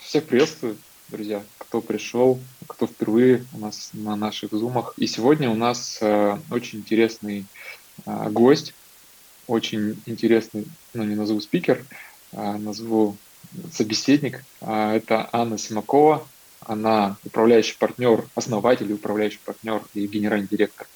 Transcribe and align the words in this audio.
Всех 0.00 0.24
приветствую, 0.24 0.76
друзья, 1.08 1.42
кто 1.58 1.80
пришел, 1.80 2.40
кто 2.66 2.86
впервые 2.86 3.44
у 3.52 3.58
нас 3.58 3.90
на 3.92 4.16
наших 4.16 4.52
зумах. 4.52 4.94
И 4.96 5.06
сегодня 5.06 5.50
у 5.50 5.54
нас 5.54 5.98
э, 6.00 6.38
очень 6.50 6.80
интересный 6.80 7.46
э, 8.06 8.30
гость, 8.30 8.74
очень 9.46 10.00
интересный, 10.06 10.66
ну 10.94 11.04
не 11.04 11.14
назову 11.14 11.40
спикер, 11.40 11.84
а 12.32 12.56
назову 12.58 13.16
собеседник. 13.72 14.44
А, 14.60 14.94
это 14.94 15.28
Анна 15.32 15.58
Симакова. 15.58 16.26
Она 16.60 17.16
управляющий 17.24 17.76
партнер, 17.78 18.24
основатель, 18.34 18.92
управляющий 18.92 19.40
партнер 19.44 19.82
и 19.92 20.06
генеральный 20.06 20.48
директор 20.48 20.86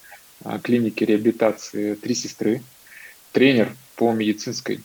а, 0.43 0.59
клиники 0.59 1.03
реабилитации 1.03 1.93
«Три 1.95 2.15
сестры», 2.15 2.63
тренер 3.31 3.75
по 3.95 4.11
медицинской 4.11 4.81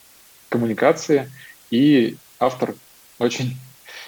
коммуникации 0.48 1.30
и 1.70 2.16
автор 2.38 2.74
очень 3.18 3.56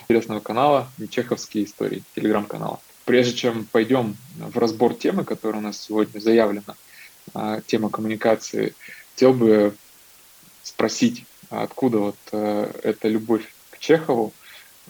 интересного 0.09 0.41
канала 0.41 0.88
«Чеховские 1.11 1.65
истории», 1.65 2.05
телеграм-канала. 2.15 2.80
Прежде 3.05 3.34
чем 3.34 3.65
пойдем 3.65 4.16
в 4.37 4.56
разбор 4.56 4.95
темы, 4.95 5.24
которая 5.24 5.60
у 5.60 5.65
нас 5.65 5.80
сегодня 5.80 6.20
заявлена, 6.20 6.77
а, 7.34 7.60
тема 7.66 7.91
коммуникации, 7.91 8.74
хотел 9.15 9.32
бы 9.32 9.74
спросить, 10.62 11.24
откуда 11.51 11.98
вот 11.98 12.16
э, 12.32 12.73
эта 12.82 13.09
любовь 13.09 13.45
к 13.70 13.79
Чехову 13.79 14.32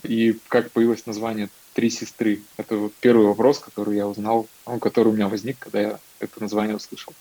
и 0.02 0.38
как 0.48 0.70
появилось 0.70 1.06
название 1.06 1.48
«Три 1.74 1.90
сестры». 1.90 2.40
Это 2.56 2.90
первый 3.00 3.26
вопрос, 3.26 3.58
который 3.58 3.96
я 3.96 4.06
узнал, 4.06 4.48
ну, 4.66 4.78
который 4.78 5.08
у 5.08 5.12
меня 5.12 5.28
возник, 5.28 5.58
когда 5.58 5.80
я 5.80 5.98
это 6.18 6.40
название 6.42 6.76
услышал. 6.76 7.12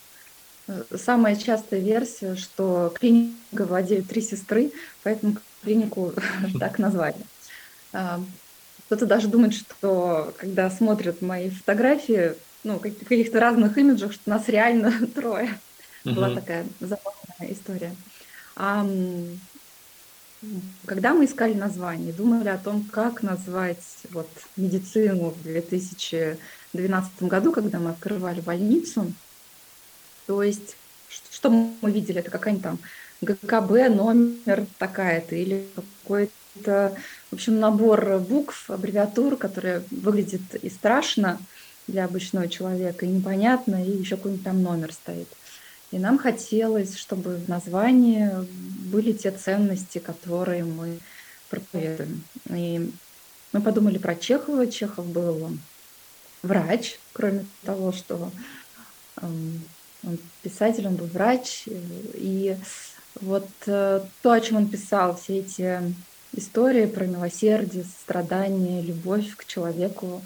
Самая 0.95 1.35
частая 1.35 1.79
версия, 1.79 2.35
что 2.35 2.93
клиника 2.97 3.65
владеют 3.65 4.07
три 4.07 4.21
сестры, 4.21 4.71
поэтому 5.03 5.37
клинику 5.63 6.13
так 6.59 6.79
назвали. 6.79 7.17
А, 7.95 8.21
кто-то 8.85 9.05
даже 9.05 9.29
думает, 9.29 9.53
что 9.53 10.33
когда 10.37 10.69
смотрят 10.69 11.21
мои 11.21 11.49
фотографии, 11.49 12.33
ну, 12.65 12.77
в 12.77 12.81
каких-то 12.81 13.39
разных 13.39 13.77
имиджах, 13.77 14.11
что 14.11 14.29
нас 14.29 14.49
реально 14.49 14.91
трое. 15.15 15.57
Была 16.03 16.29
такая 16.35 16.67
забавная 16.81 17.51
история. 17.51 17.95
А, 18.57 18.85
когда 20.85 21.13
мы 21.13 21.25
искали 21.25 21.53
название, 21.53 22.11
думали 22.11 22.49
о 22.49 22.57
том, 22.57 22.83
как 22.83 23.23
назвать 23.23 23.83
вот, 24.11 24.29
медицину 24.57 25.29
в 25.29 25.41
2012 25.43 27.23
году, 27.23 27.51
когда 27.53 27.79
мы 27.79 27.91
открывали 27.91 28.41
больницу, 28.41 29.11
то 30.27 30.43
есть 30.43 30.75
что 31.31 31.49
мы 31.49 31.91
видели, 31.91 32.19
это 32.19 32.29
какая-нибудь 32.29 32.63
там 32.63 32.79
ГКБ, 33.21 33.95
номер 33.95 34.65
такая-то 34.77 35.35
или 35.35 35.67
какой-то, 35.75 36.97
в 37.35 37.37
общем, 37.37 37.59
набор 37.59 38.19
букв, 38.19 38.69
аббревиатур, 38.69 39.35
которые 39.35 39.83
выглядит 39.91 40.55
и 40.55 40.69
страшно 40.69 41.37
для 41.85 42.05
обычного 42.05 42.47
человека, 42.47 43.05
и 43.05 43.09
непонятно, 43.09 43.83
и 43.83 43.91
еще 43.91 44.15
какой-нибудь 44.15 44.45
там 44.45 44.63
номер 44.63 44.93
стоит. 44.93 45.27
И 45.91 45.99
нам 45.99 46.17
хотелось, 46.17 46.97
чтобы 46.97 47.35
в 47.35 47.49
названии 47.49 48.31
были 48.89 49.11
те 49.11 49.31
ценности, 49.31 49.97
которые 49.97 50.63
мы 50.63 50.99
проповедуем. 51.49 52.23
И 52.51 52.89
мы 53.51 53.61
подумали 53.61 53.97
про 53.97 54.15
Чехова. 54.15 54.67
Чехов 54.67 55.05
был 55.05 55.57
врач, 56.41 56.97
кроме 57.11 57.45
того, 57.65 57.91
что 57.91 58.31
эм, 59.21 59.61
он 60.03 60.19
писатель, 60.41 60.87
он 60.87 60.95
был 60.95 61.07
врач. 61.07 61.65
И 62.13 62.55
вот 63.19 63.49
э, 63.65 64.05
то, 64.21 64.31
о 64.31 64.39
чем 64.39 64.55
он 64.55 64.69
писал, 64.69 65.17
все 65.17 65.39
эти 65.39 65.81
истории 66.33 66.85
про 66.85 67.05
милосердие, 67.05 67.83
страдания, 67.83 68.81
любовь 68.81 69.35
к 69.35 69.45
человеку, 69.45 70.21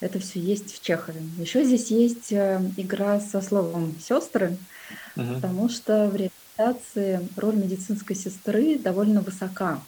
это 0.00 0.18
все 0.18 0.40
есть 0.40 0.74
в 0.74 0.82
Чехове. 0.82 1.20
Еще 1.38 1.64
здесь 1.64 1.90
есть 1.90 2.32
э, 2.32 2.60
игра 2.76 3.20
со 3.20 3.40
словом 3.40 3.94
сестры, 4.00 4.56
угу. 5.16 5.34
потому 5.34 5.68
что 5.68 6.08
в 6.08 6.16
реабилитации 6.16 7.26
роль 7.36 7.56
медицинской 7.56 8.16
сестры 8.16 8.78
довольно 8.78 9.20
высока. 9.20 9.80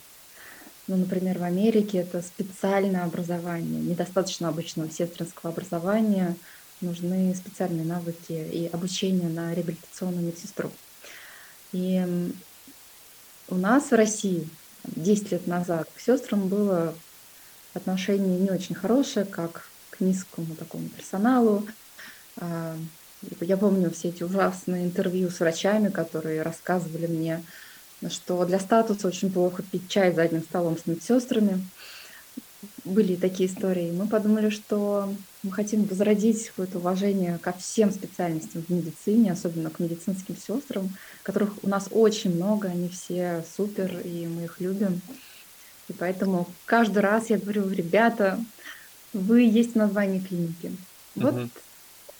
Ну, 0.88 0.96
например, 0.96 1.38
в 1.38 1.44
Америке 1.44 1.98
это 1.98 2.22
специальное 2.22 3.04
образование, 3.04 3.80
недостаточно 3.80 4.48
обычного 4.48 4.90
сестринского 4.90 5.52
образования, 5.52 6.36
нужны 6.80 7.34
специальные 7.34 7.86
навыки 7.86 8.32
и 8.32 8.68
обучение 8.72 9.28
на 9.28 9.54
реабилитационную 9.54 10.26
медсестру. 10.26 10.70
И 11.72 12.04
у 13.48 13.54
нас 13.54 13.90
в 13.90 13.94
России 13.94 14.48
10 14.84 15.32
лет 15.32 15.46
назад 15.46 15.88
к 15.94 16.00
сестрам 16.00 16.48
было 16.48 16.94
отношение 17.74 18.38
не 18.38 18.50
очень 18.50 18.74
хорошее, 18.74 19.26
как 19.26 19.68
к 19.90 20.00
низкому 20.00 20.54
такому 20.54 20.88
персоналу. 20.88 21.66
А, 22.36 22.76
я 23.40 23.56
помню 23.56 23.90
все 23.90 24.08
эти 24.08 24.22
ужасные 24.22 24.84
интервью 24.84 25.30
с 25.30 25.40
врачами, 25.40 25.88
которые 25.88 26.42
рассказывали 26.42 27.06
мне, 27.06 27.44
что 28.08 28.44
для 28.44 28.58
статуса 28.58 29.08
очень 29.08 29.32
плохо 29.32 29.62
пить 29.62 29.88
чай 29.88 30.12
за 30.12 30.22
одним 30.22 30.42
столом 30.42 30.76
с 30.76 30.86
медсестрами 30.86 31.64
были 32.84 33.16
такие 33.16 33.48
истории. 33.48 33.92
Мы 33.92 34.06
подумали, 34.06 34.50
что 34.50 35.12
мы 35.42 35.52
хотим 35.52 35.84
возродить 35.84 36.48
какое-то 36.48 36.78
уважение 36.78 37.38
ко 37.38 37.52
всем 37.52 37.90
специальностям 37.90 38.62
в 38.62 38.70
медицине, 38.70 39.32
особенно 39.32 39.70
к 39.70 39.78
медицинским 39.78 40.36
сестрам, 40.36 40.88
которых 41.22 41.52
у 41.62 41.68
нас 41.68 41.88
очень 41.90 42.34
много, 42.34 42.68
они 42.68 42.88
все 42.88 43.44
супер, 43.56 44.00
и 44.04 44.26
мы 44.26 44.44
их 44.44 44.60
любим. 44.60 45.00
И 45.88 45.92
поэтому 45.92 46.48
каждый 46.64 46.98
раз 46.98 47.30
я 47.30 47.38
говорю, 47.38 47.68
ребята, 47.70 48.38
вы 49.12 49.42
есть 49.42 49.72
в 49.72 49.76
названии 49.76 50.20
клиники. 50.20 50.72
Вот, 51.14 51.34
угу. 51.34 51.48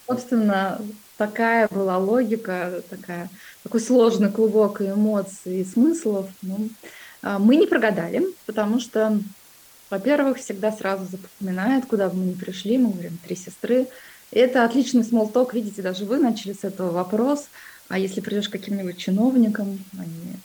собственно, 0.07 0.81
такая 1.17 1.69
была 1.69 1.99
логика, 1.99 2.83
такая, 2.91 3.31
такой 3.63 3.81
сложный 3.81 4.31
клубок 4.31 4.83
эмоций 4.83 5.61
и 5.61 5.65
смыслов. 5.65 6.29
Ну, 6.43 6.69
а, 7.23 7.39
мы 7.39 7.57
не 7.57 7.67
прогадали, 7.67 8.27
потому 8.47 8.81
что 8.81 9.19
во-первых, 9.93 10.39
всегда 10.39 10.73
сразу 10.73 11.05
запоминают, 11.05 11.85
куда 11.85 12.09
бы 12.09 12.17
мы 12.17 12.25
ни 12.25 12.33
пришли, 12.33 12.79
мы 12.79 12.93
говорим 12.93 13.19
«три 13.23 13.37
сестры». 13.37 13.89
И 14.31 14.39
это 14.39 14.65
отличный 14.65 15.05
смолток, 15.05 15.53
видите, 15.53 15.83
даже 15.83 16.07
вы 16.07 16.17
начали 16.17 16.55
с 16.55 16.65
этого 16.65 16.91
вопрос. 16.91 17.49
А 17.89 17.99
если 17.99 18.23
придешь 18.23 18.49
к 18.49 18.53
каким-нибудь 18.53 18.97
чиновникам, 18.97 19.85
они... 19.99 20.37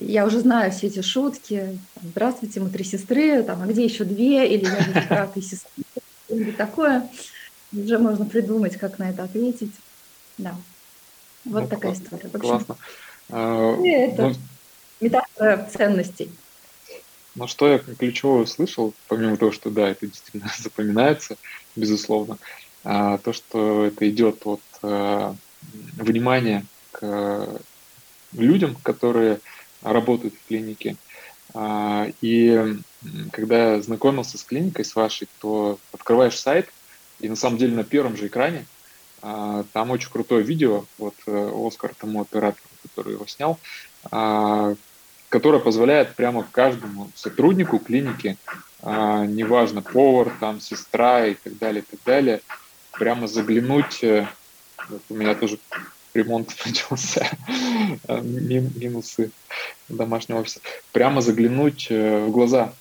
я 0.00 0.26
уже 0.26 0.40
знаю 0.40 0.72
все 0.72 0.88
эти 0.88 1.00
шутки. 1.00 1.78
Здравствуйте, 2.02 2.58
мы 2.58 2.70
три 2.70 2.82
сестры, 2.82 3.44
там, 3.44 3.62
а 3.62 3.66
где 3.66 3.84
еще 3.84 4.02
две? 4.02 4.52
Или 4.52 4.64
я 4.64 4.76
буду 4.84 5.06
брат 5.08 5.36
и 5.36 5.42
сестры, 5.42 5.84
или 6.28 6.50
такое. 6.50 7.08
Уже 7.72 7.98
можно 7.98 8.24
придумать, 8.24 8.78
как 8.78 8.98
на 8.98 9.10
это 9.10 9.22
ответить. 9.22 9.74
Да. 10.38 10.56
Вот 11.44 11.62
ну, 11.62 11.68
такая 11.68 11.94
классно, 11.94 12.16
история. 12.16 12.30
Классно. 12.30 12.76
А, 13.30 13.76
это 13.80 14.22
ну... 14.22 14.34
метафора 15.00 15.70
ценностей. 15.72 16.32
Но 17.34 17.46
что 17.46 17.68
я 17.68 17.78
ключевое 17.78 18.42
услышал, 18.42 18.94
помимо 19.08 19.36
того, 19.36 19.52
что 19.52 19.70
да, 19.70 19.88
это 19.88 20.06
действительно 20.06 20.52
запоминается, 20.58 21.36
безусловно, 21.76 22.38
а, 22.84 23.18
то, 23.18 23.32
что 23.32 23.86
это 23.86 24.08
идет 24.08 24.46
от 24.46 24.60
а, 24.82 25.34
внимания 25.94 26.64
к 26.90 27.60
людям, 28.32 28.76
которые 28.82 29.40
работают 29.82 30.34
в 30.34 30.48
клинике. 30.48 30.96
А, 31.54 32.08
и 32.20 32.76
когда 33.30 33.74
я 33.74 33.82
знакомился 33.82 34.38
с 34.38 34.44
клиникой, 34.44 34.84
с 34.84 34.94
вашей, 34.94 35.28
то 35.40 35.78
открываешь 35.92 36.38
сайт, 36.38 36.68
и 37.20 37.28
на 37.28 37.36
самом 37.36 37.58
деле 37.58 37.74
на 37.74 37.84
первом 37.84 38.16
же 38.16 38.26
экране 38.26 38.66
а, 39.22 39.64
там 39.72 39.90
очень 39.90 40.10
крутое 40.10 40.42
видео, 40.42 40.84
вот 40.98 41.14
э, 41.26 41.52
Оскар 41.54 41.94
тому 41.94 42.20
оператору, 42.22 42.68
который 42.82 43.14
его 43.14 43.26
снял, 43.26 43.58
которая 45.32 45.62
позволяет 45.62 46.14
прямо 46.14 46.46
каждому 46.52 47.10
сотруднику 47.14 47.78
клиники, 47.78 48.36
а, 48.82 49.24
неважно, 49.24 49.80
повар, 49.80 50.30
там, 50.38 50.60
сестра 50.60 51.26
и 51.26 51.34
так 51.34 51.56
далее, 51.56 51.82
и 51.82 51.90
так 51.90 52.00
далее, 52.04 52.42
прямо 52.92 53.26
заглянуть, 53.26 54.04
э, 54.04 54.28
вот 54.90 55.00
у 55.08 55.14
меня 55.14 55.34
тоже 55.34 55.58
ремонт 56.12 56.54
начался, 56.66 57.30
а, 58.08 58.20
минусы 58.20 59.30
домашнего 59.88 60.40
офиса, 60.40 60.60
прямо 60.92 61.22
заглянуть 61.22 61.86
э, 61.88 62.26
в 62.26 62.30
глаза. 62.30 62.74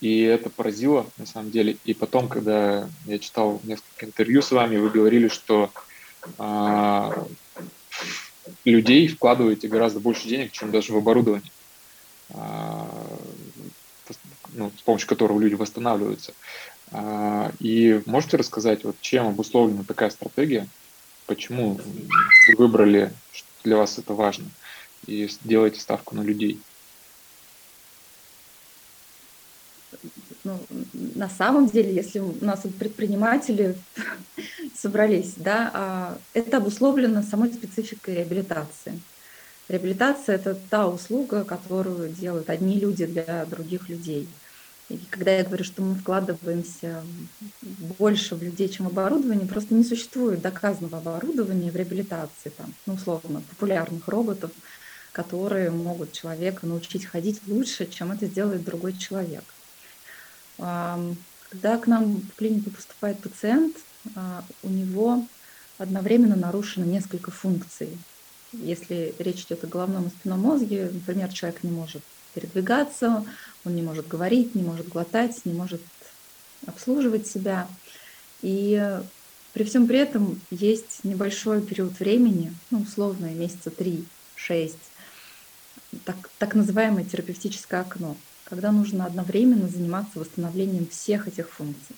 И 0.00 0.20
это 0.20 0.50
поразило, 0.50 1.06
на 1.16 1.26
самом 1.26 1.50
деле. 1.50 1.76
И 1.84 1.92
потом, 1.92 2.28
когда 2.28 2.88
я 3.06 3.18
читал 3.18 3.60
несколько 3.64 4.06
интервью 4.06 4.42
с 4.42 4.52
вами, 4.52 4.76
вы 4.76 4.90
говорили, 4.90 5.26
что 5.26 5.72
а, 6.38 7.26
людей 8.70 9.08
вкладываете 9.08 9.68
гораздо 9.68 10.00
больше 10.00 10.28
денег, 10.28 10.52
чем 10.52 10.70
даже 10.70 10.92
в 10.92 10.96
оборудование, 10.96 11.50
а, 12.30 12.88
ну, 14.54 14.72
с 14.76 14.82
помощью 14.82 15.08
которого 15.08 15.40
люди 15.40 15.54
восстанавливаются. 15.54 16.32
А, 16.90 17.52
и 17.60 18.02
можете 18.06 18.36
рассказать, 18.36 18.84
вот 18.84 18.96
чем 19.00 19.28
обусловлена 19.28 19.84
такая 19.84 20.10
стратегия, 20.10 20.66
почему 21.26 21.74
вы 21.74 22.56
выбрали, 22.56 23.12
что 23.32 23.48
для 23.64 23.76
вас 23.76 23.98
это 23.98 24.14
важно, 24.14 24.46
и 25.06 25.28
делаете 25.44 25.80
ставку 25.80 26.14
на 26.14 26.22
людей? 26.22 26.60
ну, 30.48 30.58
на 31.14 31.28
самом 31.28 31.66
деле, 31.66 31.94
если 31.94 32.20
у 32.20 32.34
нас 32.40 32.60
предприниматели 32.78 33.76
собрались, 34.80 35.34
да, 35.36 35.70
а, 35.74 36.18
это 36.34 36.58
обусловлено 36.58 37.22
самой 37.22 37.52
спецификой 37.52 38.16
реабилитации. 38.16 39.00
Реабилитация– 39.68 40.34
это 40.36 40.54
та 40.54 40.88
услуга, 40.88 41.44
которую 41.44 42.08
делают 42.10 42.48
одни 42.48 42.78
люди 42.78 43.04
для 43.06 43.44
других 43.46 43.88
людей. 43.88 44.28
И 44.88 44.98
когда 45.10 45.32
я 45.32 45.44
говорю, 45.44 45.64
что 45.64 45.82
мы 45.82 45.94
вкладываемся 45.94 47.02
больше 47.98 48.34
в 48.34 48.42
людей, 48.42 48.68
чем 48.68 48.86
в 48.86 48.90
оборудование, 48.90 49.46
просто 49.46 49.74
не 49.74 49.84
существует 49.84 50.40
доказанного 50.40 50.98
оборудования 50.98 51.70
в 51.70 51.76
реабилитации, 51.76 52.50
там, 52.56 52.72
ну, 52.86 52.94
условно, 52.94 53.42
популярных 53.50 54.08
роботов, 54.08 54.50
которые 55.12 55.70
могут 55.70 56.12
человека 56.12 56.66
научить 56.66 57.04
ходить 57.04 57.42
лучше, 57.46 57.86
чем 57.86 58.12
это 58.12 58.26
сделает 58.26 58.64
другой 58.64 58.94
человек. 58.96 59.44
Когда 60.56 61.78
к 61.78 61.86
нам 61.86 62.22
в 62.22 62.36
клинику 62.36 62.70
поступает 62.70 63.18
пациент, 63.20 63.76
у 64.62 64.68
него 64.68 65.26
одновременно 65.78 66.36
нарушено 66.36 66.84
несколько 66.86 67.30
функций. 67.30 67.96
Если 68.52 69.14
речь 69.18 69.44
идет 69.44 69.64
о 69.64 69.66
головном 69.66 70.06
и 70.06 70.10
спинном 70.10 70.40
мозге, 70.40 70.90
например, 70.92 71.32
человек 71.32 71.62
не 71.62 71.70
может 71.70 72.02
передвигаться, 72.34 73.24
он 73.64 73.74
не 73.74 73.82
может 73.82 74.08
говорить, 74.08 74.54
не 74.54 74.62
может 74.62 74.88
глотать, 74.88 75.44
не 75.44 75.52
может 75.52 75.82
обслуживать 76.66 77.26
себя. 77.26 77.68
И 78.42 79.00
при 79.52 79.64
всем 79.64 79.86
при 79.86 79.98
этом 79.98 80.40
есть 80.50 81.04
небольшой 81.04 81.60
период 81.62 81.98
времени, 81.98 82.54
ну, 82.70 82.80
условно, 82.80 83.26
месяца 83.26 83.70
3-6, 83.70 84.74
так, 86.04 86.30
так 86.38 86.54
называемое 86.54 87.04
терапевтическое 87.04 87.80
окно, 87.80 88.16
когда 88.44 88.72
нужно 88.72 89.04
одновременно 89.06 89.68
заниматься 89.68 90.20
восстановлением 90.20 90.86
всех 90.86 91.28
этих 91.28 91.50
функций. 91.50 91.96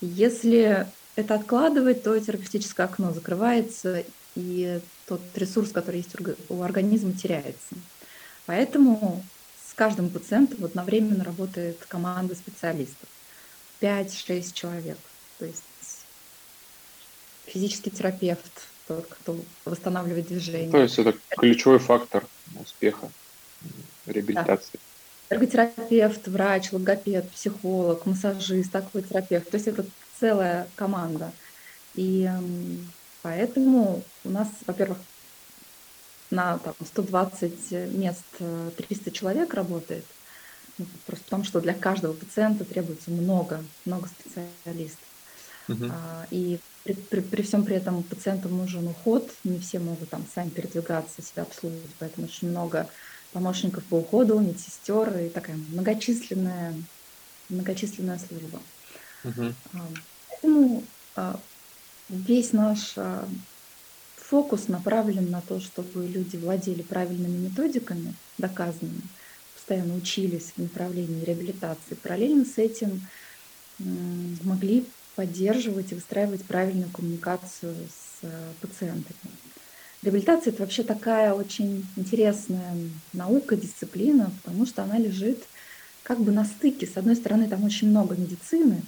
Если 0.00 0.86
это 1.16 1.34
откладывать, 1.34 2.02
то 2.02 2.18
терапевтическое 2.18 2.86
окно 2.86 3.12
закрывается, 3.12 4.04
и 4.34 4.80
тот 5.06 5.20
ресурс, 5.34 5.72
который 5.72 5.98
есть 5.98 6.14
у 6.48 6.62
организма, 6.62 7.12
теряется. 7.12 7.74
Поэтому 8.46 9.24
с 9.68 9.74
каждым 9.74 10.08
пациентом 10.10 10.64
одновременно 10.64 11.24
работает 11.24 11.78
команда 11.88 12.34
специалистов. 12.34 13.08
5-6 13.80 14.52
человек. 14.52 14.98
То 15.38 15.46
есть 15.46 15.62
физический 17.46 17.90
терапевт, 17.90 18.68
тот, 18.86 19.06
кто 19.06 19.38
восстанавливает 19.64 20.28
движение. 20.28 20.70
То 20.70 20.82
есть 20.82 20.98
это 20.98 21.16
ключевой 21.30 21.78
фактор 21.78 22.26
успеха 22.60 23.10
реабилитации. 24.06 24.74
Да 24.74 24.89
эрготерапевт, 25.30 26.26
врач, 26.28 26.72
логопед, 26.72 27.30
психолог, 27.30 28.04
массажист, 28.04 28.74
акватерапевт. 28.74 29.48
То 29.50 29.56
есть 29.56 29.68
это 29.68 29.86
целая 30.18 30.66
команда. 30.74 31.32
И 31.94 32.28
поэтому 33.22 34.02
у 34.24 34.30
нас, 34.30 34.48
во-первых, 34.66 34.98
на 36.30 36.58
там, 36.58 36.74
120 36.84 37.70
мест 37.92 38.24
300 38.38 39.10
э, 39.10 39.12
человек 39.12 39.54
работает. 39.54 40.04
Ну, 40.78 40.86
просто 41.06 41.24
потому, 41.24 41.44
что 41.44 41.60
для 41.60 41.74
каждого 41.74 42.12
пациента 42.12 42.64
требуется 42.64 43.10
много, 43.10 43.62
много 43.84 44.08
специалистов. 44.08 45.04
Uh-huh. 45.68 45.90
А, 45.92 46.26
и 46.30 46.58
при, 46.84 46.94
при, 46.94 47.20
при 47.20 47.42
всем 47.42 47.64
при 47.64 47.76
этом 47.76 48.02
пациентам 48.02 48.56
нужен 48.56 48.86
уход, 48.88 49.30
не 49.44 49.58
все 49.58 49.78
могут 49.78 50.08
там 50.08 50.24
сами 50.34 50.48
передвигаться, 50.48 51.22
себя 51.22 51.42
обслуживать, 51.42 51.90
поэтому 51.98 52.26
очень 52.26 52.48
много 52.48 52.88
помощников 53.32 53.84
по 53.84 53.96
уходу, 53.96 54.38
медсестер 54.40 55.16
и 55.18 55.28
такая 55.28 55.56
многочисленная, 55.56 56.74
многочисленная 57.48 58.18
служба. 58.18 58.60
Угу. 59.24 59.54
Поэтому 60.28 60.84
а, 61.16 61.38
весь 62.08 62.52
наш 62.52 62.94
а, 62.96 63.28
фокус 64.16 64.68
направлен 64.68 65.30
на 65.30 65.40
то, 65.40 65.60
чтобы 65.60 66.06
люди 66.06 66.36
владели 66.36 66.82
правильными 66.82 67.48
методиками, 67.48 68.14
доказанными, 68.38 69.02
постоянно 69.54 69.94
учились 69.94 70.52
в 70.56 70.62
направлении 70.62 71.24
реабилитации. 71.24 71.94
Параллельно 71.94 72.44
с 72.44 72.58
этим 72.58 73.06
могли 73.78 74.84
поддерживать 75.16 75.92
и 75.92 75.94
выстраивать 75.94 76.44
правильную 76.44 76.90
коммуникацию 76.90 77.74
с 77.74 78.24
а, 78.24 78.52
пациентами. 78.60 79.14
Реабилитация– 80.02 80.52
это 80.52 80.62
вообще 80.62 80.82
такая 80.82 81.34
очень 81.34 81.86
интересная 81.96 82.74
наука, 83.12 83.54
дисциплина, 83.54 84.30
потому 84.42 84.64
что 84.64 84.82
она 84.82 84.96
лежит 84.96 85.42
как 86.02 86.20
бы 86.20 86.32
на 86.32 86.44
стыке. 86.44 86.86
С 86.86 86.96
одной 86.96 87.16
стороны, 87.16 87.48
там 87.48 87.64
очень 87.64 87.90
много 87.90 88.16
медицины. 88.16 88.82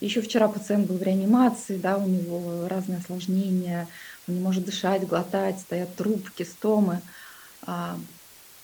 Еще 0.00 0.22
вчера 0.22 0.48
пациент 0.48 0.88
был 0.88 0.96
в 0.96 1.02
реанимации, 1.02 1.76
да, 1.76 1.98
у 1.98 2.08
него 2.08 2.66
разные 2.66 2.98
осложнения, 2.98 3.86
он 4.26 4.36
не 4.36 4.40
может 4.40 4.64
дышать, 4.64 5.06
глотать, 5.06 5.60
стоят 5.60 5.94
трубки, 5.96 6.44
стомы. 6.44 7.02
А, 7.62 7.98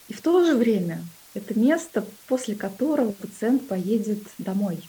и 0.08 0.14
в 0.14 0.22
то 0.22 0.44
же 0.44 0.56
время 0.56 1.04
это 1.34 1.56
место, 1.58 2.04
после 2.26 2.54
которого 2.54 3.12
пациент 3.12 3.68
поедет 3.68 4.22
домой, 4.38 4.80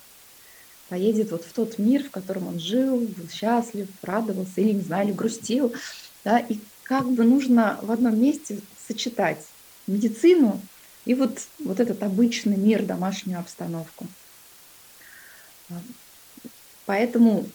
поедет 0.88 1.32
вот 1.32 1.44
в 1.44 1.52
тот 1.52 1.78
мир, 1.78 2.06
в 2.06 2.10
котором 2.10 2.48
он 2.48 2.60
жил, 2.60 2.98
был 3.00 3.30
счастлив, 3.30 3.88
радовался 4.02 4.62
или, 4.62 4.72
не 4.72 4.82
знаю, 4.82 5.10
или 5.10 5.14
грустил. 5.14 5.74
Да, 6.24 6.40
и 6.40 6.60
как 6.84 7.10
бы 7.10 7.24
нужно 7.24 7.80
в 7.82 7.92
одном 7.92 8.20
месте 8.20 8.60
сочетать 8.88 9.46
медицину 9.88 10.62
и 11.06 11.14
вот, 11.14 11.40
вот 11.60 11.80
этот 11.80 12.04
обычный 12.04 12.58
мир, 12.58 12.84
домашнюю 12.84 13.40
обстановку. 13.40 14.08
Поэтому 16.86 17.46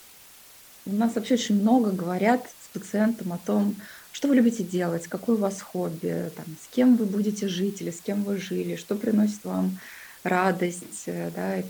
у 0.87 0.93
нас 0.93 1.15
вообще 1.15 1.35
очень 1.35 1.61
много 1.61 1.91
говорят 1.91 2.47
с 2.65 2.79
пациентом 2.79 3.33
о 3.33 3.39
том, 3.39 3.75
что 4.13 4.29
вы 4.29 4.37
любите 4.37 4.63
делать, 4.63 5.09
какое 5.09 5.37
у 5.37 5.41
вас 5.41 5.61
хобби, 5.61 6.31
там, 6.37 6.45
с 6.63 6.73
кем 6.73 6.97
вы 6.97 7.07
будете 7.07 7.49
жить 7.49 7.81
или 7.81 7.91
с 7.91 8.01
кем 8.01 8.23
вы 8.23 8.39
жили, 8.39 8.77
что 8.77 8.95
приносит 8.95 9.45
вам 9.45 9.79
радость 10.23 11.05
э, 11.07 11.31
да, 11.35 11.59
и 11.59 11.65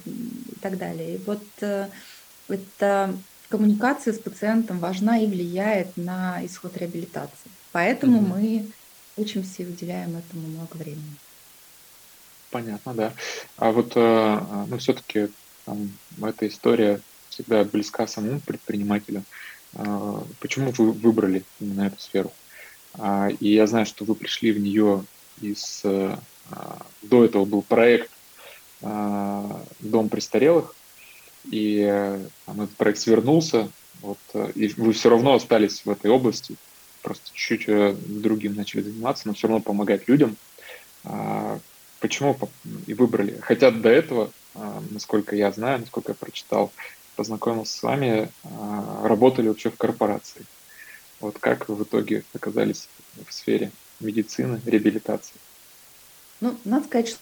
так 0.61 0.77
далее. 0.77 1.15
И 1.15 1.19
вот 1.25 1.43
э, 1.61 1.89
это 2.49 3.17
коммуникация 3.49 4.13
с 4.13 4.19
пациентом 4.19 4.79
важна 4.79 5.19
и 5.19 5.27
влияет 5.27 5.97
на 5.97 6.45
исход 6.45 6.77
реабилитации. 6.77 7.51
Поэтому 7.73 8.21
mm-hmm. 8.21 8.29
мы 8.29 8.67
учимся 9.17 9.63
и 9.63 9.67
уделяем 9.67 10.17
этому 10.17 10.47
много 10.49 10.77
времени. 10.77 11.17
Понятно, 12.51 12.95
да. 12.95 13.13
А 13.57 13.73
вот, 13.73 13.93
э, 13.97 14.41
ну, 14.69 14.79
все-таки 14.79 15.29
эта 15.67 16.47
история 16.47 17.01
всегда 17.29 17.65
близка 17.65 18.07
самому 18.07 18.39
предпринимателю. 18.41 19.25
Э, 19.73 20.21
почему 20.39 20.71
вы 20.71 20.93
выбрали 20.93 21.43
именно 21.59 21.83
эту 21.83 22.01
сферу? 22.01 22.33
А, 22.95 23.29
и 23.29 23.49
я 23.49 23.67
знаю, 23.67 23.87
что 23.87 24.05
вы 24.05 24.15
пришли 24.15 24.53
в 24.53 24.61
нее 24.61 25.05
из... 25.41 25.81
Э, 25.85 26.17
до 27.01 27.25
этого 27.25 27.47
был 27.47 27.63
проект 27.63 28.11
«Дом 28.83 30.09
престарелых», 30.11 30.77
и 31.51 32.21
там, 32.47 32.63
этот 32.63 32.77
проект 32.77 32.99
свернулся, 32.99 33.71
вот, 34.01 34.19
и 34.55 34.69
вы 34.77 34.93
все 34.93 35.11
равно 35.11 35.35
остались 35.35 35.85
в 35.85 35.91
этой 35.91 36.11
области, 36.11 36.57
просто 37.05 37.31
чуть-чуть 37.33 37.69
э, 37.69 37.95
другим 38.07 38.55
начали 38.55 38.81
заниматься, 38.81 39.29
но 39.29 39.35
все 39.35 39.47
равно 39.47 39.63
помогать 39.63 40.09
людям. 40.09 40.37
А, 41.05 41.61
почему 42.01 42.37
и 42.87 42.95
выбрали? 42.95 43.39
Хотя 43.41 43.71
до 43.71 43.91
этого, 43.91 44.33
а, 44.55 44.83
насколько 44.91 45.37
я 45.37 45.53
знаю, 45.53 45.81
насколько 45.81 46.13
я 46.13 46.17
прочитал, 46.17 46.73
познакомился 47.15 47.79
с 47.79 47.83
вами, 47.83 48.31
а, 48.43 49.07
работали 49.07 49.49
вообще 49.49 49.71
в 49.71 49.77
корпорации. 49.77 50.47
Вот 51.21 51.39
как 51.39 51.69
вы 51.69 51.77
в 51.77 51.83
итоге 51.83 52.25
оказались 52.35 52.89
в 53.27 53.33
сфере 53.33 53.71
медицины, 54.01 54.61
реабилитации? 54.65 55.37
Ну, 56.41 56.57
надо 56.65 56.87
сказать, 56.87 57.17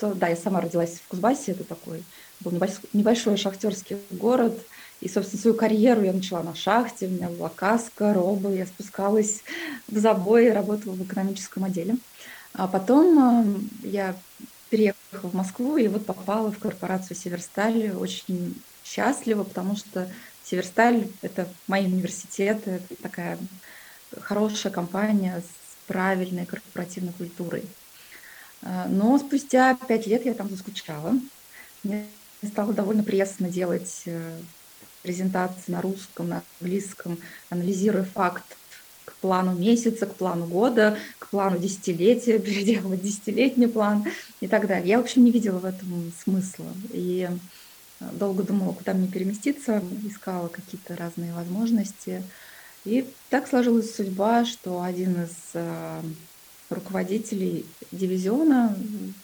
что 0.00 0.14
да, 0.14 0.28
я 0.28 0.36
сама 0.36 0.62
родилась 0.62 0.98
в 1.04 1.08
Кузбассе, 1.08 1.52
это 1.52 1.62
такой 1.62 2.02
был 2.40 2.52
небольшой, 2.94 3.36
шахтерский 3.36 3.98
город, 4.10 4.58
и, 5.02 5.10
собственно, 5.10 5.42
свою 5.42 5.54
карьеру 5.54 6.02
я 6.02 6.14
начала 6.14 6.42
на 6.42 6.54
шахте, 6.54 7.06
у 7.06 7.10
меня 7.10 7.28
была 7.28 7.50
каска, 7.50 8.14
робы, 8.14 8.56
я 8.56 8.64
спускалась 8.64 9.42
в 9.88 9.98
забой, 9.98 10.50
работала 10.52 10.94
в 10.94 11.02
экономическом 11.02 11.64
отделе. 11.64 11.96
А 12.54 12.66
потом 12.66 13.66
э, 13.84 13.88
я 13.88 14.16
переехала 14.70 15.30
в 15.30 15.34
Москву 15.34 15.76
и 15.76 15.86
вот 15.86 16.06
попала 16.06 16.50
в 16.50 16.58
корпорацию 16.58 17.16
Северсталь. 17.16 17.92
Очень 17.92 18.54
счастлива, 18.84 19.44
потому 19.44 19.76
что 19.76 20.08
Северсталь— 20.44 21.08
это 21.22 21.46
мои 21.66 21.84
университеты, 21.86 22.70
это 22.72 23.02
такая 23.02 23.38
хорошая 24.20 24.72
компания 24.72 25.42
с 25.42 25.86
правильной 25.86 26.46
корпоративной 26.46 27.12
культурой. 27.12 27.64
Э, 28.62 28.86
но 28.88 29.18
спустя 29.18 29.76
пять 29.88 30.06
лет 30.06 30.24
я 30.24 30.34
там 30.34 30.48
заскучала. 30.48 31.14
Мне 31.82 32.06
стало 32.46 32.72
довольно 32.72 33.02
пресно 33.02 33.48
делать 33.48 34.02
э, 34.06 34.38
презентации 35.02 35.72
на 35.72 35.80
русском, 35.80 36.28
на 36.28 36.42
английском, 36.60 37.18
анализируя 37.48 38.04
факт, 38.04 38.56
плану 39.20 39.54
месяца, 39.54 40.06
к 40.06 40.14
плану 40.14 40.46
года, 40.46 40.98
к 41.18 41.28
плану 41.28 41.58
десятилетия, 41.58 42.38
переделывать 42.38 43.02
десятилетний 43.02 43.68
план 43.68 44.04
и 44.40 44.48
так 44.48 44.66
далее. 44.66 44.88
Я, 44.88 44.98
в 44.98 45.02
общем, 45.02 45.24
не 45.24 45.30
видела 45.30 45.58
в 45.58 45.64
этом 45.64 46.12
смысла. 46.22 46.66
И 46.92 47.28
э, 48.00 48.04
долго 48.12 48.42
думала, 48.42 48.72
куда 48.72 48.94
мне 48.94 49.08
переместиться, 49.08 49.82
искала 50.04 50.48
какие-то 50.48 50.96
разные 50.96 51.32
возможности. 51.32 52.22
И 52.84 53.06
так 53.28 53.46
сложилась 53.46 53.94
судьба, 53.94 54.44
что 54.44 54.82
один 54.82 55.24
из 55.24 55.36
э, 55.54 56.02
руководителей 56.70 57.66
дивизиона 57.92 58.76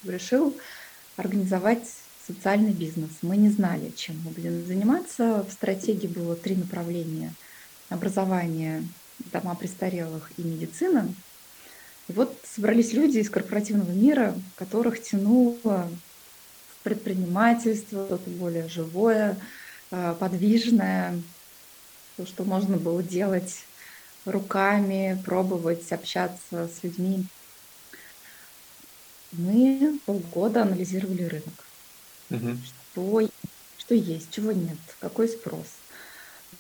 решил 0.05 0.55
организовать 1.17 1.87
социальный 2.27 2.73
бизнес. 2.73 3.11
Мы 3.23 3.37
не 3.37 3.49
знали, 3.51 3.93
чем 3.97 4.21
мы 4.25 4.33
будем 4.33 4.67
заниматься. 4.67 5.47
В 5.49 5.53
стратегии 5.53 6.09
было 6.09 6.35
три 6.35 6.57
направления. 6.57 7.33
Образование, 7.89 8.83
дома 9.33 9.55
престарелых 9.55 10.31
и 10.37 10.43
медицина. 10.43 11.09
И 12.09 12.13
вот 12.13 12.37
собрались 12.45 12.93
люди 12.93 13.19
из 13.19 13.31
корпоративного 13.31 13.91
мира, 13.91 14.35
которых 14.57 15.01
тянуло 15.03 15.57
в 15.63 16.83
предпринимательство, 16.83 18.07
что-то 18.07 18.29
более 18.31 18.69
живое, 18.69 19.37
э, 19.91 20.15
подвижное, 20.19 21.21
то, 22.17 22.27
что 22.27 22.45
можно 22.45 22.77
было 22.77 23.03
делать 23.03 23.65
руками, 24.25 25.21
пробовать 25.25 25.91
общаться 25.93 26.69
с 26.69 26.83
людьми. 26.83 27.27
Мы 29.33 29.99
полгода 30.07 30.63
анализировали 30.63 31.25
рынок. 31.25 31.65
Угу. 32.31 32.57
Что, 32.93 33.29
что 33.79 33.95
есть, 33.95 34.31
чего 34.31 34.53
нет, 34.53 34.79
какой 35.01 35.29
спрос. 35.29 35.67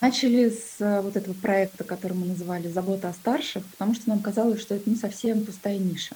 Начали 0.00 0.50
с 0.50 0.80
э, 0.80 1.00
вот 1.00 1.16
этого 1.16 1.34
проекта, 1.34 1.82
который 1.84 2.12
мы 2.12 2.26
называли 2.26 2.68
«Забота 2.68 3.08
о 3.08 3.14
старших», 3.14 3.64
потому 3.66 3.94
что 3.94 4.10
нам 4.10 4.20
казалось, 4.20 4.60
что 4.60 4.74
это 4.74 4.90
не 4.90 4.96
совсем 4.96 5.44
пустая 5.44 5.78
ниша. 5.78 6.14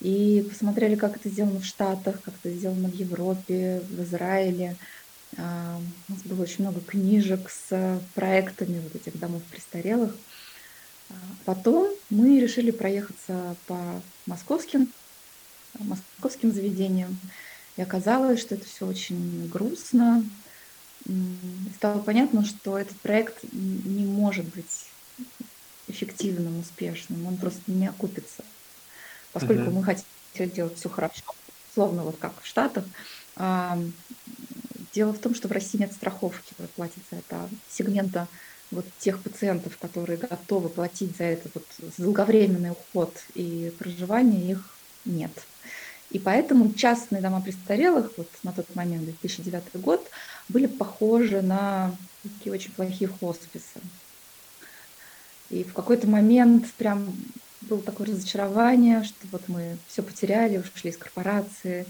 И 0.00 0.44
посмотрели, 0.48 0.96
как 0.96 1.16
это 1.16 1.28
сделано 1.28 1.60
в 1.60 1.64
Штатах, 1.64 2.20
как 2.22 2.34
это 2.42 2.54
сделано 2.54 2.88
в 2.88 2.94
Европе, 2.94 3.80
в 3.88 4.02
Израиле. 4.02 4.76
А, 5.38 5.80
у 6.08 6.12
нас 6.12 6.22
было 6.22 6.42
очень 6.42 6.64
много 6.64 6.80
книжек 6.80 7.48
с 7.48 8.00
проектами 8.14 8.80
вот 8.80 8.94
этих 8.94 9.18
домов 9.18 9.42
престарелых. 9.50 10.14
А, 11.08 11.14
потом 11.44 11.88
мы 12.10 12.40
решили 12.40 12.72
проехаться 12.72 13.56
по 13.66 14.02
московским, 14.26 14.88
московским 15.80 16.52
заведениям. 16.52 17.18
И 17.76 17.82
оказалось, 17.82 18.40
что 18.40 18.54
это 18.54 18.66
все 18.66 18.86
очень 18.86 19.48
грустно. 19.48 20.24
стало 21.76 22.00
понятно, 22.00 22.44
что 22.44 22.78
этот 22.78 22.96
проект 23.00 23.44
не 23.52 24.04
может 24.04 24.46
быть 24.46 24.86
эффективным, 25.88 26.60
успешным. 26.60 27.26
Он 27.26 27.36
просто 27.36 27.60
не 27.66 27.86
окупится. 27.86 28.44
Поскольку 29.32 29.70
uh-huh. 29.70 29.74
мы 29.74 29.84
хотим 29.84 30.50
делать 30.50 30.78
все 30.78 30.88
хорошо, 30.88 31.22
словно 31.74 32.02
вот 32.02 32.16
как 32.18 32.32
в 32.40 32.46
Штатах. 32.46 32.84
А, 33.36 33.78
дело 34.94 35.12
в 35.12 35.18
том, 35.18 35.34
что 35.34 35.48
в 35.48 35.52
России 35.52 35.78
нет 35.78 35.92
страховки, 35.92 36.54
вы 36.58 36.66
платите 36.68 37.02
за 37.10 37.18
это 37.18 37.48
сегмента 37.68 38.28
вот 38.70 38.86
тех 38.98 39.22
пациентов, 39.22 39.76
которые 39.78 40.16
готовы 40.16 40.68
платить 40.68 41.16
за 41.16 41.24
этот 41.24 41.54
вот 41.54 41.66
долговременный 41.98 42.70
уход 42.70 43.14
и 43.34 43.72
проживание, 43.78 44.52
их 44.52 44.76
нет. 45.04 45.30
И 46.10 46.18
поэтому 46.18 46.72
частные 46.72 47.20
дома 47.20 47.40
престарелых, 47.40 48.12
вот 48.16 48.28
на 48.42 48.52
тот 48.52 48.72
момент, 48.74 49.04
2009 49.04 49.62
год, 49.74 50.08
были 50.48 50.66
похожи 50.66 51.42
на 51.42 51.94
такие 52.22 52.52
очень 52.52 52.72
плохие 52.72 53.08
хосписы. 53.08 53.80
И 55.50 55.64
в 55.64 55.72
какой-то 55.72 56.06
момент 56.08 56.66
прям 56.72 57.12
было 57.62 57.80
такое 57.82 58.08
разочарование, 58.08 59.02
что 59.02 59.26
вот 59.32 59.42
мы 59.48 59.76
все 59.88 60.02
потеряли, 60.02 60.58
ушли 60.58 60.90
из 60.90 60.96
корпорации, 60.96 61.86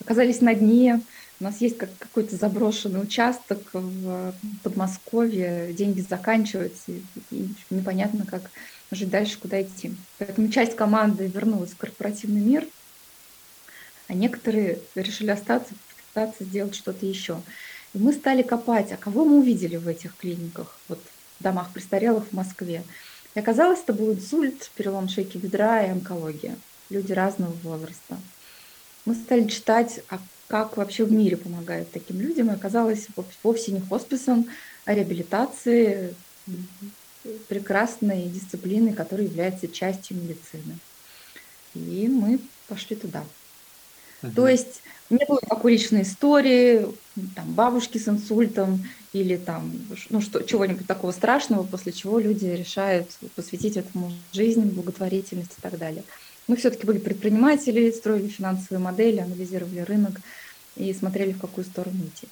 оказались 0.00 0.40
на 0.40 0.54
дне. 0.54 1.00
У 1.40 1.44
нас 1.44 1.60
есть 1.60 1.76
как 1.76 1.90
какой-то 1.98 2.36
заброшенный 2.36 3.02
участок 3.02 3.60
в 3.72 4.34
Подмосковье, 4.62 5.72
деньги 5.72 6.00
заканчиваются, 6.00 6.92
и, 6.92 7.02
и 7.30 7.48
непонятно, 7.70 8.26
как 8.26 8.50
жить 8.90 9.10
дальше, 9.10 9.38
куда 9.40 9.62
идти. 9.62 9.94
Поэтому 10.18 10.48
часть 10.48 10.76
команды 10.76 11.26
вернулась 11.26 11.70
в 11.70 11.76
корпоративный 11.76 12.40
мир– 12.40 12.66
а 14.08 14.14
некоторые 14.14 14.80
решили 14.94 15.30
остаться, 15.30 15.74
попытаться 16.14 16.44
сделать 16.44 16.74
что-то 16.74 17.06
еще. 17.06 17.40
И 17.92 17.98
мы 17.98 18.12
стали 18.12 18.42
копать, 18.42 18.92
а 18.92 18.96
кого 18.96 19.24
мы 19.24 19.38
увидели 19.38 19.76
в 19.76 19.88
этих 19.88 20.16
клиниках, 20.16 20.78
вот 20.88 21.00
в 21.38 21.42
домах 21.42 21.72
престарелых 21.72 22.28
в 22.28 22.32
Москве. 22.32 22.82
И 23.34 23.38
оказалось, 23.38 23.80
это 23.80 23.92
был 23.92 24.12
инсульт, 24.12 24.70
перелом 24.76 25.08
шейки 25.08 25.38
бедра 25.38 25.84
и 25.84 25.90
онкология. 25.90 26.56
Люди 26.90 27.12
разного 27.12 27.52
возраста. 27.62 28.16
Мы 29.04 29.14
стали 29.14 29.48
читать, 29.48 30.00
а 30.08 30.18
как 30.48 30.76
вообще 30.76 31.04
в 31.04 31.12
мире 31.12 31.36
помогают 31.36 31.90
таким 31.90 32.20
людям. 32.20 32.50
И 32.50 32.54
оказалось, 32.54 33.06
вовсе 33.42 33.72
не 33.72 33.80
хосписом, 33.80 34.46
а 34.84 34.94
реабилитацией 34.94 36.14
прекрасной 37.48 38.24
дисциплины, 38.28 38.92
которая 38.92 39.26
является 39.26 39.66
частью 39.66 40.18
медицины. 40.18 40.78
И 41.74 42.06
мы 42.08 42.38
пошли 42.68 42.96
туда. 42.96 43.24
То 44.34 44.48
есть 44.48 44.82
не 45.10 45.24
было 45.26 45.40
такой 45.40 45.72
личной 45.72 46.02
истории, 46.02 46.86
там, 47.34 47.52
бабушки 47.52 47.98
с 47.98 48.08
инсультом 48.08 48.84
или 49.12 49.36
там, 49.36 49.72
ну, 50.10 50.20
что, 50.20 50.42
чего-нибудь 50.42 50.86
такого 50.86 51.12
страшного, 51.12 51.62
после 51.62 51.92
чего 51.92 52.18
люди 52.18 52.46
решают 52.46 53.08
посвятить 53.36 53.76
этому 53.76 54.12
жизнь, 54.32 54.62
благотворительность 54.62 55.52
и 55.58 55.60
так 55.60 55.78
далее. 55.78 56.02
Мы 56.46 56.56
все-таки 56.56 56.86
были 56.86 56.98
предприниматели, 56.98 57.90
строили 57.90 58.28
финансовые 58.28 58.82
модели, 58.82 59.18
анализировали 59.18 59.80
рынок 59.80 60.20
и 60.76 60.92
смотрели, 60.92 61.32
в 61.32 61.40
какую 61.40 61.64
сторону 61.64 61.96
идти. 62.04 62.28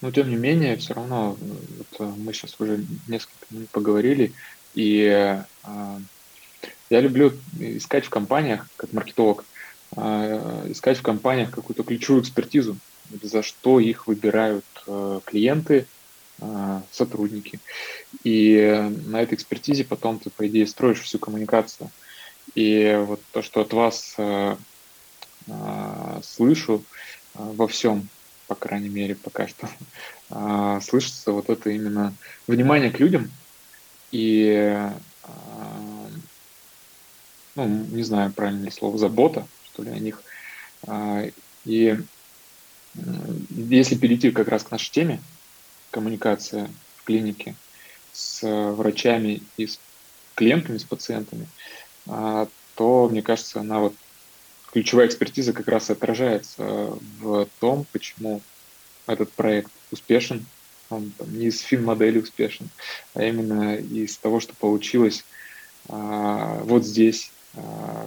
Но 0.00 0.10
тем 0.10 0.28
не 0.28 0.36
менее, 0.36 0.76
все 0.76 0.94
равно 0.94 1.36
вот, 1.40 2.00
э, 2.00 2.12
мы 2.18 2.32
сейчас 2.34 2.60
уже 2.60 2.84
несколько 3.08 3.46
минут 3.50 3.70
поговорили, 3.70 4.32
и 4.74 5.04
э, 5.04 5.98
я 6.90 7.00
люблю 7.00 7.32
искать 7.58 8.04
в 8.04 8.10
компаниях, 8.10 8.68
как 8.76 8.92
маркетолог, 8.92 9.44
искать 9.96 10.98
в 10.98 11.02
компаниях 11.02 11.50
какую-то 11.50 11.84
ключевую 11.84 12.22
экспертизу, 12.22 12.76
за 13.22 13.42
что 13.42 13.80
их 13.80 14.06
выбирают 14.06 14.64
э, 14.86 15.20
клиенты, 15.24 15.86
а, 16.40 16.82
сотрудники. 16.90 17.60
И 18.24 18.90
на 19.06 19.22
этой 19.22 19.34
экспертизе 19.34 19.84
потом 19.84 20.18
ты, 20.18 20.30
по 20.30 20.46
идее, 20.48 20.66
строишь 20.66 21.00
всю 21.00 21.18
коммуникацию. 21.18 21.90
И 22.54 23.02
вот 23.06 23.20
то, 23.32 23.42
что 23.42 23.60
от 23.60 23.72
вас 23.72 24.14
э, 24.18 24.56
а, 25.48 26.20
слышу 26.22 26.82
во 27.34 27.66
всем, 27.66 28.08
по 28.46 28.54
крайней 28.54 28.88
мере, 28.88 29.16
пока 29.16 29.48
что, 29.48 29.68
слышится 30.82 31.32
вот 31.32 31.50
это 31.50 31.70
именно 31.70 32.14
внимание 32.46 32.90
к 32.90 33.00
людям 33.00 33.30
и, 34.12 34.78
ну, 37.56 37.66
не 37.66 38.04
знаю 38.04 38.32
правильное 38.32 38.70
слово, 38.70 38.98
забота 38.98 39.46
что 39.74 39.82
ли, 39.82 39.90
о 39.90 39.98
них. 39.98 40.22
А, 40.86 41.24
и 41.64 41.98
если 43.50 43.96
перейти 43.96 44.30
как 44.30 44.48
раз 44.48 44.62
к 44.62 44.70
нашей 44.70 44.90
теме, 44.90 45.20
коммуникация 45.90 46.70
в 46.96 47.04
клинике 47.04 47.56
с 48.12 48.40
врачами 48.72 49.42
и 49.56 49.66
с 49.66 49.80
клиентами, 50.36 50.78
с 50.78 50.84
пациентами, 50.84 51.48
а, 52.06 52.48
то, 52.76 53.08
мне 53.08 53.20
кажется, 53.22 53.60
она 53.60 53.80
вот 53.80 53.94
ключевая 54.72 55.08
экспертиза 55.08 55.52
как 55.52 55.68
раз 55.68 55.90
отражается 55.90 56.96
в 57.20 57.48
том, 57.60 57.86
почему 57.92 58.40
этот 59.06 59.32
проект 59.32 59.70
успешен, 59.90 60.46
он 60.90 61.12
там, 61.18 61.36
не 61.36 61.46
из 61.46 61.60
фин-модели 61.60 62.20
успешен, 62.20 62.68
а 63.14 63.24
именно 63.24 63.76
из 63.76 64.16
того, 64.18 64.38
что 64.38 64.54
получилось 64.54 65.24
а, 65.88 66.60
вот 66.62 66.84
здесь 66.84 67.30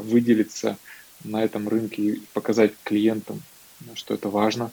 выделиться 0.01 0.77
на 1.23 1.43
этом 1.43 1.67
рынке 1.67 2.01
и 2.01 2.19
показать 2.33 2.73
клиентам, 2.83 3.41
что 3.95 4.13
это 4.13 4.29
важно. 4.29 4.71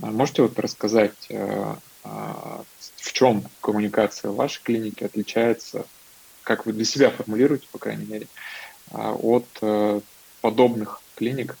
А 0.00 0.06
можете 0.06 0.42
вот 0.42 0.58
рассказать, 0.58 1.26
э, 1.28 1.74
а, 2.04 2.64
в 2.96 3.12
чем 3.12 3.44
коммуникация 3.60 4.30
вашей 4.30 4.62
клинике 4.62 5.06
отличается, 5.06 5.86
как 6.42 6.64
вы 6.64 6.72
для 6.72 6.84
себя 6.84 7.10
формулируете, 7.10 7.66
по 7.70 7.78
крайней 7.78 8.06
мере, 8.06 8.26
а, 8.90 9.12
от 9.12 9.46
э, 9.60 10.00
подобных 10.40 11.02
клиник 11.16 11.56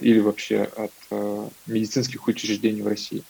или 0.00 0.20
вообще 0.20 0.62
от 0.76 0.92
э, 1.10 1.48
медицинских 1.66 2.28
учреждений 2.28 2.82
в 2.82 2.86
России? 2.86 3.24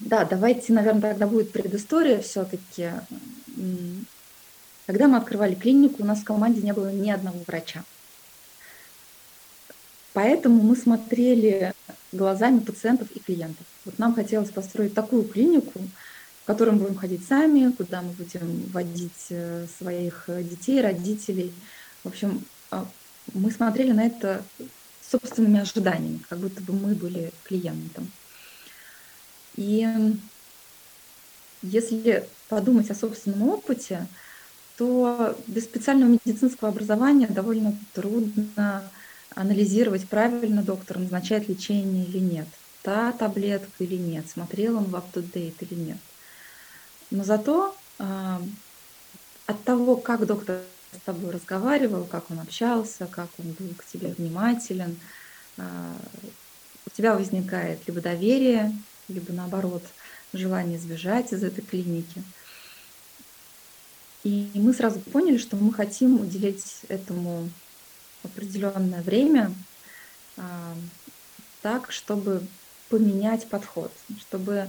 Да, 0.00 0.24
давайте, 0.24 0.72
наверное, 0.72 1.12
тогда 1.12 1.26
будет 1.26 1.52
предыстория 1.52 2.20
все-таки. 2.20 2.90
Когда 4.86 5.08
мы 5.08 5.16
открывали 5.16 5.54
клинику, 5.54 6.02
у 6.02 6.06
нас 6.06 6.20
в 6.20 6.24
команде 6.24 6.62
не 6.62 6.72
было 6.72 6.90
ни 6.90 7.10
одного 7.10 7.38
врача. 7.46 7.84
Поэтому 10.12 10.62
мы 10.62 10.74
смотрели 10.74 11.72
глазами 12.12 12.58
пациентов 12.58 13.08
и 13.12 13.20
клиентов. 13.20 13.64
Вот 13.84 13.98
нам 13.98 14.14
хотелось 14.14 14.50
построить 14.50 14.94
такую 14.94 15.24
клинику, 15.24 15.80
котором 16.50 16.78
будем 16.78 16.96
ходить 16.96 17.24
сами, 17.28 17.70
куда 17.70 18.02
мы 18.02 18.10
будем 18.10 18.62
водить 18.72 19.26
э, 19.28 19.66
своих 19.78 20.24
детей, 20.26 20.80
родителей. 20.80 21.52
В 22.02 22.08
общем, 22.08 22.44
а, 22.72 22.88
мы 23.34 23.52
смотрели 23.52 23.92
на 23.92 24.04
это 24.04 24.42
собственными 25.00 25.60
ожиданиями, 25.60 26.20
как 26.28 26.40
будто 26.40 26.60
бы 26.60 26.72
мы 26.72 26.96
были 26.96 27.30
клиентом. 27.44 28.10
И 29.54 29.86
если 31.62 32.26
подумать 32.48 32.90
о 32.90 32.96
собственном 32.96 33.48
опыте, 33.48 34.08
то 34.80 35.36
без 35.46 35.64
специального 35.64 36.12
медицинского 36.12 36.70
образования 36.70 37.26
довольно 37.26 37.76
трудно 37.92 38.82
анализировать, 39.34 40.08
правильно 40.08 40.62
доктор 40.62 40.98
назначает 40.98 41.50
лечение 41.50 42.06
или 42.06 42.18
нет, 42.18 42.46
та 42.80 43.12
таблетка 43.12 43.70
или 43.80 43.96
нет, 43.96 44.26
смотрел 44.30 44.78
он 44.78 44.84
в 44.84 44.94
up-to-date 44.94 45.56
или 45.60 45.74
нет. 45.74 45.98
Но 47.10 47.24
зато 47.24 47.76
э, 47.98 48.38
от 49.44 49.64
того, 49.64 49.96
как 49.96 50.24
доктор 50.24 50.62
с 50.96 51.04
тобой 51.04 51.32
разговаривал, 51.32 52.04
как 52.04 52.30
он 52.30 52.40
общался, 52.40 53.06
как 53.06 53.28
он 53.38 53.54
был 53.58 53.74
к 53.76 53.84
тебе 53.84 54.14
внимателен, 54.16 54.98
э, 55.58 55.92
у 56.86 56.90
тебя 56.96 57.16
возникает 57.16 57.86
либо 57.86 58.00
доверие, 58.00 58.74
либо 59.08 59.30
наоборот 59.34 59.82
желание 60.32 60.78
сбежать 60.78 61.34
из 61.34 61.44
этой 61.44 61.60
клиники. 61.60 62.22
И 64.22 64.50
мы 64.54 64.74
сразу 64.74 65.00
поняли, 65.00 65.38
что 65.38 65.56
мы 65.56 65.72
хотим 65.72 66.20
уделить 66.20 66.82
этому 66.88 67.48
определенное 68.22 69.02
время 69.02 69.52
а, 70.36 70.74
так, 71.62 71.90
чтобы 71.90 72.42
поменять 72.90 73.48
подход, 73.48 73.92
чтобы 74.20 74.68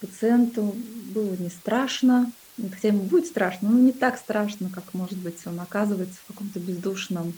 пациенту 0.00 0.74
было 1.14 1.34
не 1.36 1.48
страшно, 1.48 2.30
хотя 2.70 2.88
ему 2.88 3.02
будет 3.02 3.26
страшно, 3.26 3.70
но 3.70 3.78
не 3.78 3.92
так 3.92 4.18
страшно, 4.18 4.68
как, 4.68 4.92
может 4.92 5.18
быть, 5.18 5.38
он 5.46 5.60
оказывается 5.60 6.18
в 6.24 6.26
каком-то 6.26 6.58
бездушном 6.58 7.32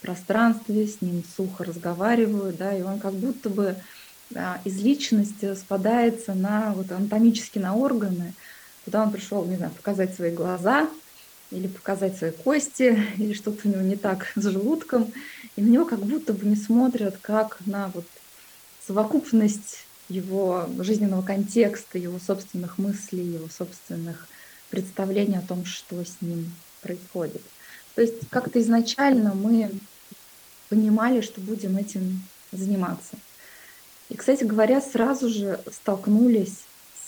пространстве, 0.00 0.86
с 0.86 1.00
ним 1.00 1.24
сухо 1.36 1.64
разговаривают, 1.64 2.56
да, 2.56 2.76
и 2.76 2.82
он 2.82 3.00
как 3.00 3.14
будто 3.14 3.50
бы 3.50 3.76
а, 4.34 4.60
из 4.64 4.80
личности 4.80 5.54
спадается 5.54 6.34
на 6.34 6.72
вот 6.74 6.92
анатомически 6.92 7.58
на 7.58 7.74
органы, 7.74 8.34
куда 8.84 9.02
он 9.02 9.10
пришел, 9.10 9.44
не 9.44 9.56
знаю, 9.56 9.72
показать 9.72 10.14
свои 10.14 10.30
глаза, 10.30 10.88
или 11.50 11.66
показать 11.66 12.16
свои 12.16 12.30
кости, 12.30 12.98
или 13.18 13.32
что-то 13.32 13.68
у 13.68 13.70
него 13.70 13.82
не 13.82 13.96
так 13.96 14.32
с 14.34 14.42
желудком. 14.42 15.12
И 15.56 15.62
на 15.62 15.68
него 15.68 15.84
как 15.84 16.00
будто 16.00 16.32
бы 16.32 16.46
не 16.46 16.56
смотрят 16.56 17.16
как 17.20 17.58
на 17.66 17.90
вот 17.94 18.06
совокупность 18.86 19.84
его 20.08 20.68
жизненного 20.78 21.22
контекста, 21.22 21.98
его 21.98 22.18
собственных 22.18 22.78
мыслей, 22.78 23.24
его 23.24 23.48
собственных 23.48 24.26
представлений 24.70 25.36
о 25.36 25.42
том, 25.42 25.64
что 25.64 26.02
с 26.02 26.16
ним 26.20 26.50
происходит. 26.82 27.42
То 27.94 28.02
есть 28.02 28.14
как-то 28.30 28.60
изначально 28.60 29.34
мы 29.34 29.70
понимали, 30.68 31.20
что 31.20 31.40
будем 31.40 31.76
этим 31.76 32.22
заниматься. 32.52 33.16
И, 34.08 34.16
кстати 34.16 34.44
говоря, 34.44 34.80
сразу 34.80 35.28
же 35.28 35.60
столкнулись 35.70 36.60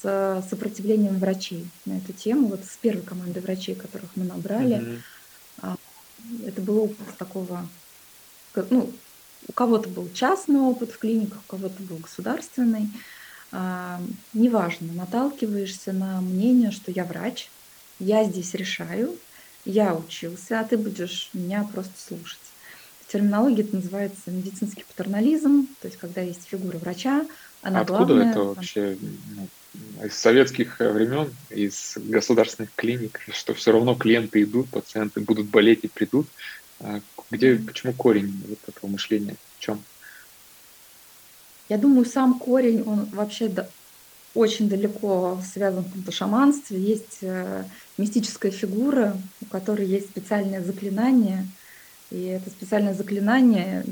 с 0.02 0.44
сопротивлением 0.48 1.18
врачей 1.18 1.68
на 1.84 1.98
эту 1.98 2.12
тему, 2.12 2.48
вот 2.48 2.64
с 2.64 2.76
первой 2.76 3.02
командой 3.02 3.40
врачей, 3.40 3.74
которых 3.74 4.10
мы 4.16 4.24
набрали. 4.24 5.00
Mm-hmm. 5.62 5.78
Это 6.46 6.60
был 6.62 6.84
опыт 6.84 7.16
такого, 7.18 7.66
ну, 8.70 8.92
у 9.48 9.52
кого-то 9.52 9.88
был 9.88 10.08
частный 10.12 10.60
опыт 10.60 10.92
в 10.92 10.98
клиниках, 10.98 11.38
у 11.46 11.50
кого-то 11.50 11.82
был 11.82 11.96
государственный. 11.96 12.88
А, 13.52 14.00
неважно, 14.32 14.92
наталкиваешься 14.92 15.92
на 15.92 16.20
мнение, 16.20 16.70
что 16.70 16.92
я 16.92 17.04
врач, 17.04 17.50
я 17.98 18.24
здесь 18.24 18.54
решаю, 18.54 19.16
я 19.64 19.94
учился, 19.94 20.60
а 20.60 20.64
ты 20.64 20.78
будешь 20.78 21.30
меня 21.32 21.68
просто 21.72 21.92
слушать. 21.96 22.38
В 23.06 23.12
терминологии 23.12 23.64
это 23.64 23.76
называется 23.76 24.30
медицинский 24.30 24.84
патернализм, 24.84 25.66
то 25.80 25.88
есть 25.88 25.98
когда 25.98 26.20
есть 26.20 26.44
фигура 26.44 26.78
врача, 26.78 27.26
она 27.62 27.80
Откуда 27.80 28.04
главная, 28.04 28.30
это 28.30 28.44
вообще 28.44 28.96
ну, 29.00 29.48
из 30.04 30.14
советских 30.14 30.80
э, 30.80 30.90
времен, 30.90 31.32
из 31.50 31.94
государственных 31.96 32.70
клиник, 32.74 33.20
что 33.32 33.54
все 33.54 33.72
равно 33.72 33.94
клиенты 33.94 34.42
идут, 34.42 34.68
пациенты 34.70 35.20
будут 35.20 35.46
болеть 35.46 35.80
и 35.82 35.88
придут. 35.88 36.26
А 36.80 37.00
где, 37.30 37.56
почему 37.56 37.92
корень 37.92 38.42
вот 38.48 38.58
этого 38.66 38.90
мышления? 38.90 39.36
В 39.58 39.60
чем? 39.60 39.82
Я 41.68 41.78
думаю, 41.78 42.04
сам 42.04 42.38
корень, 42.38 42.82
он 42.82 43.04
вообще 43.06 43.52
очень 44.34 44.68
далеко 44.68 45.40
связан 45.52 45.84
в 45.84 45.86
каком-то 45.86 46.12
шаманстве. 46.12 46.80
Есть 46.80 47.18
э, 47.22 47.64
мистическая 47.98 48.50
фигура, 48.50 49.16
у 49.40 49.44
которой 49.46 49.86
есть 49.86 50.08
специальное 50.10 50.62
заклинание– 50.62 51.46
и 52.10 52.24
это 52.24 52.50
специальное 52.50 52.94
заклинание 52.94 53.84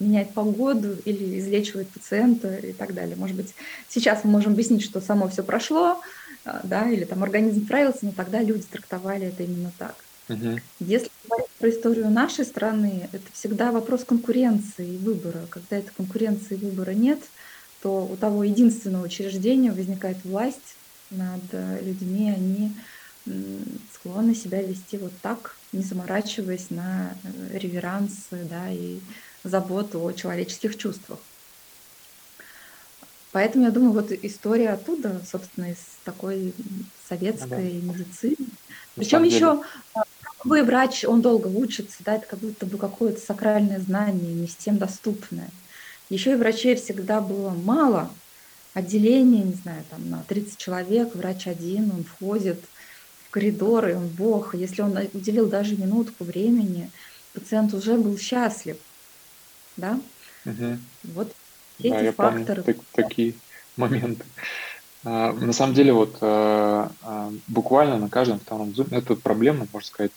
меняет 0.00 0.32
погоду 0.32 0.96
или 1.04 1.38
излечивает 1.38 1.88
пациента 1.88 2.54
и 2.56 2.72
так 2.72 2.94
далее. 2.94 3.16
Может 3.16 3.36
быть, 3.36 3.54
сейчас 3.88 4.24
мы 4.24 4.30
можем 4.30 4.52
объяснить, 4.52 4.84
что 4.84 5.00
само 5.00 5.28
все 5.28 5.42
прошло, 5.42 6.00
а, 6.44 6.60
да, 6.64 6.88
или 6.88 7.04
там 7.04 7.22
организм 7.22 7.64
справился, 7.64 8.00
но 8.02 8.12
тогда 8.12 8.42
люди 8.42 8.64
трактовали 8.70 9.26
это 9.26 9.42
именно 9.42 9.72
так. 9.78 9.96
Угу. 10.28 10.60
Если 10.80 11.10
говорить 11.26 11.50
про 11.58 11.70
историю 11.70 12.10
нашей 12.10 12.44
страны, 12.44 13.08
это 13.12 13.24
всегда 13.32 13.72
вопрос 13.72 14.04
конкуренции 14.04 14.94
и 14.94 14.98
выбора. 14.98 15.46
Когда 15.48 15.78
этой 15.78 15.92
конкуренции 15.96 16.54
и 16.54 16.64
выбора 16.64 16.90
нет, 16.90 17.20
то 17.82 18.06
у 18.06 18.16
того 18.16 18.44
единственного 18.44 19.04
учреждения 19.04 19.72
возникает 19.72 20.18
власть 20.24 20.76
над 21.10 21.42
э, 21.52 21.80
людьми, 21.82 22.30
они 22.30 22.72
склонны 23.92 24.34
себя 24.34 24.62
вести 24.62 24.96
вот 24.96 25.12
так, 25.22 25.56
не 25.72 25.82
заморачиваясь 25.82 26.70
на 26.70 27.12
э, 27.24 27.58
реверансы 27.58 28.46
да, 28.48 28.70
и 28.70 29.00
заботу 29.48 30.04
о 30.04 30.12
человеческих 30.12 30.76
чувствах. 30.76 31.18
Поэтому 33.32 33.64
я 33.66 33.70
думаю, 33.70 33.92
вот 33.92 34.10
история 34.10 34.70
оттуда, 34.70 35.20
собственно, 35.30 35.70
из 35.70 35.78
такой 36.04 36.54
советской 37.08 37.48
да. 37.80 37.92
медицины. 37.92 38.48
Причем 38.94 39.22
еще 39.22 39.62
любой 40.42 40.62
врач, 40.62 41.04
он 41.04 41.20
долго 41.20 41.48
учится, 41.48 41.98
да, 42.00 42.16
это 42.16 42.26
как 42.26 42.38
будто 42.38 42.64
бы 42.66 42.78
какое-то 42.78 43.20
сакральное 43.20 43.80
знание, 43.80 44.32
не 44.32 44.46
всем 44.46 44.78
доступное. 44.78 45.50
Еще 46.08 46.32
и 46.32 46.36
врачей 46.36 46.74
всегда 46.74 47.20
было 47.20 47.50
мало, 47.50 48.10
отделение, 48.72 49.44
не 49.44 49.54
знаю, 49.54 49.84
там 49.90 50.08
на 50.08 50.22
30 50.26 50.56
человек, 50.56 51.14
врач 51.14 51.46
один, 51.46 51.90
он 51.90 52.04
входит– 52.04 52.60
в 53.28 53.30
коридоры, 53.30 53.94
он 53.94 54.08
Бог. 54.08 54.54
Если 54.54 54.80
он 54.80 54.96
уделил 55.12 55.48
даже 55.48 55.76
минутку 55.76 56.24
времени, 56.24 56.90
пациент 57.34 57.74
уже 57.74 57.96
был 57.98 58.16
счастлив. 58.18 58.78
Да? 59.78 59.98
Угу. 60.44 60.78
Вот 61.14 61.34
эти 61.78 61.88
да, 61.88 62.00
я 62.00 62.12
факторы. 62.12 62.62
Помню, 62.62 62.80
так, 62.92 63.04
такие 63.04 63.34
моменты. 63.76 64.24
А, 65.04 65.32
на 65.32 65.52
самом 65.52 65.74
деле, 65.74 65.92
вот 65.92 66.18
а, 66.20 66.92
а, 67.02 67.32
буквально 67.46 67.98
на 67.98 68.10
каждом 68.10 68.40
втором 68.40 68.74
зуме, 68.74 68.98
это 68.98 69.14
проблема, 69.14 69.66
можно 69.72 69.86
сказать, 69.86 70.12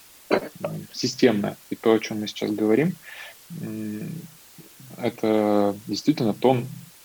системная. 0.92 1.56
И 1.70 1.76
то, 1.76 1.94
о 1.94 2.00
чем 2.00 2.20
мы 2.20 2.28
сейчас 2.28 2.52
говорим, 2.52 2.96
это 4.98 5.76
действительно 5.88 6.34
то, 6.34 6.58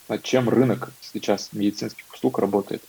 над 0.08 0.22
чем 0.22 0.48
рынок 0.48 0.92
сейчас 1.00 1.50
медицинских 1.52 2.04
услуг 2.12 2.38
работает. 2.38 2.82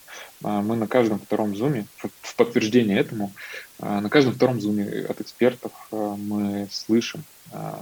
А, 0.43 0.61
мы 0.61 0.75
на 0.75 0.87
каждом 0.87 1.19
втором 1.19 1.55
зуме, 1.55 1.85
в 2.21 2.35
подтверждение 2.35 2.99
этому, 2.99 3.31
а, 3.79 4.01
на 4.01 4.09
каждом 4.09 4.33
втором 4.33 4.61
зуме 4.61 5.05
от 5.09 5.21
экспертов 5.21 5.71
а, 5.91 6.15
мы 6.15 6.67
слышим, 6.71 7.23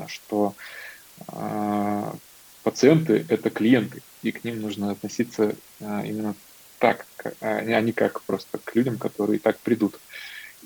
что 0.07 0.53
пациенты– 2.63 3.25
это 3.29 3.49
клиенты, 3.49 4.01
и 4.23 4.31
к 4.31 4.43
ним 4.43 4.61
нужно 4.61 4.91
относиться 4.91 5.55
именно 5.79 6.35
так, 6.79 7.05
а 7.41 7.61
не 7.81 7.91
как 7.91 8.21
просто 8.23 8.57
к 8.63 8.75
людям, 8.75 8.97
которые 8.97 9.39
так 9.39 9.57
придут. 9.59 9.99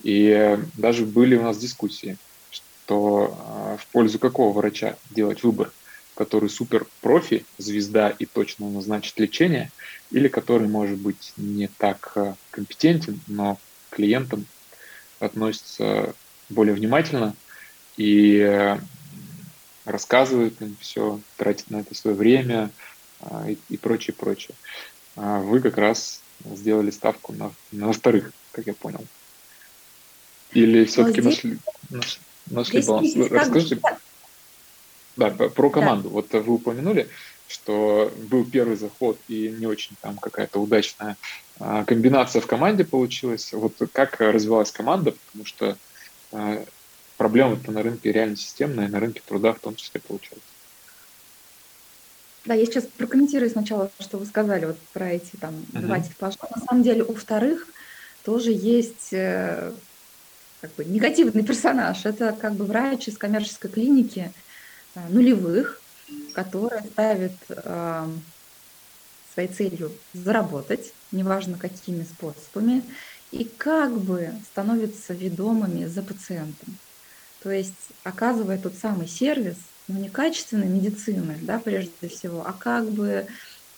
И 0.03 0.57
даже 0.75 1.05
были 1.05 1.35
у 1.35 1.43
нас 1.43 1.57
дискуссии, 1.57 2.17
что 2.49 3.77
в 3.79 3.87
пользу 3.91 4.17
какого 4.19 4.53
врача 4.53 4.97
делать 5.11 5.43
выбор– 5.43 5.71
который 6.19 6.49
супер 6.49 6.85
профи, 6.99 7.45
звезда 7.57 8.09
и 8.09 8.25
точно 8.25 8.69
назначит 8.69 9.17
лечение, 9.21 9.71
или 10.11 10.27
который 10.27 10.67
может 10.67 10.97
быть 10.97 11.31
не 11.37 11.69
так 11.77 12.13
компетентен, 12.51 13.21
но 13.27 13.57
клиентам 13.89 14.45
относится 15.21 16.13
более 16.49 16.75
внимательно 16.75 17.35
и 17.95 18.77
рассказывает 19.89 20.61
им 20.61 20.77
все, 20.79 21.19
тратит 21.37 21.69
на 21.69 21.81
это 21.81 21.95
свое 21.95 22.15
время 22.15 22.69
э, 23.21 23.51
и, 23.51 23.57
и 23.73 23.77
прочее, 23.77 24.15
прочее. 24.17 24.55
А 25.15 25.39
вы 25.39 25.59
как 25.59 25.77
раз 25.77 26.21
сделали 26.45 26.91
ставку 26.91 27.33
на, 27.33 27.51
на 27.71 27.91
вторых, 27.91 28.31
как 28.51 28.67
я 28.67 28.73
понял. 28.73 29.03
Или 30.51 30.85
все-таки 30.85 31.21
здесь, 31.21 31.43
нашли, 31.43 31.59
нашли, 31.89 32.21
нашли 32.47 32.81
баланс? 32.81 33.15
Расскажите. 33.15 33.79
Да, 35.15 35.29
про 35.31 35.69
команду. 35.69 36.09
Да. 36.09 36.13
Вот 36.15 36.31
вы 36.31 36.53
упомянули, 36.53 37.09
что 37.47 38.11
был 38.29 38.45
первый 38.45 38.77
заход 38.77 39.19
и 39.27 39.49
не 39.49 39.67
очень 39.67 39.95
там 40.01 40.17
какая-то 40.17 40.59
удачная 40.59 41.17
а, 41.59 41.83
комбинация 41.83 42.41
в 42.41 42.47
команде 42.47 42.85
получилась. 42.85 43.51
Вот 43.53 43.73
как 43.91 44.19
развивалась 44.19 44.71
команда, 44.71 45.11
потому 45.11 45.45
что 45.45 45.77
а, 46.31 46.63
проблема-то 47.19 47.73
на 47.73 47.83
рынке 47.83 48.13
реально 48.13 48.37
системная, 48.37 48.87
на 48.87 48.99
рынке 49.01 49.21
труда 49.27 49.51
в 49.51 49.59
том 49.59 49.75
числе 49.75 49.99
получается. 49.99 50.47
Да, 52.45 52.53
я 52.53 52.65
сейчас 52.65 52.85
прокомментирую 52.85 53.51
сначала, 53.51 53.91
что 53.99 54.17
вы 54.17 54.25
сказали 54.25 54.65
вот 54.65 54.79
про 54.93 55.11
эти 55.11 55.35
там 55.35 55.53
uh-huh. 55.53 55.81
два 55.81 55.99
типажа. 55.99 56.37
На 56.55 56.61
самом 56.65 56.81
деле 56.81 57.03
у 57.03 57.13
вторых 57.13 57.67
тоже 58.23 58.51
есть 58.51 59.11
э, 59.11 59.73
как 60.61 60.73
бы 60.75 60.85
негативный 60.85 61.43
персонаж. 61.49 62.05
Это 62.05 62.31
как 62.31 62.53
бы 62.53 62.63
врач 62.63 63.09
из 63.09 63.17
коммерческой 63.17 63.69
клиники 63.69 64.31
э, 64.95 65.01
нулевых, 65.09 65.81
который 66.33 66.79
ставит 66.83 67.35
э, 67.49 68.07
своей 69.33 69.49
целью 69.49 69.91
заработать, 70.13 70.93
неважно 71.11 71.57
какими 71.57 72.03
способами, 72.03 72.81
и 73.31 73.43
как 73.43 73.91
бы 73.97 74.31
становится 74.53 75.13
ведомыми 75.13 75.83
за 75.85 76.01
пациентом. 76.01 76.77
То 77.41 77.51
есть 77.51 77.73
оказывая 78.03 78.57
тот 78.57 78.75
самый 78.75 79.07
сервис, 79.07 79.55
но 79.87 79.97
не 79.97 80.09
качественной 80.09 80.67
медицины, 80.67 81.37
да, 81.41 81.59
прежде 81.59 82.07
всего, 82.09 82.43
а 82.45 82.53
как 82.53 82.89
бы, 82.89 83.27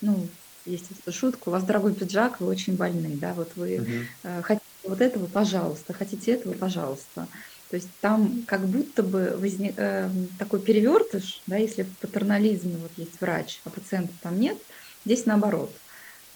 ну, 0.00 0.28
есть 0.64 0.86
эта 0.90 1.12
шутка, 1.12 1.48
у 1.48 1.52
вас 1.52 1.64
дорогой 1.64 1.94
пиджак, 1.94 2.40
вы 2.40 2.46
очень 2.46 2.76
больны, 2.76 3.16
да, 3.16 3.34
вот 3.34 3.50
вы 3.56 4.08
э, 4.22 4.42
хотите 4.42 4.64
вот 4.84 5.00
этого, 5.00 5.26
пожалуйста, 5.26 5.92
хотите 5.92 6.32
этого, 6.32 6.54
пожалуйста. 6.54 7.26
То 7.70 7.76
есть 7.76 7.88
там 8.00 8.44
как 8.46 8.66
будто 8.66 9.02
бы 9.02 9.34
возник, 9.38 9.74
э, 9.76 10.10
такой 10.38 10.60
перевертыш, 10.60 11.40
да, 11.46 11.56
если 11.56 11.84
в 11.84 11.96
патернализме 11.98 12.76
вот 12.76 12.90
есть 12.96 13.20
врач, 13.20 13.60
а 13.64 13.70
пациента 13.70 14.12
там 14.22 14.38
нет, 14.38 14.58
здесь 15.04 15.24
наоборот. 15.26 15.72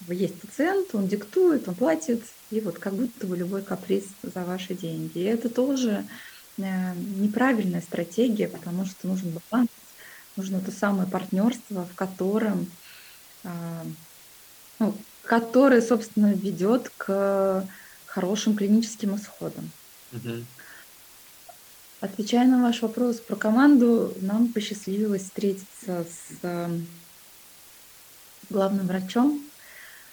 Есть 0.09 0.41
пациент, 0.41 0.95
он 0.95 1.09
диктует, 1.09 1.69
он 1.69 1.75
платит, 1.75 2.23
и 2.51 2.61
вот 2.61 2.79
как 2.79 2.95
будто 2.95 3.27
бы 3.27 3.37
любой 3.37 3.62
каприз 3.62 4.05
за 4.23 4.45
ваши 4.45 4.75
деньги. 4.75 5.19
И 5.19 5.25
это 5.25 5.49
тоже 5.49 6.05
неправильная 6.57 7.81
стратегия, 7.81 8.49
потому 8.49 8.87
что 8.87 9.07
нужен 9.07 9.38
баланс, 9.51 9.69
нужно 10.37 10.61
то 10.61 10.71
самое 10.71 11.09
партнерство, 11.09 11.85
в 11.85 11.95
котором 11.95 12.71
э, 13.45 13.49
ну, 14.79 14.95
который, 15.23 15.83
собственно, 15.83 16.33
ведет 16.33 16.90
к 16.97 17.66
хорошим 18.07 18.57
клиническим 18.57 19.16
исходам. 19.16 19.71
Угу. 20.12 20.45
Отвечая 22.01 22.47
на 22.47 22.62
ваш 22.62 22.83
вопрос 22.83 23.16
про 23.16 23.37
команду, 23.37 24.14
нам 24.21 24.53
посчастливилось 24.53 25.25
встретиться 25.25 26.05
с 26.05 26.37
эм, 26.42 26.87
главным 28.51 28.87
врачом, 28.87 29.42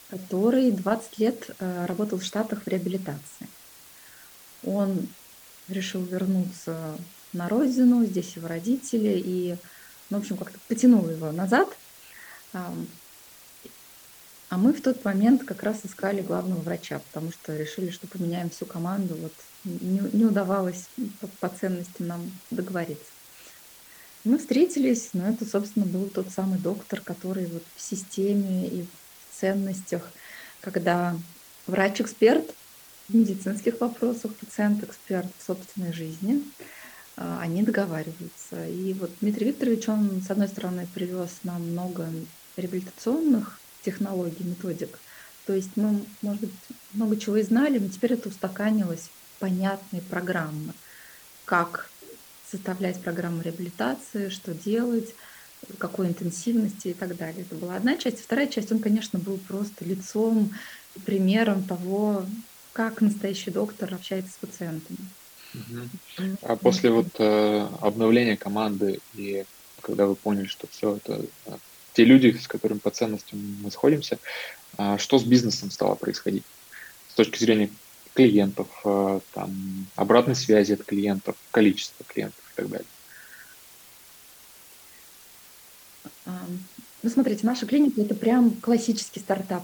который 0.10 0.72
20 0.72 1.20
лет 1.20 1.50
э, 1.60 1.86
работал 1.86 2.20
в 2.20 2.24
Штатах 2.24 2.64
в 2.64 2.68
реабилитации. 2.68 3.48
Он 4.64 5.08
решил 5.68 6.04
вернуться 6.04 6.98
на 7.34 7.50
родину, 7.50 8.06
здесь 8.06 8.36
его 8.36 8.48
родители, 8.48 9.22
и, 9.24 9.58
ну, 10.10 10.18
в 10.18 10.22
общем, 10.22 10.38
как-то 10.38 10.58
потянул 10.68 11.10
его 11.10 11.32
назад. 11.32 11.68
А 12.54 14.58
мы 14.58 14.72
в 14.72 14.82
тот 14.82 15.04
момент 15.04 15.44
как 15.46 15.64
раз 15.64 15.80
искали 15.84 16.22
главного 16.22 16.62
врача, 16.62 17.00
потому 17.00 17.32
что 17.32 17.58
решили, 17.58 17.90
что 17.90 18.06
поменяем 18.06 18.52
всю 18.52 18.68
команду. 18.68 19.16
Вот 19.16 19.34
не, 19.64 20.00
не 20.14 20.26
удавалось 20.26 20.90
по, 21.20 21.28
по 21.40 21.50
ценностям 21.50 22.06
нам 22.06 22.32
договориться. 22.52 23.06
Мы 24.24 24.38
встретились, 24.38 25.10
но 25.14 25.28
это, 25.28 25.46
собственно, 25.46 25.86
был 25.86 26.08
тот 26.08 26.30
самый 26.30 26.60
доктор, 26.60 27.02
который 27.02 27.48
вот 27.48 27.64
в 27.76 27.82
системе 27.82 28.68
и 28.68 28.84
в 28.84 29.40
ценностях, 29.40 30.08
когда 30.62 31.18
врач-эксперт 31.66 32.54
медицинских 33.10 33.82
вопросах, 33.82 34.34
пациент-эксперт 34.36 35.28
в 35.38 35.46
собственной 35.46 35.94
жизни, 35.94 36.44
а, 37.18 37.40
они 37.42 37.64
договариваются. 37.64 38.68
И 38.68 38.94
вот 38.94 39.12
Дмитрий 39.22 39.48
Викторович, 39.48 39.90
он, 39.90 40.22
с 40.22 40.32
одной 40.32 40.48
стороны, 40.48 40.88
привез 40.94 41.30
нам 41.44 41.72
много 41.72 42.08
реабилитационных 42.58 43.60
технологий, 43.84 44.44
методик. 44.44 45.00
То 45.46 45.54
есть 45.54 45.72
мы, 45.76 46.06
может 46.22 46.42
быть, 46.42 46.54
много 46.94 47.18
чего 47.18 47.38
и 47.38 47.44
знали, 47.44 47.78
но 47.78 47.90
теперь 47.90 48.14
это 48.14 48.30
устаканилось 48.30 49.10
понятные 49.40 50.02
программы. 50.02 50.74
Как 51.46 51.90
составлять 52.50 53.02
программу 53.02 53.42
реабилитации, 53.42 54.30
что 54.30 54.54
делать, 54.54 55.14
какой 55.78 56.08
интенсивности 56.08 56.90
и 56.90 56.94
так 56.94 57.16
далее. 57.18 57.42
Это 57.42 57.56
была 57.56 57.76
одна 57.76 57.98
часть. 57.98 58.22
Вторая 58.22 58.48
часть, 58.48 58.72
он, 58.72 58.80
конечно, 58.80 59.20
был 59.20 59.38
просто 59.38 59.86
лицом, 59.86 60.54
примером 61.06 61.64
того, 61.64 62.26
как 62.74 63.02
настоящий 63.02 63.52
доктор 63.52 63.94
общается 63.94 64.34
с 64.34 64.38
пациентами. 64.38 64.98
А 66.42 66.56
после 66.56 66.90
вот 66.90 67.08
э, 67.20 67.68
обновления 67.82 68.36
команды 68.36 69.00
и 69.14 69.46
когда 69.82 70.08
вы 70.08 70.16
поняли, 70.16 70.48
что 70.48 70.68
все 70.68 70.96
это 70.96 71.26
э, 71.46 71.58
те 71.94 72.06
люди, 72.06 72.36
с 72.38 72.48
которыми 72.48 72.80
по 72.80 72.90
ценностям 72.90 73.40
мы 73.62 73.70
сходимся, 73.70 74.18
а, 74.78 74.98
что 74.98 75.20
с 75.20 75.24
бизнесом 75.24 75.70
стало 75.70 75.96
происходить 75.96 76.44
с 77.10 77.14
точки 77.14 77.38
зрения 77.38 77.70
клиентов, 78.16 78.68
а, 78.84 79.20
там, 79.34 79.86
обратной 79.96 80.36
связи 80.36 80.74
от 80.74 80.84
клиентов, 80.84 81.36
количества 81.52 82.04
клиентов 82.08 82.44
и 82.52 82.56
так 82.56 82.70
далее. 82.70 82.88
Ну, 87.04 87.10
смотрите, 87.10 87.46
наша 87.46 87.66
клиника– 87.66 88.02
это 88.02 88.16
прям 88.16 88.52
классический 88.52 89.20
стартап. 89.20 89.64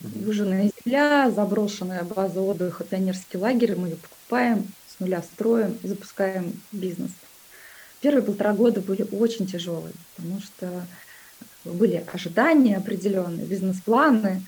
Выжженная 0.00 0.70
земля, 0.84 1.30
заброшенная 1.30 2.04
база 2.04 2.40
отдыха, 2.40 2.84
пионерский 2.84 3.38
лагерь, 3.38 3.76
мы 3.76 3.88
ее 3.88 3.96
покупаем, 3.96 4.66
с 4.88 5.00
нуля 5.00 5.22
строим 5.22 5.78
запускаем 5.82 6.60
бизнес. 6.72 7.10
Первые 8.00 8.22
полтора 8.22 8.52
года 8.52 8.80
были 8.80 9.06
очень 9.12 9.46
тяжелые, 9.46 9.94
потому 10.14 10.40
что 10.40 10.86
были 11.64 12.04
ожидания 12.12 12.76
определенные, 12.76 13.46
бизнес-планы, 13.46 14.42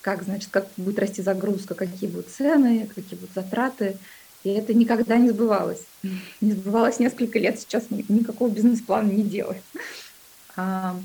как, 0.00 0.22
значит, 0.22 0.50
как 0.50 0.66
будет 0.76 0.98
расти 0.98 1.22
загрузка, 1.22 1.74
какие 1.74 2.08
будут 2.08 2.30
цены, 2.30 2.88
какие 2.92 3.18
будут 3.18 3.34
затраты. 3.34 3.98
И 4.42 4.48
это 4.48 4.74
никогда 4.74 5.18
не 5.18 5.30
сбывалось. 5.30 5.82
Не 6.40 6.52
сбывалось 6.52 6.98
несколько 6.98 7.38
лет, 7.38 7.60
сейчас 7.60 7.84
никакого 7.90 8.50
бизнес-плана 8.50 9.08
не 9.08 9.22
делаем. 9.22 9.62
А, 10.56 10.96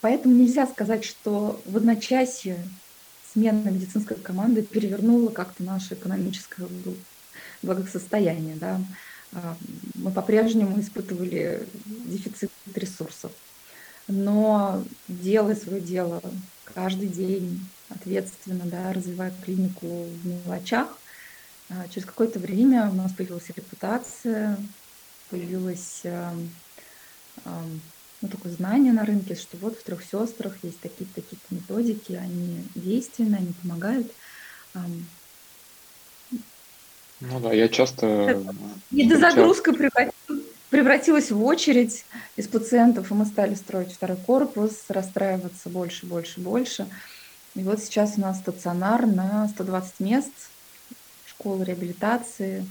поэтому 0.00 0.34
нельзя 0.34 0.66
сказать, 0.66 1.04
что 1.04 1.60
в 1.66 1.76
одночасье 1.76 2.58
смена 3.32 3.68
медицинской 3.68 4.16
команды 4.16 4.62
перевернула 4.62 5.30
как-то 5.30 5.62
наше 5.62 5.94
экономическое 5.94 6.66
благосостояние. 7.62 8.56
Да 8.56 8.80
мы 9.94 10.10
по-прежнему 10.10 10.80
испытывали 10.80 11.66
дефицит 11.84 12.50
ресурсов. 12.74 13.32
Но 14.08 14.82
делая 15.08 15.54
свое 15.54 15.80
дело 15.80 16.20
каждый 16.64 17.08
день 17.08 17.60
ответственно, 17.88 18.64
да, 18.64 18.92
развивая 18.92 19.32
клинику 19.44 20.04
в 20.04 20.26
мелочах, 20.26 20.98
а, 21.68 21.86
через 21.88 22.06
какое-то 22.06 22.38
время 22.38 22.88
у 22.90 22.94
нас 22.94 23.12
появилась 23.12 23.48
репутация, 23.48 24.56
появилось 25.28 26.02
ну, 28.22 28.28
такое 28.28 28.52
знание 28.52 28.92
на 28.92 29.04
рынке, 29.04 29.34
что 29.34 29.56
вот 29.56 29.78
в 29.78 29.82
трех 29.82 30.02
сестрах 30.04 30.54
есть 30.62 30.80
такие-то 30.80 31.22
такие 31.22 31.38
методики, 31.50 32.12
они 32.12 32.64
действенны, 32.74 33.36
они 33.36 33.52
помогают. 33.62 34.10
Ну 37.20 37.40
да, 37.40 37.52
я 37.52 37.68
часто... 37.68 38.42
Недозагрузка 38.90 39.72
превратилась 40.70 41.30
в 41.30 41.44
очередь 41.44 42.04
из 42.36 42.46
пациентов, 42.46 43.10
и 43.10 43.14
мы 43.14 43.26
стали 43.26 43.54
строить 43.54 43.92
второй 43.92 44.16
корпус, 44.16 44.84
расстраиваться 44.88 45.68
больше, 45.68 46.06
больше, 46.06 46.40
больше. 46.40 46.86
И 47.54 47.62
вот 47.62 47.80
сейчас 47.80 48.14
у 48.16 48.20
нас 48.20 48.38
стационар 48.38 49.06
на 49.06 49.48
120 49.48 50.00
мест, 50.00 50.30
школа 51.26 51.62
реабилитации. 51.62 52.64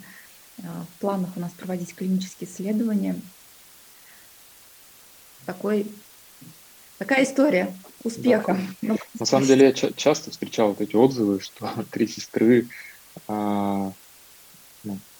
А, 0.60 0.86
в 0.86 1.02
планах 1.02 1.30
у 1.36 1.40
нас 1.40 1.52
проводить 1.52 1.94
клинические 1.94 2.50
исследования. 2.50 3.16
Такой, 5.50 5.88
такая 7.00 7.24
история 7.24 7.74
успеха. 8.04 8.56
Да. 8.84 8.98
На 9.20 9.26
самом 9.26 9.48
деле 9.48 9.66
я 9.66 9.74
часто 9.74 10.30
встречал 10.30 10.70
вот 10.70 10.82
эти 10.82 10.96
отзывы, 10.96 11.40
что 11.40 11.74
три 11.92 12.06
сестры 12.06 12.68
а, 13.28 13.92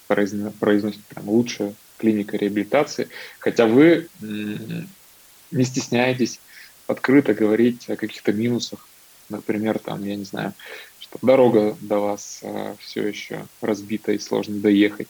произносит 0.06 1.04
прям 1.06 1.28
лучшая 1.28 1.74
клиника 1.98 2.36
реабилитации, 2.36 3.08
хотя 3.40 3.66
вы 3.66 4.06
не 4.20 5.64
стесняетесь 5.64 6.38
открыто 6.86 7.34
говорить 7.34 7.90
о 7.90 7.96
каких-то 7.96 8.32
минусах, 8.32 8.86
например, 9.30 9.80
там, 9.80 10.04
я 10.04 10.14
не 10.14 10.24
знаю, 10.24 10.54
что 11.00 11.18
дорога 11.22 11.76
до 11.80 11.98
вас 11.98 12.38
а, 12.44 12.76
все 12.78 13.08
еще 13.08 13.46
разбита 13.60 14.12
и 14.12 14.20
сложно 14.20 14.60
доехать, 14.60 15.08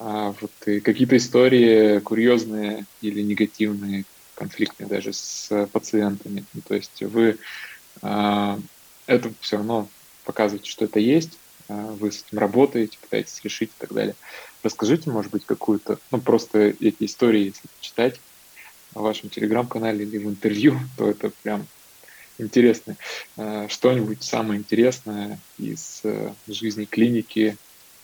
а, 0.00 0.34
вот 0.40 0.50
какие-то 0.58 1.16
истории 1.16 2.00
курьезные 2.00 2.86
или 3.00 3.22
негативные, 3.22 4.06
конфликтные 4.40 4.88
даже 4.88 5.12
с 5.12 5.68
пациентами. 5.70 6.44
Ну, 6.54 6.62
то 6.66 6.74
есть 6.74 7.02
вы 7.02 7.36
а, 8.00 8.58
это 9.06 9.30
все 9.40 9.58
равно 9.58 9.86
показываете, 10.24 10.70
что 10.70 10.86
это 10.86 10.98
есть, 10.98 11.38
а, 11.68 11.74
вы 11.74 12.10
с 12.10 12.24
этим 12.26 12.38
работаете, 12.38 12.96
пытаетесь 13.02 13.44
решить 13.44 13.68
и 13.68 13.78
так 13.78 13.92
далее. 13.92 14.14
Расскажите, 14.62 15.10
может 15.10 15.30
быть, 15.30 15.44
какую-то, 15.44 15.98
ну 16.10 16.20
просто 16.22 16.74
эти 16.80 17.04
истории, 17.04 17.46
если 17.46 17.68
читать 17.82 18.18
на 18.94 19.02
вашем 19.02 19.28
телеграм-канале 19.28 20.04
или 20.06 20.16
в 20.16 20.26
интервью, 20.26 20.80
то 20.96 21.10
это 21.10 21.30
прям 21.42 21.66
интересно. 22.38 22.96
Что-нибудь 23.68 24.22
самое 24.22 24.58
интересное 24.58 25.38
из 25.58 26.00
э, 26.04 26.32
жизни 26.48 26.86
клиники 26.86 27.58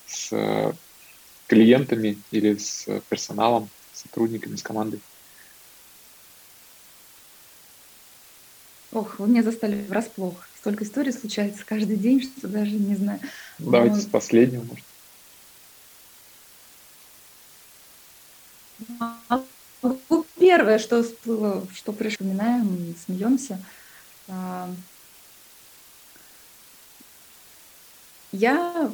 с 0.07 0.77
клиентами 1.47 2.19
или 2.31 2.57
с 2.57 2.87
персоналом, 3.09 3.71
сотрудниками, 3.95 4.57
с 4.57 4.63
командой? 4.63 5.01
Ох, 8.97 9.19
вы 9.19 9.29
меня 9.29 9.43
застали 9.43 9.85
врасплох. 9.91 10.49
Столько 10.59 10.85
историй 10.85 11.13
случается 11.13 11.63
каждый 11.67 11.99
день, 11.99 12.23
что 12.23 12.49
даже 12.49 12.71
не 12.71 12.95
знаю. 12.95 13.21
Давайте 13.59 13.97
Но... 13.97 14.01
с 14.01 14.07
последнего, 14.07 14.65
может. 14.65 14.87
Первое, 20.39 20.79
что 20.79 21.03
всплыло, 21.03 21.67
что 21.75 21.93
припоминаем, 21.93 22.97
смеемся. 23.05 23.61
А, 24.29 24.71
я 28.33 28.91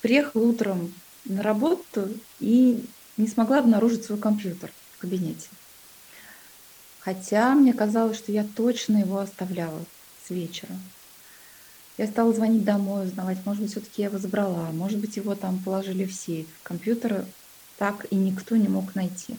приехала 0.00 0.44
утром 0.44 0.94
на 1.26 1.42
работу 1.42 2.08
и 2.40 2.82
не 3.18 3.26
смогла 3.26 3.58
обнаружить 3.58 4.06
свой 4.06 4.18
компьютер 4.18 4.72
в 4.96 4.98
кабинете. 5.02 5.48
Хотя 7.04 7.54
мне 7.54 7.72
казалось, 7.72 8.16
что 8.16 8.30
я 8.30 8.44
точно 8.44 8.98
его 8.98 9.18
оставляла 9.18 9.84
с 10.24 10.30
вечера. 10.30 10.70
Я 11.98 12.06
стала 12.06 12.32
звонить 12.32 12.64
домой, 12.64 13.06
узнавать, 13.06 13.38
может 13.44 13.62
быть, 13.62 13.72
все-таки 13.72 14.02
я 14.02 14.08
его 14.08 14.18
забрала, 14.18 14.70
может 14.70 14.98
быть, 14.98 15.16
его 15.16 15.34
там 15.34 15.58
положили 15.58 16.04
в 16.04 16.14
сейф. 16.14 16.46
Компьютера 16.62 17.26
так 17.76 18.06
и 18.10 18.14
никто 18.14 18.56
не 18.56 18.68
мог 18.68 18.94
найти. 18.94 19.36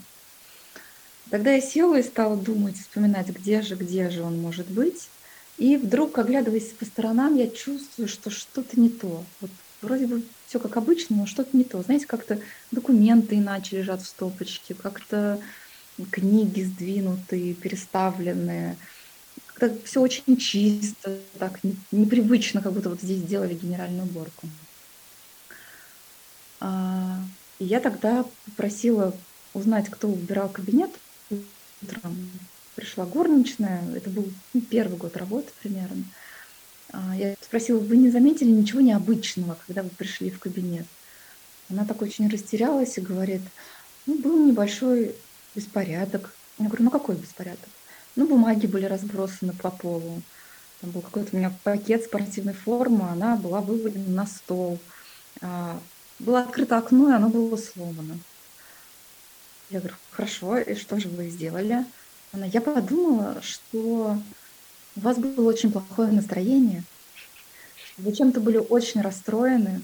Тогда 1.30 1.54
я 1.54 1.62
села 1.62 2.00
и 2.00 2.04
стала 2.04 2.36
думать, 2.36 2.78
вспоминать, 2.78 3.30
где 3.30 3.62
же, 3.62 3.76
где 3.76 4.10
же 4.10 4.24
он 4.24 4.40
может 4.40 4.68
быть. 4.68 5.08
И 5.58 5.78
вдруг, 5.78 6.18
оглядываясь 6.18 6.74
по 6.74 6.86
сторонам, 6.86 7.36
я 7.36 7.48
чувствую, 7.48 8.08
что 8.08 8.30
что-то 8.30 8.80
не 8.80 8.90
то. 8.90 9.24
Вот 9.40 9.52
вроде 9.82 10.08
бы 10.08 10.24
все 10.48 10.60
как 10.60 10.78
обычно, 10.78 11.16
но 11.16 11.26
что-то 11.26 11.56
не 11.56 11.64
то. 11.64 11.82
Знаете, 11.82 12.06
как-то 12.08 12.40
документы 12.72 13.36
иначе 13.36 13.78
лежат 13.78 14.02
в 14.02 14.08
стопочке, 14.08 14.74
как-то 14.74 15.40
книги 16.12 16.62
сдвинутые, 16.62 17.54
переставленные. 17.54 18.78
Как-то 19.48 19.78
все 19.86 20.02
очень 20.02 20.38
чисто, 20.38 21.20
так 21.38 21.60
непривычно, 21.92 22.62
как 22.62 22.74
будто 22.74 22.90
вот 22.90 23.02
здесь 23.02 23.20
сделали 23.20 23.54
генеральную 23.54 24.04
уборку. 24.04 24.48
А, 26.60 27.20
и 27.60 27.66
я 27.66 27.80
тогда 27.80 28.26
попросила 28.46 29.16
узнать, 29.54 29.90
кто 29.90 30.08
убирал 30.08 30.50
кабинет 30.50 30.92
утром. 31.30 32.32
Пришла 32.76 33.06
горничная, 33.06 33.84
это 33.96 34.10
был 34.10 34.28
ну, 34.54 34.62
первый 34.62 34.98
год 34.98 35.16
работы 35.16 35.52
примерно. 35.62 36.04
А, 36.92 37.16
я 37.16 37.36
спросила, 37.42 37.80
вы 37.80 37.98
не 37.98 38.10
заметили 38.10 38.50
ничего 38.50 38.82
необычного, 38.82 39.58
когда 39.68 39.84
вы 39.84 39.90
пришли 39.90 40.32
в 40.32 40.40
кабинет? 40.40 40.86
Она 41.70 41.86
так 41.86 42.02
очень 42.02 42.30
растерялась 42.30 42.98
и 42.98 43.02
говорит, 43.02 43.42
ну, 44.06 44.16
был 44.16 44.46
небольшой 44.46 45.16
беспорядок. 45.56 46.34
Я 46.58 46.68
говорю, 46.68 46.86
ну 46.86 46.92
какой 46.92 47.16
беспорядок? 47.16 47.70
Ну, 48.16 48.28
бумаги 48.28 48.68
были 48.68 48.86
разбросаны 48.86 49.54
по 49.54 49.72
полу. 49.72 50.22
Там 50.82 50.92
был 50.92 51.02
какой-то 51.02 51.30
у 51.34 51.38
меня 51.38 51.52
пакет 51.64 52.04
спортивной 52.04 52.54
формы, 52.54 53.10
она 53.10 53.36
была 53.36 53.62
вывалена 53.62 54.10
на 54.10 54.28
стол. 54.28 54.80
А, 55.42 55.80
было 56.20 56.42
открыто 56.42 56.78
окно, 56.78 57.10
и 57.10 57.14
оно 57.14 57.30
было 57.30 57.58
сломано. 57.58 58.20
Я 59.70 59.80
говорю, 59.80 59.96
хорошо, 60.12 60.58
и 60.58 60.76
что 60.76 61.00
же 61.00 61.10
вы 61.10 61.30
сделали? 61.30 61.86
Она, 62.32 62.46
я 62.46 62.62
подумала, 62.62 63.42
что 63.42 64.18
у 64.96 65.00
вас 65.00 65.18
было 65.18 65.48
очень 65.48 65.72
плохое 65.72 66.12
настроение, 66.12 66.84
вы 67.98 68.12
чем-то 68.12 68.40
были 68.40 68.58
очень 68.58 69.02
расстроены, 69.02 69.82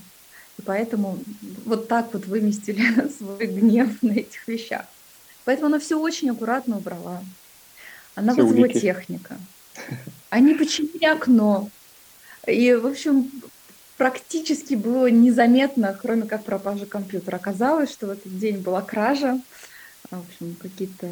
и 0.58 0.62
поэтому 0.62 1.20
вот 1.66 1.88
так 1.88 2.14
вот 2.14 2.26
выместили 2.26 3.10
свой 3.18 3.48
гнев 3.48 4.02
на 4.02 4.12
этих 4.12 4.48
вещах. 4.48 4.86
Поэтому 5.50 5.66
она 5.66 5.80
все 5.80 6.00
очень 6.00 6.30
аккуратно 6.30 6.78
убрала. 6.78 7.24
Она 8.14 8.34
все 8.34 8.44
вызвала 8.44 8.66
улики. 8.66 8.82
техника. 8.82 9.36
Они 10.30 10.54
починили 10.54 11.06
окно. 11.06 11.72
И, 12.46 12.72
в 12.76 12.86
общем, 12.86 13.32
практически 13.98 14.76
было 14.76 15.10
незаметно, 15.10 15.98
кроме 16.00 16.28
как 16.28 16.44
пропажа 16.44 16.86
компьютера. 16.86 17.38
Оказалось, 17.38 17.92
что 17.92 18.06
в 18.06 18.10
этот 18.12 18.38
день 18.38 18.58
была 18.58 18.84
кража. 18.84 19.42
В 20.12 20.20
общем, 20.20 20.56
какие-то 20.62 21.08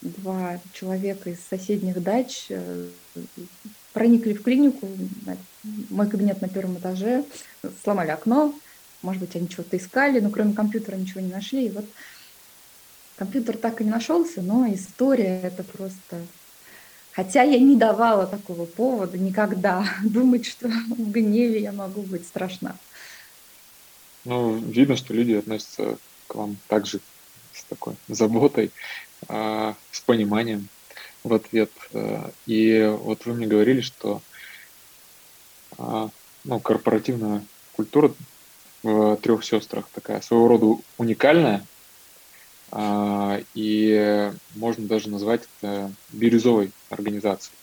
два 0.00 0.58
человека 0.72 1.28
из 1.28 1.40
соседних 1.46 2.02
дач 2.02 2.46
э, 2.48 2.88
проникли 3.92 4.32
в 4.32 4.42
клинику, 4.42 4.88
мой 5.90 6.08
кабинет 6.08 6.40
на 6.40 6.48
первом 6.48 6.78
этаже, 6.78 7.26
сломали 7.82 8.10
окно, 8.10 8.54
может 9.04 9.20
быть, 9.20 9.36
они 9.36 9.50
чего-то 9.50 9.76
искали, 9.76 10.18
но 10.20 10.30
кроме 10.30 10.54
компьютера 10.54 10.96
ничего 10.96 11.20
не 11.20 11.30
нашли. 11.30 11.66
И 11.66 11.70
вот 11.70 11.84
компьютер 13.16 13.56
так 13.56 13.80
и 13.80 13.84
не 13.84 13.90
нашелся, 13.90 14.42
но 14.42 14.66
история 14.72 15.40
это 15.40 15.62
просто... 15.62 16.20
Хотя 17.12 17.42
я 17.42 17.60
не 17.60 17.76
давала 17.76 18.26
такого 18.26 18.64
повода 18.64 19.16
никогда 19.16 19.86
думать, 20.04 20.46
что 20.46 20.68
в 20.68 21.10
гневе 21.10 21.60
я 21.60 21.72
могу 21.72 22.02
быть 22.02 22.26
страшна. 22.26 22.76
Ну, 24.24 24.56
видно, 24.56 24.96
что 24.96 25.14
люди 25.14 25.32
относятся 25.32 25.98
к 26.26 26.34
вам 26.34 26.56
также 26.66 27.00
с 27.52 27.62
такой 27.64 27.94
заботой, 28.08 28.72
а, 29.28 29.74
с 29.92 30.00
пониманием 30.00 30.68
в 31.22 31.32
ответ. 31.34 31.70
Э, 31.92 32.30
и 32.46 32.92
вот 33.00 33.26
вы 33.26 33.34
мне 33.34 33.46
говорили, 33.46 33.80
что 33.80 34.22
а, 35.78 36.10
ну, 36.44 36.60
корпоративная 36.60 37.44
культура 37.76 38.12
в 38.82 39.16
трех 39.16 39.44
сестрах 39.44 39.88
такая 39.92 40.20
своего 40.20 40.48
рода 40.48 40.82
уникальная, 40.98 41.64
и 43.54 44.32
можно 44.56 44.86
даже 44.86 45.08
назвать 45.08 45.42
это 45.60 45.92
бирюзовой 46.12 46.72
организацией. 46.90 47.56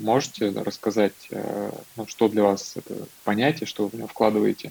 Можете 0.00 0.50
рассказать, 0.50 1.12
э, 1.30 1.72
ну, 1.96 2.06
что 2.06 2.28
для 2.28 2.44
вас 2.44 2.76
это 2.76 2.94
понятие, 3.24 3.66
что 3.66 3.84
вы 3.84 3.88
в 3.90 3.94
него 3.94 4.06
вкладываете, 4.06 4.70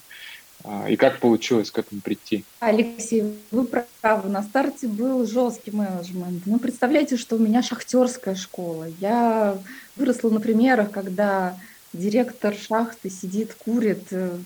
а, 0.64 0.90
и 0.90 0.96
как 0.96 1.20
получилось 1.20 1.72
к 1.72 1.78
этому 1.78 2.02
прийти? 2.02 2.44
Алексей, 2.60 3.38
вы 3.52 3.66
правы. 3.66 4.30
На 4.30 4.44
старте 4.44 4.88
был 4.88 5.26
жесткий 5.26 5.72
менеджмент. 5.72 6.44
Ну, 6.46 6.60
представляете, 6.60 7.18
что 7.18 7.36
у 7.38 7.40
меня 7.40 7.62
шахтерская 7.62 8.36
школа. 8.36 8.88
Я 9.00 9.58
выросла 9.96 10.30
на 10.30 10.40
примерах, 10.40 10.92
когда 10.92 11.58
директор 11.94 12.54
шахты 12.54 13.10
сидит, 13.10 13.54
курит, 13.54 14.04
э, 14.12 14.38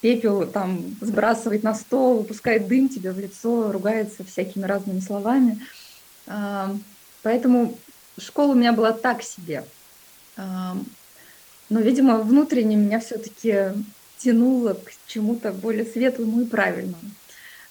пепел 0.00 0.46
там 0.46 0.96
сбрасывает 1.00 1.62
на 1.62 1.74
стол, 1.74 2.18
выпускает 2.18 2.68
дым 2.68 2.88
тебе 2.88 3.12
в 3.12 3.18
лицо, 3.18 3.72
ругается 3.72 4.24
всякими 4.24 4.64
разными 4.64 5.00
словами. 5.00 5.60
А, 6.26 6.76
поэтому 7.22 7.76
школа 8.18 8.52
у 8.52 8.54
меня 8.54 8.72
была 8.72 8.92
так 8.92 9.22
себе. 9.22 9.64
А, 10.36 10.76
но, 11.68 11.80
видимо, 11.80 12.18
внутренне 12.18 12.76
меня 12.76 13.00
все-таки 13.00 13.72
тянуло 14.18 14.74
к 14.74 14.92
чему-то 15.06 15.52
более 15.52 15.84
светлому 15.84 16.42
и 16.42 16.46
правильному. 16.46 17.10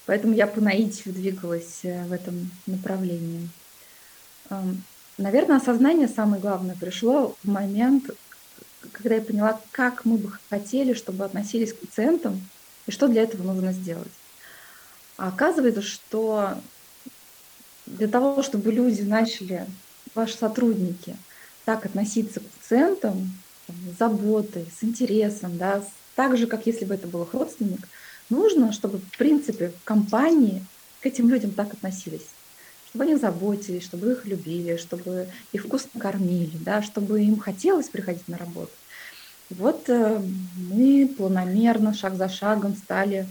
Поэтому 0.04 0.34
я 0.34 0.46
по 0.46 0.60
наитию 0.60 1.14
двигалась 1.14 1.80
э, 1.84 2.04
в 2.04 2.12
этом 2.12 2.50
направлении. 2.66 3.48
Наверное, 5.16 5.56
осознание 5.56 6.08
самое 6.08 6.42
главное 6.42 6.76
пришло 6.78 7.36
в 7.42 7.48
момент, 7.48 8.10
когда 8.92 9.16
я 9.16 9.22
поняла, 9.22 9.60
как 9.70 10.04
мы 10.04 10.16
бы 10.16 10.32
хотели, 10.50 10.94
чтобы 10.94 11.24
относились 11.24 11.72
к 11.72 11.78
пациентам 11.78 12.40
и 12.86 12.90
что 12.90 13.08
для 13.08 13.22
этого 13.22 13.42
нужно 13.42 13.72
сделать. 13.72 14.10
А 15.16 15.28
оказывается, 15.28 15.82
что 15.82 16.58
для 17.86 18.08
того, 18.08 18.42
чтобы 18.42 18.72
люди 18.72 19.02
начали, 19.02 19.66
ваши 20.14 20.36
сотрудники, 20.36 21.16
так 21.64 21.86
относиться 21.86 22.40
к 22.40 22.44
пациентам, 22.44 23.32
с 23.68 23.98
заботой, 23.98 24.66
с 24.78 24.82
интересом, 24.82 25.56
да, 25.58 25.82
так 26.16 26.36
же, 26.36 26.46
как 26.46 26.66
если 26.66 26.84
бы 26.84 26.94
это 26.94 27.06
был 27.06 27.22
их 27.22 27.34
родственник, 27.34 27.88
нужно, 28.28 28.72
чтобы, 28.72 28.98
в 28.98 29.16
принципе, 29.16 29.70
в 29.70 29.84
компании 29.84 30.64
к 31.00 31.06
этим 31.06 31.28
людям 31.28 31.52
так 31.52 31.72
относились 31.72 32.26
чтобы 32.92 33.04
они 33.04 33.16
заботились, 33.16 33.84
чтобы 33.84 34.12
их 34.12 34.26
любили, 34.26 34.76
чтобы 34.76 35.26
их 35.52 35.64
вкусно 35.64 35.98
кормили, 35.98 36.58
да, 36.58 36.82
чтобы 36.82 37.22
им 37.22 37.38
хотелось 37.38 37.88
приходить 37.88 38.28
на 38.28 38.36
работу. 38.36 38.72
Вот 39.48 39.88
э, 39.88 40.20
мы 40.70 41.08
планомерно, 41.16 41.94
шаг 41.94 42.16
за 42.16 42.28
шагом 42.28 42.76
стали 42.76 43.26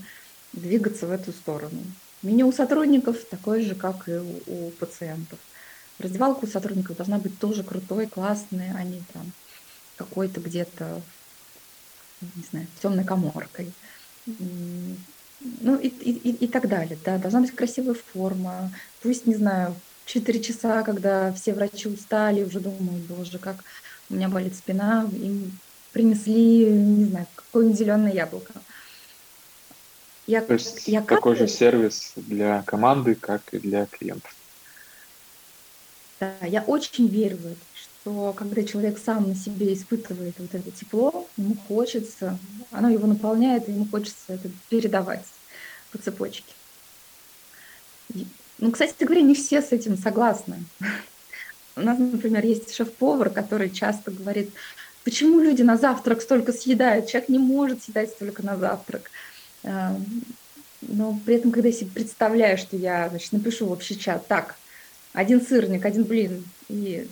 двигаться 0.52 1.06
в 1.06 1.12
эту 1.12 1.30
сторону. 1.30 1.80
Меню 2.22 2.48
у 2.48 2.52
сотрудников 2.52 3.24
такое 3.30 3.62
же, 3.62 3.76
как 3.76 4.08
и 4.08 4.18
у 4.46 4.70
пациентов. 4.80 5.38
Раздевалка 6.00 6.44
у 6.44 6.48
сотрудников 6.48 6.96
должна 6.96 7.18
быть 7.18 7.38
тоже 7.38 7.62
крутой, 7.62 8.08
классной, 8.08 8.72
а 8.74 8.82
не 8.82 9.00
там 9.12 9.30
какой-то 9.96 10.40
где-то, 10.40 11.00
не 12.20 12.42
знаю, 12.50 12.66
темной 12.80 13.04
коморкой. 13.04 13.72
Ну 15.60 15.76
и, 15.76 15.88
и, 15.88 16.44
и 16.44 16.46
так 16.46 16.68
далее. 16.68 16.98
Да, 17.04 17.18
должна 17.18 17.40
быть 17.40 17.52
красивая 17.52 17.94
форма. 17.94 18.70
Пусть, 19.02 19.26
не 19.26 19.34
знаю, 19.34 19.74
4 20.06 20.40
часа, 20.40 20.82
когда 20.82 21.32
все 21.32 21.52
врачи 21.54 21.88
устали, 21.88 22.44
уже 22.44 22.60
думают, 22.60 23.02
боже, 23.04 23.38
как 23.38 23.64
у 24.10 24.14
меня 24.14 24.28
болит 24.28 24.54
спина, 24.54 25.08
им 25.12 25.58
принесли, 25.92 26.70
не 26.70 27.04
знаю, 27.06 27.26
какое-нибудь 27.34 27.78
зеленое 27.78 28.14
яблоко. 28.14 28.52
Я, 30.26 30.40
То 30.40 30.54
есть 30.54 30.86
я 30.86 31.02
такой 31.02 31.36
же 31.36 31.48
сервис 31.48 32.12
для 32.16 32.62
команды, 32.62 33.14
как 33.14 33.42
и 33.52 33.58
для 33.58 33.86
клиентов. 33.86 34.34
Да, 36.20 36.34
я 36.42 36.62
очень 36.62 37.08
верю 37.08 37.36
в 37.38 37.46
это, 37.46 37.56
что 38.02 38.32
когда 38.32 38.64
человек 38.64 38.98
сам 38.98 39.28
на 39.28 39.34
себе 39.34 39.72
испытывает 39.72 40.34
вот 40.38 40.54
это 40.54 40.70
тепло, 40.72 41.28
ему 41.36 41.56
хочется, 41.68 42.36
оно 42.72 42.90
его 42.90 43.06
наполняет, 43.06 43.68
и 43.68 43.72
ему 43.72 43.86
хочется 43.88 44.34
это 44.34 44.50
передавать 44.68 45.24
по 45.92 45.98
цепочке. 45.98 46.52
Ну, 48.58 48.70
кстати 48.72 49.04
говоря, 49.04 49.22
не 49.22 49.34
все 49.34 49.62
с 49.62 49.72
этим 49.72 49.96
согласны. 49.96 50.64
У 51.76 51.80
нас, 51.80 51.98
например, 51.98 52.44
есть 52.44 52.74
шеф-повар, 52.74 53.30
который 53.30 53.70
часто 53.70 54.10
говорит, 54.10 54.50
почему 55.04 55.40
люди 55.40 55.62
на 55.62 55.76
завтрак 55.76 56.22
столько 56.22 56.52
съедают? 56.52 57.06
Человек 57.06 57.28
не 57.28 57.38
может 57.38 57.84
съедать 57.84 58.10
столько 58.10 58.44
на 58.44 58.56
завтрак. 58.56 59.10
Эм, 59.62 60.24
но 60.82 61.18
при 61.24 61.36
этом, 61.36 61.50
когда 61.50 61.68
я 61.68 61.74
себе 61.74 61.90
представляю, 61.94 62.58
что 62.58 62.76
я 62.76 63.08
значит, 63.08 63.32
напишу 63.32 63.66
в 63.66 63.72
общий 63.72 63.98
чат, 63.98 64.26
так, 64.26 64.56
один 65.12 65.40
сырник, 65.40 65.84
один 65.86 66.04
блин 66.04 66.44
и 66.68 67.08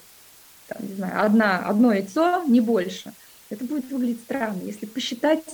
там, 0.70 0.88
не 0.88 0.94
знаю, 0.94 1.24
одна, 1.24 1.58
одно 1.58 1.92
яйцо, 1.92 2.44
не 2.44 2.60
больше, 2.60 3.12
это 3.50 3.64
будет 3.64 3.90
выглядеть 3.90 4.20
странно. 4.20 4.62
Если 4.62 4.86
посчитать, 4.86 5.44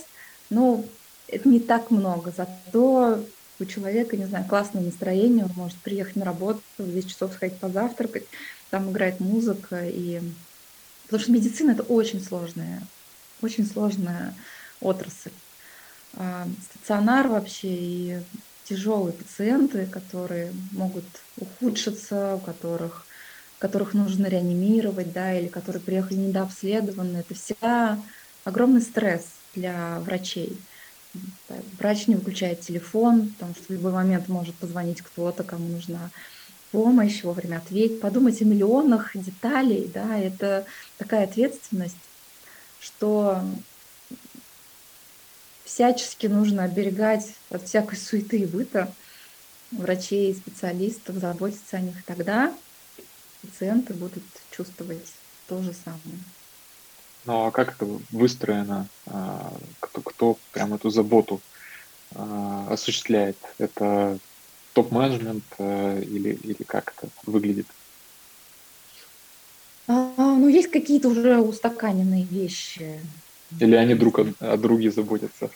ну, 0.49 0.85
это 1.27 1.49
не 1.49 1.59
так 1.59 1.89
много, 1.91 2.31
зато 2.35 3.23
у 3.59 3.65
человека, 3.65 4.15
не 4.15 4.25
знаю, 4.25 4.45
классное 4.45 4.83
настроение, 4.83 5.45
он 5.45 5.51
может 5.55 5.77
приехать 5.77 6.15
на 6.15 6.25
работу, 6.25 6.61
в 6.77 6.93
10 6.93 7.09
часов 7.09 7.33
сходить 7.33 7.57
позавтракать, 7.57 8.25
там 8.69 8.91
играет 8.91 9.19
музыка, 9.19 9.81
и... 9.83 10.21
потому 11.05 11.21
что 11.21 11.31
медицина— 11.31 11.71
это 11.71 11.83
очень 11.83 12.21
сложная, 12.21 12.83
очень 13.41 13.65
сложная 13.65 14.35
отрасль. 14.79 15.31
А, 16.13 16.47
стационар 16.69 17.27
вообще 17.27 17.67
и 17.69 18.19
тяжелые 18.65 19.13
пациенты, 19.13 19.87
которые 19.87 20.53
могут 20.71 21.05
ухудшиться, 21.37 22.35
у 22.35 22.39
которых, 22.39 23.06
которых 23.59 23.93
нужно 23.93 24.27
реанимировать, 24.27 25.11
да, 25.13 25.37
или 25.37 25.47
которые 25.47 25.81
приехали 25.81 26.17
недообследованные, 26.17 27.21
это 27.21 27.33
всегда 27.33 27.99
огромный 28.43 28.81
стресс 28.81 29.25
для 29.55 29.99
врачей. 30.01 30.57
Врач 31.79 32.07
не 32.07 32.15
выключает 32.15 32.61
телефон, 32.61 33.29
потому 33.29 33.55
что 33.55 33.63
в 33.63 33.69
любой 33.71 33.91
момент 33.91 34.27
может 34.27 34.55
позвонить 34.55 35.01
кто-то, 35.01 35.43
кому 35.43 35.67
нужна 35.67 36.11
помощь, 36.71 37.23
вовремя 37.23 37.57
ответить, 37.57 38.01
подумать 38.01 38.41
о 38.41 38.45
миллионах 38.45 39.11
деталей, 39.15 39.89
да, 39.91 40.17
это 40.17 40.65
такая 40.97 41.23
ответственность, 41.23 41.95
что 42.79 43.41
всячески 45.63 46.27
нужно 46.27 46.63
оберегать 46.63 47.33
от 47.49 47.63
всякой 47.63 47.97
суеты 47.97 48.39
и 48.39 48.45
быта 48.45 48.91
врачей 49.71 50.35
специалистов, 50.35 51.15
заботиться 51.15 51.77
о 51.77 51.81
них. 51.81 52.03
Тогда 52.05 52.53
пациенты 53.47 53.93
будут 53.93 54.23
чувствовать 54.51 55.13
то 55.47 55.61
же 55.61 55.73
самое. 55.73 56.19
Ну 57.25 57.45
а 57.45 57.51
как 57.51 57.75
это 57.75 57.87
выстроено? 58.11 58.87
А, 59.07 59.53
кто, 59.79 60.01
кто 60.01 60.37
прям 60.51 60.73
эту 60.73 60.89
заботу 60.89 61.41
а, 62.15 62.67
осуществляет? 62.69 63.37
Это 63.57 64.17
топ-менеджмент 64.73 65.43
э, 65.57 66.03
или, 66.03 66.37
или 66.43 66.63
как 66.63 66.93
это 66.95 67.09
выглядит? 67.25 67.65
А, 69.87 70.13
ну, 70.17 70.47
есть 70.47 70.69
какие-то 70.69 71.09
уже 71.09 71.39
устаканенные 71.39 72.23
вещи. 72.23 72.99
Или 73.59 73.75
они 73.75 73.95
друг 73.95 74.19
о, 74.19 74.33
о 74.39 74.57
друге 74.57 74.91
заботятся? 74.91 75.49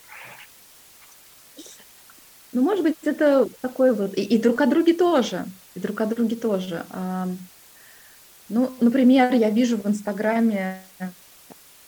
Ну, 2.54 2.62
может 2.64 2.84
быть, 2.84 2.96
это 3.04 3.48
такой 3.62 3.94
вот... 3.94 4.18
И, 4.18 4.24
и 4.24 4.38
друг 4.38 4.60
о 4.62 4.66
друге 4.66 4.94
тоже. 4.94 5.46
И 5.76 5.80
друг 5.80 6.02
о 6.02 6.06
друге 6.06 6.36
тоже. 6.36 6.86
А, 6.90 7.28
ну, 8.52 8.70
например, 8.82 9.34
я 9.34 9.50
вижу 9.50 9.78
в 9.78 9.88
Инстаграме 9.88 10.82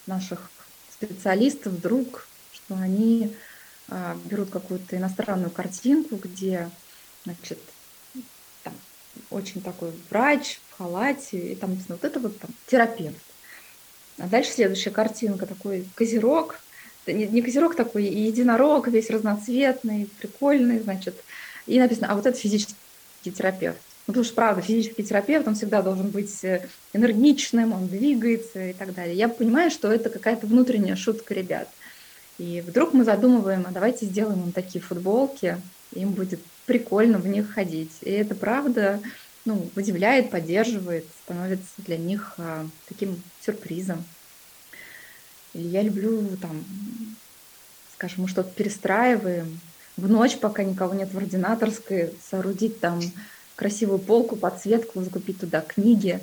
наших 0.07 0.49
специалистов 0.89 1.73
вдруг, 1.73 2.25
что 2.53 2.75
они 2.75 3.35
а, 3.89 4.17
берут 4.25 4.49
какую-то 4.49 4.95
иностранную 4.95 5.51
картинку, 5.51 6.15
где, 6.15 6.69
значит, 7.25 7.59
там, 8.63 8.73
очень 9.29 9.61
такой 9.61 9.91
врач 10.09 10.61
в 10.69 10.77
халате, 10.77 11.51
и 11.51 11.55
там 11.55 11.71
написано 11.71 11.95
вот 11.95 12.05
это 12.05 12.19
вот 12.21 12.39
там 12.39 12.49
терапевт. 12.67 13.17
А 14.17 14.27
дальше 14.27 14.51
следующая 14.51 14.91
картинка, 14.91 15.45
такой 15.45 15.85
козерог, 15.95 16.61
не, 17.05 17.27
не 17.27 17.41
козерог 17.41 17.75
такой, 17.75 18.05
единорог 18.05 18.87
весь 18.87 19.09
разноцветный, 19.09 20.09
прикольный, 20.19 20.79
значит, 20.79 21.15
и 21.65 21.77
написано, 21.77 22.07
а 22.09 22.15
вот 22.15 22.25
это 22.25 22.37
физический 22.37 22.75
терапевт. 23.23 23.79
Ну, 24.05 24.13
потому 24.13 24.25
что, 24.25 24.35
правда, 24.35 24.61
физический 24.61 25.03
терапевт, 25.03 25.47
он 25.47 25.55
всегда 25.55 25.81
должен 25.81 26.09
быть 26.09 26.43
э, 26.43 26.67
энергичным, 26.91 27.71
он 27.71 27.87
двигается 27.87 28.69
и 28.69 28.73
так 28.73 28.93
далее. 28.93 29.15
Я 29.15 29.29
понимаю, 29.29 29.71
что 29.71 29.91
это 29.91 30.09
какая-то 30.09 30.45
внутренняя 30.45 30.97
шутка 30.97 31.33
ребят. 31.33 31.69
И 32.37 32.61
вдруг 32.67 32.93
мы 32.93 33.05
задумываем, 33.05 33.65
а 33.65 33.71
давайте 33.71 34.05
сделаем 34.05 34.43
им 34.43 34.51
такие 34.51 34.81
футболки, 34.81 35.57
им 35.93 36.11
будет 36.11 36.41
прикольно 36.65 37.17
в 37.17 37.27
них 37.27 37.51
ходить. 37.51 37.91
И 38.01 38.09
это 38.09 38.35
правда 38.35 38.99
ну, 39.45 39.69
удивляет, 39.75 40.31
поддерживает, 40.31 41.05
становится 41.23 41.71
для 41.77 41.97
них 41.97 42.33
а, 42.37 42.67
таким 42.89 43.21
сюрпризом. 43.41 44.03
Или 45.53 45.67
я 45.67 45.81
люблю 45.81 46.35
там, 46.41 46.63
скажем, 47.95 48.23
мы 48.23 48.27
что-то 48.27 48.49
перестраиваем, 48.49 49.59
в 49.95 50.09
ночь, 50.09 50.37
пока 50.37 50.63
никого 50.63 50.93
нет 50.93 51.13
в 51.13 51.17
ординаторской, 51.17 52.13
соорудить 52.29 52.79
там 52.79 52.99
красивую 53.55 53.99
полку, 53.99 54.35
подсветку, 54.35 55.01
закупить 55.01 55.39
туда 55.39 55.61
книги. 55.61 56.19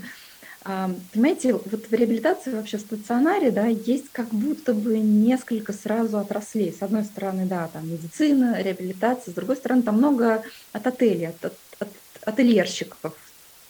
А, 0.62 0.90
понимаете, 1.12 1.54
вот 1.54 1.86
в 1.88 1.92
реабилитации 1.92 2.52
вообще 2.52 2.76
в 2.76 2.82
стационаре, 2.82 3.50
да, 3.50 3.66
есть 3.66 4.10
как 4.12 4.28
будто 4.28 4.74
бы 4.74 4.98
несколько 4.98 5.72
сразу 5.72 6.18
отраслей. 6.18 6.72
С 6.72 6.82
одной 6.82 7.04
стороны, 7.04 7.46
да, 7.46 7.68
там 7.72 7.90
медицина, 7.90 8.60
реабилитация, 8.60 9.32
с 9.32 9.34
другой 9.34 9.56
стороны, 9.56 9.82
там 9.82 9.96
много 9.96 10.42
от 10.72 10.86
отелей, 10.86 11.28
от, 11.28 11.44
от, 11.44 11.54
от 11.78 11.88
ательерщиков, 12.24 13.14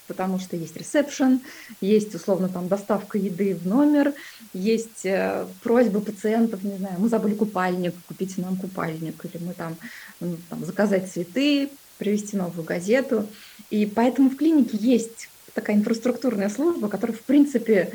потому 0.09 0.41
что 0.41 0.57
есть 0.57 0.77
ресепшн, 0.77 1.41
есть 1.81 2.13
условно 2.17 2.49
там 2.49 2.67
доставка 2.67 3.19
еды 3.19 3.55
в 3.55 3.69
номер, 3.69 4.13
есть 4.53 5.07
э, 5.07 5.47
просьбы 5.63 6.01
пациентов, 6.01 6.65
не 6.65 6.77
знаю, 6.77 6.97
мы 6.99 7.09
забыли 7.09 7.35
купальник, 7.35 7.95
купите 8.09 8.43
нам 8.43 8.57
купальник, 8.57 9.25
или 9.25 9.41
мы 9.41 9.55
там, 9.55 9.77
ну, 10.19 10.37
там 10.49 10.65
заказать 10.65 11.09
цветы, 11.09 11.71
привезти 12.01 12.37
новую 12.37 12.65
газету. 12.65 13.29
И 13.71 13.87
поэтому 13.87 14.31
в 14.31 14.37
клинике 14.37 14.77
есть 14.77 15.29
такая 15.55 15.77
инфраструктурная 15.77 16.49
служба, 16.49 16.89
которая, 16.89 17.17
в 17.17 17.23
принципе, 17.23 17.93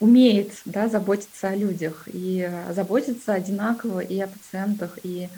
умеет 0.00 0.52
да, 0.64 0.88
заботиться 0.88 1.48
о 1.48 1.56
людях 1.56 2.04
и 2.06 2.50
заботиться 2.70 3.34
одинаково 3.34 4.00
и 4.00 4.18
о 4.20 4.28
пациентах, 4.28 4.98
и 5.02 5.28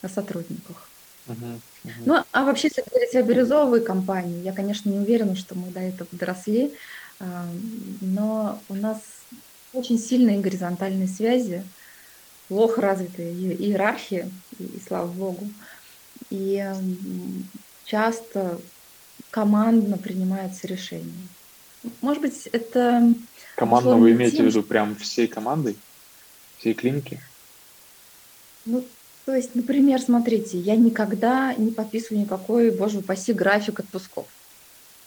о 0.00 0.08
сотрудниках. 0.08 0.88
Uh-huh, 1.26 1.58
uh-huh. 1.84 1.90
Ну, 2.04 2.24
а 2.32 2.44
вообще, 2.44 2.68
если 2.68 2.84
говорить 2.88 3.14
о 3.14 3.22
бирюзовой 3.22 3.82
компании, 3.82 4.42
я, 4.42 4.52
конечно, 4.52 4.90
не 4.90 4.98
уверена, 4.98 5.34
что 5.34 5.54
мы 5.54 5.70
до 5.70 5.80
этого 5.80 6.08
доросли, 6.12 6.72
а, 7.18 7.46
но 8.00 8.60
у 8.68 8.74
нас 8.74 8.98
очень 9.72 9.98
сильные 9.98 10.40
горизонтальные 10.40 11.08
связи, 11.08 11.64
плохо 12.48 12.80
развитые 12.80 13.32
иерархии, 13.32 14.30
и 14.58 14.80
слава 14.86 15.06
богу. 15.06 15.48
И 16.30 16.64
часто 17.84 18.60
командно 19.30 19.98
принимаются 19.98 20.66
решения. 20.66 21.12
Может 22.00 22.22
быть, 22.22 22.46
это... 22.48 23.12
Командно 23.56 23.96
вы 23.96 24.12
имеете 24.12 24.38
тем, 24.38 24.46
в 24.46 24.48
виду 24.48 24.62
прям 24.62 24.96
всей 24.96 25.26
командой? 25.26 25.76
Всей 26.58 26.74
клиники? 26.74 27.20
Ну, 28.64 28.84
то 29.24 29.34
есть, 29.34 29.54
например, 29.54 30.00
смотрите, 30.00 30.58
я 30.58 30.76
никогда 30.76 31.54
не 31.54 31.70
подписываю 31.70 32.22
никакой, 32.22 32.70
боже 32.70 32.98
упаси, 32.98 33.32
график 33.32 33.80
отпусков. 33.80 34.26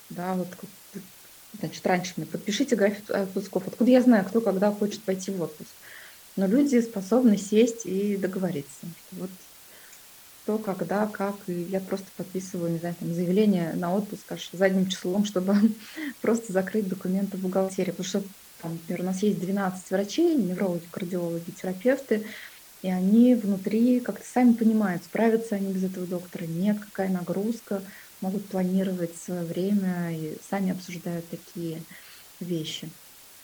Да, 0.10 0.34
вот, 0.34 0.48
значит, 1.60 1.86
раньше 1.86 2.14
мне 2.18 2.26
подпишите 2.26 2.76
график 2.76 3.10
отпусков. 3.10 3.68
Откуда 3.68 3.92
я 3.92 4.02
знаю, 4.02 4.26
кто 4.26 4.42
когда 4.42 4.72
хочет 4.72 5.02
пойти 5.04 5.32
в 5.32 5.42
отпуск? 5.42 5.70
Но 6.36 6.46
люди 6.46 6.80
способны 6.82 7.38
сесть 7.38 7.86
и 7.86 8.16
договориться. 8.16 8.86
Вот 9.14 9.30
что, 10.48 10.58
когда, 10.58 11.08
как, 11.08 11.36
и 11.48 11.64
я 11.64 11.82
просто 11.82 12.06
подписываю, 12.16 12.72
не 12.72 12.80
знаю, 12.80 12.96
там, 12.98 13.14
заявление 13.14 13.74
на 13.74 13.94
отпуск 13.94 14.32
аж 14.32 14.50
задним 14.54 14.88
числом, 14.88 15.26
чтобы 15.32 15.54
просто 16.22 16.54
закрыть 16.54 16.88
документы 16.88 17.36
в 17.36 17.42
бухгалтерии, 17.42 17.92
потому 17.92 18.08
что, 18.08 18.24
там, 18.62 18.72
например, 18.72 19.02
у 19.02 19.06
нас 19.06 19.22
есть 19.24 19.42
12 19.42 19.92
врачей, 19.92 20.36
неврологи, 20.38 20.84
кардиологи, 20.90 21.52
терапевты, 21.52 22.26
и 22.82 22.90
они 22.90 23.36
внутри 23.36 24.00
как-то 24.00 24.26
сами 24.26 24.54
понимают, 24.54 25.04
справятся 25.04 25.56
они 25.56 25.74
без 25.74 25.84
этого 25.84 26.08
доктора, 26.08 26.46
нет, 26.46 26.78
какая 26.80 27.10
нагрузка, 27.10 27.82
могут 28.22 28.46
планировать 28.46 29.18
свое 29.18 29.44
время 29.44 30.16
и 30.16 30.38
сами 30.50 30.72
обсуждают 30.72 31.26
такие 31.30 31.82
вещи. 32.40 32.90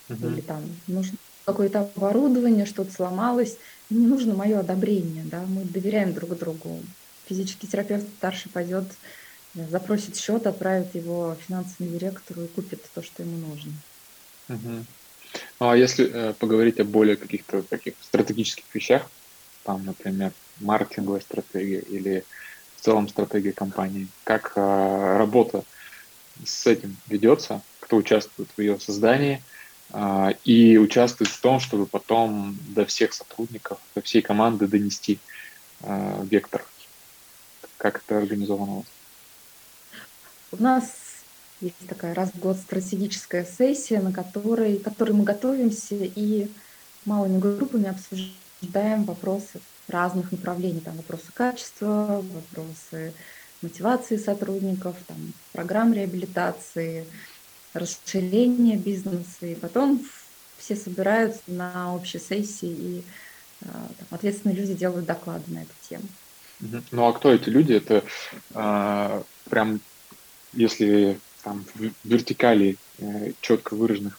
Угу. 0.09 0.27
Или 0.27 0.39
там 0.39 0.63
нужно 0.87 1.17
какое-то 1.43 1.81
оборудование, 1.81 2.65
что-то 2.65 2.93
сломалось, 2.93 3.57
не 3.93 4.07
нужно 4.07 4.33
мое 4.33 4.59
одобрение, 4.59 5.23
да, 5.25 5.41
мы 5.47 5.63
доверяем 5.63 6.13
друг 6.13 6.37
другу. 6.37 6.79
Физический 7.27 7.67
терапевт 7.67 8.05
старший 8.17 8.51
пойдет, 8.51 8.85
запросит 9.53 10.17
счет, 10.17 10.45
отправит 10.47 10.93
его 10.95 11.37
финансовому 11.47 11.91
директору 11.91 12.43
и 12.43 12.47
купит 12.47 12.81
то, 12.93 13.01
что 13.01 13.23
ему 13.23 13.37
нужно. 13.37 13.71
Угу. 14.49 14.85
А 15.59 15.77
если 15.77 16.09
э, 16.11 16.33
поговорить 16.33 16.79
о 16.79 16.83
более 16.83 17.15
каких-то 17.15 17.61
таких 17.63 17.93
стратегических 18.01 18.65
вещах, 18.73 19.09
там, 19.63 19.85
например, 19.85 20.33
маркетинговая 20.59 21.21
стратегия 21.21 21.79
или 21.79 22.25
в 22.77 22.81
целом 22.83 23.07
стратегия 23.07 23.53
компании, 23.53 24.07
как 24.23 24.53
э, 24.55 25.17
работа 25.17 25.63
с 26.45 26.67
этим 26.67 26.97
ведется, 27.07 27.61
кто 27.79 27.97
участвует 27.97 28.49
в 28.55 28.61
ее 28.61 28.79
создании– 28.79 29.41
и 30.43 30.77
участвует 30.77 31.29
в 31.29 31.39
том, 31.39 31.59
чтобы 31.59 31.85
потом 31.85 32.57
до 32.69 32.85
всех 32.85 33.13
сотрудников, 33.13 33.77
до 33.93 34.01
всей 34.01 34.23
команды 34.23 34.67
донести 34.67 35.19
а, 35.83 36.23
вектор. 36.23 36.65
Как 37.77 38.01
это 38.03 38.17
организовано 38.17 38.71
у 38.71 38.75
вас? 38.77 38.85
У 40.51 40.63
нас 40.63 40.85
есть 41.61 41.87
такая 41.87 42.13
раз 42.13 42.31
в 42.31 42.39
год 42.39 42.57
стратегическая 42.57 43.45
сессия, 43.45 44.01
на 44.01 44.11
которой, 44.11 44.77
которой 44.77 45.11
мы 45.11 45.23
готовимся 45.23 45.95
и 45.95 46.49
малыми 47.05 47.39
группами 47.39 47.89
обсуждаем 47.89 49.03
вопросы 49.03 49.59
разных 49.87 50.31
направлений. 50.31 50.79
Там 50.79 50.95
вопросы 50.95 51.31
качества, 51.33 52.23
вопросы 52.33 53.13
мотивации 53.61 54.17
сотрудников, 54.17 54.95
там, 55.07 55.33
программ 55.51 55.93
реабилитации, 55.93 57.05
расширение 57.73 58.77
бизнеса, 58.77 59.45
и 59.45 59.55
потом 59.55 60.03
все 60.57 60.75
собираются 60.75 61.41
на 61.47 61.93
общей 61.95 62.19
сессии, 62.19 62.69
и 62.69 63.03
а, 63.61 63.89
там, 63.97 64.07
ответственные 64.11 64.55
люди 64.55 64.73
делают 64.73 65.05
доклады 65.05 65.43
на 65.47 65.59
эту 65.59 65.73
тему. 65.89 66.03
Ну 66.91 67.07
а 67.07 67.13
кто 67.13 67.31
эти 67.33 67.49
люди? 67.49 67.73
Это 67.73 68.03
а, 68.53 69.23
прям, 69.49 69.81
если 70.53 71.19
там 71.43 71.65
в 71.75 71.91
вертикали 72.03 72.77
э, 72.99 73.33
четко 73.41 73.75
выраженных 73.75 74.17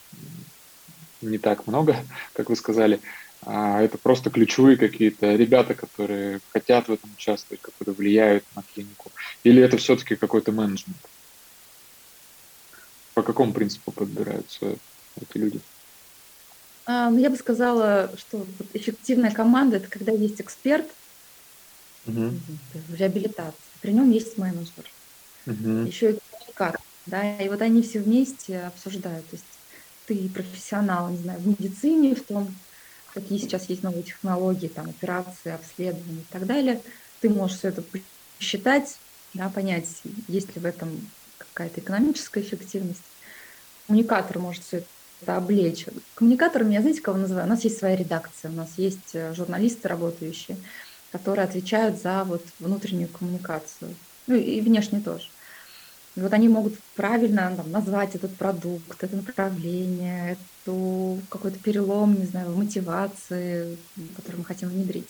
не 1.22 1.38
так 1.38 1.66
много, 1.66 1.96
как 2.34 2.50
вы 2.50 2.56
сказали, 2.56 3.00
а 3.46 3.82
это 3.82 3.98
просто 3.98 4.30
ключевые 4.30 4.76
какие-то 4.76 5.34
ребята, 5.34 5.74
которые 5.74 6.40
хотят 6.52 6.88
в 6.88 6.92
этом 6.92 7.10
участвовать, 7.16 7.60
которые 7.60 7.94
влияют 7.94 8.44
на 8.54 8.62
клинику, 8.62 9.10
или 9.42 9.62
это 9.62 9.76
все-таки 9.76 10.16
какой-то 10.16 10.52
менеджмент? 10.52 10.98
По 13.14 13.22
какому 13.22 13.52
принципу 13.52 13.92
подбираются 13.92 14.76
эти 15.20 15.38
люди? 15.38 15.60
Ну, 16.86 17.18
я 17.18 17.30
бы 17.30 17.36
сказала, 17.36 18.10
что 18.18 18.44
эффективная 18.74 19.30
команда– 19.30 19.76
это 19.78 19.88
когда 19.88 20.12
есть 20.12 20.40
эксперт 20.40 20.86
угу. 22.06 22.32
в 22.88 22.94
реабилитации, 22.94 23.54
при 23.80 23.92
нем 23.92 24.10
есть 24.10 24.36
менеджер, 24.36 24.84
угу. 25.46 25.86
еще 25.86 26.12
и 26.12 26.18
коммуникатор. 26.30 26.80
Да, 27.06 27.36
и 27.38 27.48
вот 27.48 27.60
они 27.62 27.82
все 27.82 28.00
вместе 28.00 28.60
обсуждают. 28.60 29.28
То 29.28 29.36
есть 29.36 29.44
ты 30.06 30.28
профессионал, 30.28 31.10
не 31.10 31.18
знаю, 31.18 31.38
в 31.40 31.46
медицине, 31.46 32.14
в 32.14 32.22
том, 32.22 32.54
какие 33.12 33.38
сейчас 33.38 33.68
есть 33.68 33.82
новые 33.82 34.02
технологии, 34.02 34.68
там, 34.68 34.88
операции, 34.88 35.52
обследования 35.52 36.20
и 36.20 36.32
так 36.32 36.46
далее. 36.46 36.80
Ты 37.20 37.28
можешь 37.30 37.58
все 37.58 37.68
это 37.68 37.82
посчитать, 38.38 38.96
да, 39.34 39.48
понять, 39.48 39.88
есть 40.28 40.54
ли 40.54 40.60
в 40.60 40.66
этом 40.66 41.10
какая-то 41.54 41.80
экономическая 41.80 42.40
эффективность. 42.40 43.00
Коммуникатор 43.86 44.38
может 44.38 44.64
все 44.64 44.82
это 45.22 45.36
облечь. 45.36 45.86
Коммуникатором 46.14 46.70
я, 46.70 46.80
знаете, 46.80 47.00
кого 47.00 47.16
называю? 47.16 47.46
У 47.46 47.50
нас 47.50 47.64
есть 47.64 47.78
своя 47.78 47.96
редакция, 47.96 48.50
у 48.50 48.54
нас 48.54 48.72
есть 48.76 49.14
э, 49.14 49.32
журналисты 49.34 49.88
работающие, 49.88 50.56
которые 51.12 51.44
отвечают 51.44 52.00
за 52.00 52.24
вот 52.24 52.44
внутреннюю 52.58 53.08
коммуникацию. 53.08 53.94
Ну 54.26 54.34
и 54.34 54.60
внешне 54.60 55.00
тоже. 55.00 55.28
И 56.16 56.20
вот 56.20 56.32
они 56.32 56.48
могут 56.48 56.78
правильно 56.94 57.52
там, 57.56 57.70
назвать 57.70 58.14
этот 58.14 58.34
продукт, 58.36 59.02
это 59.02 59.16
направление, 59.16 60.36
эту 60.64 61.20
какой-то 61.28 61.58
перелом, 61.58 62.18
не 62.18 62.26
знаю, 62.26 62.50
мотивации, 62.50 63.76
который 64.16 64.36
мы 64.36 64.44
хотим 64.44 64.68
внедрить. 64.68 65.08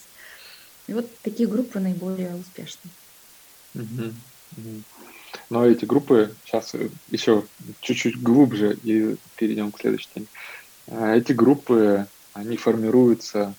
И 0.86 0.94
вот 0.94 1.06
такие 1.22 1.48
группы 1.48 1.78
наиболее 1.78 2.34
успешны. 2.34 2.90
Угу. 3.74 4.12
Но 5.54 5.64
эти 5.64 5.84
группы, 5.84 6.34
сейчас 6.44 6.74
еще 7.12 7.44
чуть-чуть 7.80 8.20
глубже 8.20 8.76
и 8.82 9.14
перейдем 9.36 9.70
к 9.70 9.78
следующей 9.78 10.08
теме. 10.12 10.26
А, 10.88 11.14
эти 11.14 11.30
группы, 11.30 12.08
они 12.32 12.56
формируются 12.56 13.54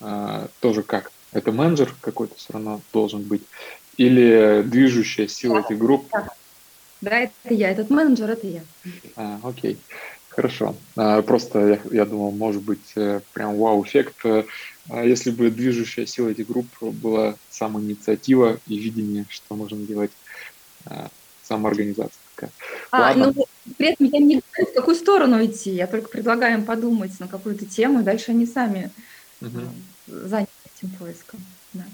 а, 0.00 0.48
тоже 0.58 0.82
как? 0.82 1.12
Это 1.30 1.52
менеджер 1.52 1.94
какой-то 2.00 2.34
все 2.34 2.52
равно 2.52 2.80
должен 2.92 3.22
быть? 3.22 3.42
Или 3.96 4.64
движущая 4.66 5.28
сила 5.28 5.60
этих 5.60 5.78
групп? 5.78 6.10
Да, 7.00 7.16
это 7.16 7.54
я. 7.54 7.70
Этот 7.70 7.90
менеджер– 7.90 8.28
это 8.32 8.48
я. 8.48 8.62
А, 9.14 9.38
окей. 9.44 9.78
Хорошо. 10.28 10.74
А, 10.96 11.22
просто 11.22 11.60
я, 11.64 11.80
я 11.92 12.06
думал, 12.06 12.32
может 12.32 12.62
быть, 12.62 12.90
э, 12.96 13.20
прям 13.32 13.56
вау-эффект, 13.56 14.16
э, 14.24 14.42
если 15.04 15.30
бы 15.30 15.52
движущая 15.52 16.06
сила 16.06 16.30
этих 16.30 16.48
групп 16.48 16.66
была 16.80 17.36
сама 17.50 17.80
инициатива 17.80 18.58
и 18.66 18.78
видение, 18.78 19.26
что 19.28 19.54
нужно 19.54 19.78
делать 19.86 20.10
самоорганизация 21.46 22.20
такая. 22.34 22.50
А, 22.90 23.14
ну, 23.14 23.34
при 23.76 23.92
этом 23.92 24.06
я 24.06 24.18
не 24.18 24.40
говорю, 24.40 24.70
в 24.70 24.74
какую 24.74 24.96
сторону 24.96 25.44
идти, 25.44 25.70
я 25.70 25.86
только 25.86 26.08
предлагаю 26.08 26.58
им 26.58 26.64
подумать 26.64 27.18
на 27.20 27.28
какую-то 27.28 27.66
тему, 27.66 28.00
и 28.00 28.04
дальше 28.04 28.30
они 28.30 28.46
сами 28.46 28.90
угу. 29.40 29.60
заняты 30.06 30.50
этим 30.76 30.90
поиском. 30.90 31.40
Да. 31.72 31.84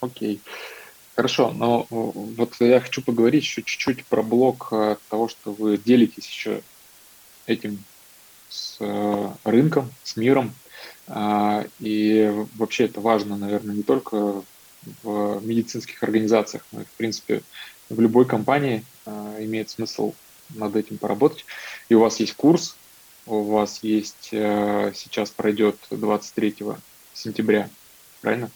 Окей. 0.00 0.40
Хорошо, 1.14 1.50
но 1.50 1.86
вот 1.90 2.54
я 2.60 2.80
хочу 2.80 3.02
поговорить 3.02 3.42
еще 3.42 3.62
чуть-чуть 3.62 4.04
про 4.06 4.22
блок 4.22 4.68
э, 4.70 4.96
того, 5.10 5.26
что 5.26 5.52
вы 5.52 5.76
делитесь 5.76 6.28
еще 6.28 6.62
этим 7.46 7.82
с 8.48 8.76
э, 8.78 9.30
рынком, 9.42 9.90
с 10.04 10.16
миром. 10.16 10.54
А, 11.08 11.66
и 11.80 12.32
вообще 12.56 12.84
это 12.84 13.00
важно, 13.00 13.36
наверное, 13.36 13.74
не 13.74 13.82
только 13.82 14.44
в 15.02 15.40
медицинских 15.44 16.02
организациях, 16.04 16.64
но 16.70 16.82
и, 16.82 16.84
в 16.84 16.90
принципе, 16.96 17.42
в 17.88 18.00
любой 18.00 18.26
компании 18.26 18.84
э, 19.06 19.36
имеет 19.40 19.70
смысл 19.70 20.14
над 20.50 20.76
этим 20.76 20.98
поработать. 20.98 21.44
И 21.88 21.94
у 21.94 22.00
вас 22.00 22.20
есть 22.20 22.34
курс, 22.34 22.76
у 23.26 23.42
вас 23.42 23.80
есть, 23.82 24.30
э, 24.32 24.92
сейчас 24.94 25.30
пройдет 25.30 25.76
23 25.90 26.56
сентября, 27.12 27.68
правильно? 28.20 28.50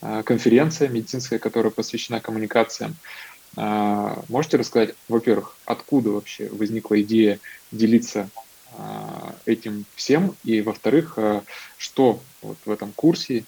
Э, 0.00 0.22
конференция 0.24 0.88
медицинская, 0.88 1.38
которая 1.38 1.70
посвящена 1.70 2.20
коммуникациям. 2.20 2.96
Э, 3.56 4.16
можете 4.28 4.56
рассказать, 4.56 4.94
во-первых, 5.08 5.56
откуда 5.64 6.10
вообще 6.10 6.48
возникла 6.48 7.00
идея 7.02 7.38
делиться 7.70 8.28
этим 9.46 9.86
всем, 9.94 10.36
и 10.44 10.60
во-вторых, 10.60 11.16
что 11.78 12.20
вот 12.42 12.58
в 12.66 12.70
этом 12.70 12.92
курсе, 12.92 13.44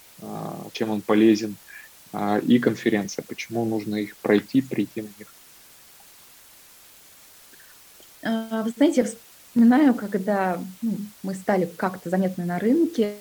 чем 0.72 0.88
он 0.88 1.02
полезен, 1.02 1.56
а, 1.56 1.69
и 2.12 2.58
конференция, 2.58 3.24
почему 3.26 3.64
нужно 3.64 3.96
их 3.96 4.16
пройти, 4.16 4.62
прийти 4.62 5.02
на 5.02 5.08
них? 5.18 5.32
А, 8.22 8.62
вы 8.62 8.70
знаете, 8.76 9.02
я 9.02 9.06
вспоминаю, 9.06 9.94
когда 9.94 10.60
ну, 10.82 10.96
мы 11.22 11.34
стали 11.34 11.66
как-то 11.76 12.10
заметны 12.10 12.44
на 12.44 12.58
рынке, 12.58 13.14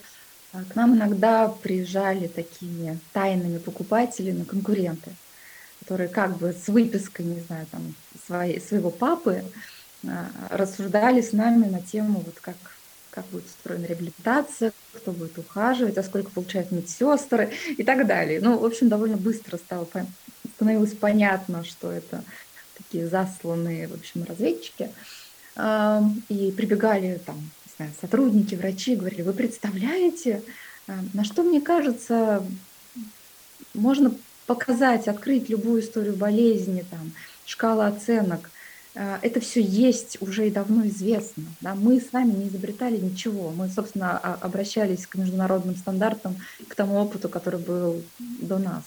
а, 0.51 0.63
к 0.63 0.75
нам 0.75 0.95
иногда 0.95 1.47
приезжали 1.47 2.27
такие 2.27 2.97
тайными 3.13 3.59
покупателями 3.59 4.43
конкуренты, 4.43 5.11
которые 5.81 6.09
как 6.09 6.37
бы 6.37 6.53
с 6.53 6.67
выпиской, 6.67 7.25
не 7.25 7.41
знаю, 7.41 7.67
там, 7.71 7.93
своей, 8.25 8.59
своего 8.59 8.89
папы 8.89 9.43
рассуждали 10.49 11.21
с 11.21 11.33
нами 11.33 11.65
на 11.65 11.81
тему, 11.81 12.23
вот 12.25 12.39
как 12.39 12.55
как 13.11 13.25
будет 13.27 13.45
устроена 13.45 13.85
реабилитация, 13.85 14.71
кто 14.93 15.11
будет 15.11 15.37
ухаживать, 15.37 15.97
а 15.97 16.03
сколько 16.03 16.31
получают 16.31 16.71
медсестры 16.71 17.51
и 17.77 17.83
так 17.83 18.07
далее. 18.07 18.39
Ну, 18.41 18.57
в 18.57 18.65
общем, 18.65 18.89
довольно 18.89 19.17
быстро 19.17 19.57
стало, 19.57 19.87
становилось 20.55 20.93
понятно, 20.93 21.63
что 21.63 21.91
это 21.91 22.23
такие 22.77 23.07
засланные, 23.07 23.87
в 23.87 23.93
общем, 23.93 24.23
разведчики. 24.23 24.89
И 26.29 26.53
прибегали 26.55 27.19
там, 27.25 27.37
не 27.37 27.71
знаю, 27.75 27.91
сотрудники, 27.99 28.55
врачи, 28.55 28.95
говорили, 28.95 29.23
вы 29.23 29.33
представляете, 29.33 30.41
на 30.87 31.23
что, 31.23 31.43
мне 31.43 31.61
кажется, 31.61 32.43
можно 33.73 34.13
показать, 34.45 35.07
открыть 35.07 35.49
любую 35.49 35.81
историю 35.81 36.15
болезни, 36.15 36.83
там, 36.89 37.11
шкала 37.45 37.87
оценок, 37.87 38.45
э, 38.45 38.58
это 38.95 39.39
все 39.39 39.61
есть 39.61 40.17
уже 40.21 40.47
и 40.47 40.51
давно 40.51 40.85
известно. 40.87 41.43
Да? 41.61 41.75
Мы 41.75 42.01
сами 42.01 42.31
не 42.31 42.47
изобретали 42.47 42.97
ничего. 42.97 43.51
Мы, 43.51 43.69
собственно, 43.69 44.17
обращались 44.17 45.07
к 45.07 45.15
международным 45.15 45.75
стандартам, 45.75 46.35
к 46.67 46.75
тому 46.75 46.95
опыту, 46.95 47.29
который 47.29 47.59
был 47.59 48.01
до 48.19 48.57
нас. 48.57 48.83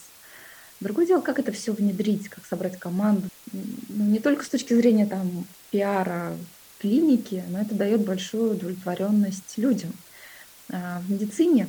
Другое 0.81 1.07
дело, 1.07 1.21
как 1.21 1.39
это 1.39 1.53
все 1.53 1.73
внедрить, 1.73 2.29
как 2.29 2.45
собрать 2.45 2.79
команду. 2.79 3.29
Ну, 3.53 4.05
не 4.05 4.19
только 4.19 4.45
с 4.45 4.49
точки 4.49 4.75
зрения 4.75 5.07
там, 5.07 5.47
пиара 5.71 6.37
клиники, 6.81 7.45
но 7.49 7.61
это 7.61 7.77
дает 7.77 8.05
большую 8.05 8.57
удовлетворенность 8.57 9.57
людям. 9.57 9.93
А 10.71 11.01
в 11.01 11.11
медицине 11.11 11.69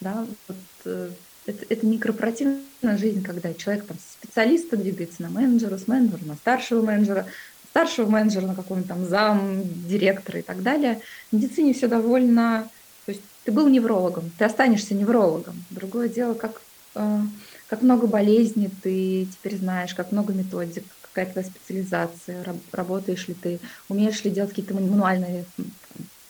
да, 0.00 0.26
вот, 0.46 0.56
э, 0.84 1.10
это, 1.48 1.64
это 1.70 1.86
не 1.86 1.98
корпоративная 1.98 2.98
жизнь, 2.98 3.22
когда 3.22 3.54
человек 3.54 3.86
там, 3.86 3.96
специалиста 3.98 4.76
двигается 4.76 5.22
на 5.22 5.30
менеджера, 5.30 5.78
с 5.78 5.88
менеджера 5.88 6.24
на 6.26 6.34
старшего 6.34 6.84
менеджера, 6.84 7.26
старшего 7.70 8.08
менеджера 8.08 8.46
на 8.46 8.54
какого-нибудь 8.54 8.88
там 8.88 9.06
зам, 9.06 9.62
директора 9.88 10.40
и 10.40 10.42
так 10.42 10.62
далее. 10.62 11.00
В 11.30 11.36
медицине 11.36 11.72
все 11.72 11.88
довольно... 11.88 12.68
То 13.06 13.12
есть 13.12 13.22
ты 13.44 13.52
был 13.52 13.68
неврологом, 13.68 14.30
ты 14.36 14.44
останешься 14.44 14.94
неврологом. 14.94 15.64
Другое 15.70 16.10
дело, 16.10 16.34
как, 16.34 16.60
э, 16.94 17.20
как 17.68 17.80
много 17.80 18.06
болезней 18.06 18.68
ты 18.82 19.26
теперь 19.32 19.56
знаешь, 19.56 19.94
как 19.94 20.12
много 20.12 20.34
методик, 20.34 20.84
какая 21.00 21.32
твоя 21.32 21.46
специализация, 21.46 22.44
работаешь 22.72 23.26
ли 23.26 23.32
ты, 23.32 23.58
умеешь 23.88 24.22
ли 24.24 24.30
делать 24.30 24.50
какие-то 24.50 24.74
мануальные 24.74 25.46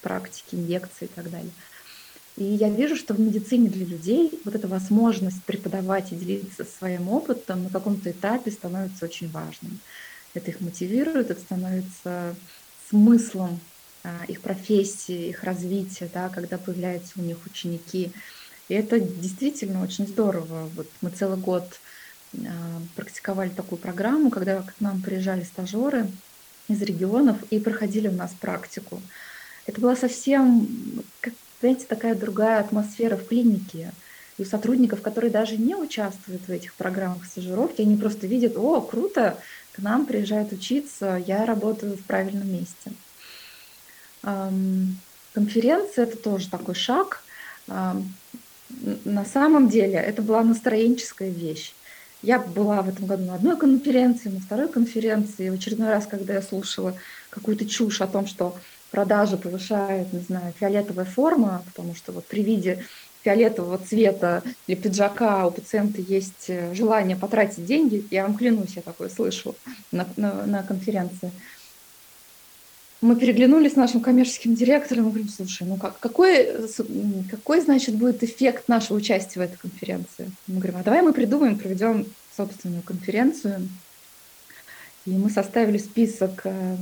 практики, 0.01 0.55
инъекции 0.55 1.07
и 1.07 1.09
так 1.09 1.29
далее. 1.29 1.51
И 2.39 2.45
я 2.45 2.71
вижу, 2.71 2.95
что 2.95 3.15
в 3.15 3.21
медицине 3.21 3.69
для 3.69 3.85
людей 3.85 4.31
вот 4.45 4.55
эта 4.55 4.69
возможность 4.69 5.43
преподавать 5.43 6.13
и 6.13 6.17
делиться 6.17 6.65
своим 6.65 7.09
опытом 7.09 7.65
на 7.65 7.69
каком-то 7.69 8.13
этапе 8.13 8.53
становится 8.53 9.07
очень 9.07 9.29
важным. 9.29 9.81
Это 10.35 10.53
их 10.53 10.61
мотивирует, 10.61 11.33
это 11.33 11.41
становится 11.41 12.37
смыслом 12.89 13.59
а, 14.05 14.25
их 14.29 14.41
профессии, 14.41 15.31
их 15.31 15.43
развития, 15.43 16.09
да, 16.15 16.29
когда 16.29 16.59
появляются 16.59 17.15
у 17.17 17.23
них 17.23 17.39
ученики. 17.45 18.13
И 18.69 18.75
это 18.75 19.01
действительно 19.01 19.83
очень 19.83 20.07
здорово. 20.07 20.71
Вот 20.77 20.87
мы 21.01 21.11
целый 21.11 21.39
год 21.39 21.65
а, 22.35 22.49
практиковали 22.95 23.49
такую 23.49 23.81
программу, 23.81 24.31
когда 24.31 24.63
к 24.63 24.75
нам 24.79 25.03
приезжали 25.03 25.43
стажеры 25.43 26.09
из 26.69 26.81
регионов 26.83 27.39
и 27.51 27.59
проходили 27.59 28.07
у 28.07 28.13
нас 28.13 28.33
практику. 28.39 29.03
Это 29.67 29.81
была 29.81 29.97
совсем 29.97 30.69
знаете, 31.61 31.87
такая 31.87 32.15
другая 32.15 32.61
атмосфера 32.61 33.17
в 33.17 33.27
клинике. 33.27 33.93
И 34.37 34.43
у 34.43 34.45
сотрудников, 34.45 35.03
которые 35.03 35.31
даже 35.31 35.57
не 35.57 35.75
участвуют 35.75 36.43
в 36.47 36.51
этих 36.51 36.75
программах 36.75 37.25
стажировки, 37.25 37.83
они 37.83 37.97
просто 37.97 38.27
видят, 38.27 38.57
о, 38.57 38.81
круто, 38.81 39.37
к 39.73 39.81
нам 39.81 40.07
приезжают 40.07 40.53
учиться, 40.53 41.23
я 41.27 41.45
работаю 41.45 41.97
в 41.97 42.03
правильном 42.03 42.49
месте. 42.53 42.93
Конференция— 45.33 46.05
это 46.07 46.17
тоже 46.17 46.49
такой 46.49 46.75
шаг. 46.75 47.23
На 47.67 49.25
самом 49.25 49.69
деле 49.69 49.95
это 49.95 50.23
была 50.23 50.43
настроенческая 50.45 51.31
вещь. 51.31 51.75
Я 52.23 52.39
была 52.41 52.83
в 52.83 52.89
этом 52.89 53.07
году 53.07 53.25
на 53.25 53.35
одной 53.35 53.57
конференции, 53.57 54.29
на 54.29 54.41
второй 54.41 54.69
конференции. 54.69 55.51
В 55.51 55.55
очередной 55.55 55.91
раз, 55.91 56.07
когда 56.07 56.35
я 56.35 56.43
слушала 56.43 56.95
какую-то 57.31 57.67
чушь 57.67 58.01
о 58.01 58.09
том, 58.09 58.27
что 58.27 58.57
продажи 58.91 59.37
повышает, 59.37 60.13
не 60.13 60.21
знаю, 60.21 60.53
фиолетовая 60.59 61.05
форма, 61.05 61.63
потому 61.67 61.95
что 61.95 62.13
вот 62.13 62.27
при 62.27 62.43
виде 62.43 62.85
фиолетового 63.23 63.79
цвета 63.79 64.43
или 64.67 64.77
пиджака 64.77 65.47
у 65.47 65.51
пациента 65.51 66.01
есть 66.01 66.49
э, 66.49 66.75
желание 66.75 67.17
потратить 67.17 67.65
деньги, 67.65 68.05
я 68.11 68.23
вам 68.23 68.37
клянусь, 68.37 68.77
я 68.77 68.83
такое 68.83 69.09
слышу 69.09 69.55
на, 69.93 70.07
на, 70.17 70.47
на 70.47 70.63
конференции. 70.63 71.31
Мы 73.01 73.15
переглянулись 73.15 73.73
с 73.73 73.77
нашим 73.77 74.01
коммерческим 74.01 74.55
директором 74.55 75.07
и 75.07 75.09
говорим, 75.11 75.29
слушай, 75.29 75.65
ну 75.65 75.77
как, 75.77 76.01
какой, 76.01 76.49
какой, 77.31 77.61
значит, 77.61 77.95
будет 77.95 78.25
эффект 78.25 78.69
нашего 78.69 78.97
участия 78.97 79.39
в 79.39 79.43
этой 79.43 79.57
конференции? 79.57 80.31
Мы 80.49 80.57
говорим, 80.57 80.81
а 80.81 80.83
давай 80.83 81.03
мы 81.03 81.13
придумаем, 81.13 81.59
проведем 81.59 82.07
собственную 82.37 82.83
конференцию. 82.83 83.69
И 85.07 85.11
мы 85.11 85.31
составили 85.31 85.79
список 85.79 86.43
э, 86.45 86.77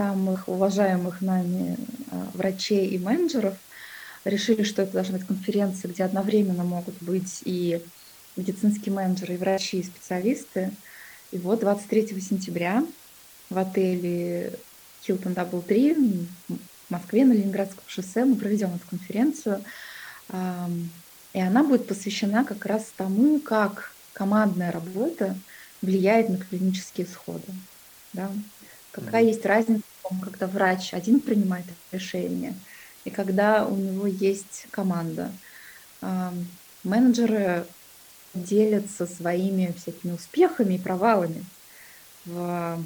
самых 0.00 0.48
уважаемых 0.48 1.20
нами 1.20 1.76
а, 2.10 2.26
врачей 2.32 2.88
и 2.88 2.98
менеджеров 2.98 3.54
решили, 4.24 4.62
что 4.62 4.80
это 4.80 4.92
должна 4.92 5.18
быть 5.18 5.26
конференция, 5.26 5.90
где 5.90 6.04
одновременно 6.04 6.64
могут 6.64 6.94
быть 7.02 7.42
и 7.44 7.84
медицинские 8.34 8.94
менеджеры, 8.94 9.34
и 9.34 9.36
врачи, 9.36 9.80
и 9.80 9.82
специалисты. 9.82 10.70
И 11.32 11.38
вот 11.38 11.60
23 11.60 12.18
сентября 12.18 12.82
в 13.50 13.58
отеле 13.58 14.54
Hilton 15.06 15.34
Double 15.34 15.62
Tree 15.66 16.26
в 16.48 16.90
Москве 16.90 17.26
на 17.26 17.34
Ленинградском 17.34 17.84
шоссе 17.86 18.24
мы 18.24 18.36
проведем 18.36 18.74
эту 18.74 18.88
конференцию. 18.88 19.62
И 20.32 21.40
она 21.40 21.62
будет 21.62 21.86
посвящена 21.86 22.44
как 22.44 22.64
раз 22.64 22.90
тому, 22.96 23.38
как 23.38 23.92
командная 24.14 24.72
работа 24.72 25.36
влияет 25.82 26.30
на 26.30 26.38
клинические 26.38 27.06
исходы. 27.06 27.52
Да? 28.14 28.30
Какая 28.92 29.24
есть 29.24 29.44
разница, 29.46 29.82
когда 30.22 30.46
врач 30.46 30.94
один 30.94 31.20
принимает 31.20 31.66
решение, 31.92 32.54
и 33.04 33.10
когда 33.10 33.66
у 33.66 33.76
него 33.76 34.06
есть 34.06 34.66
команда. 34.70 35.30
Менеджеры 36.82 37.66
делятся 38.34 39.06
своими 39.06 39.74
всякими 39.76 40.12
успехами 40.12 40.74
и 40.74 40.78
провалами 40.78 41.44
в 42.24 42.82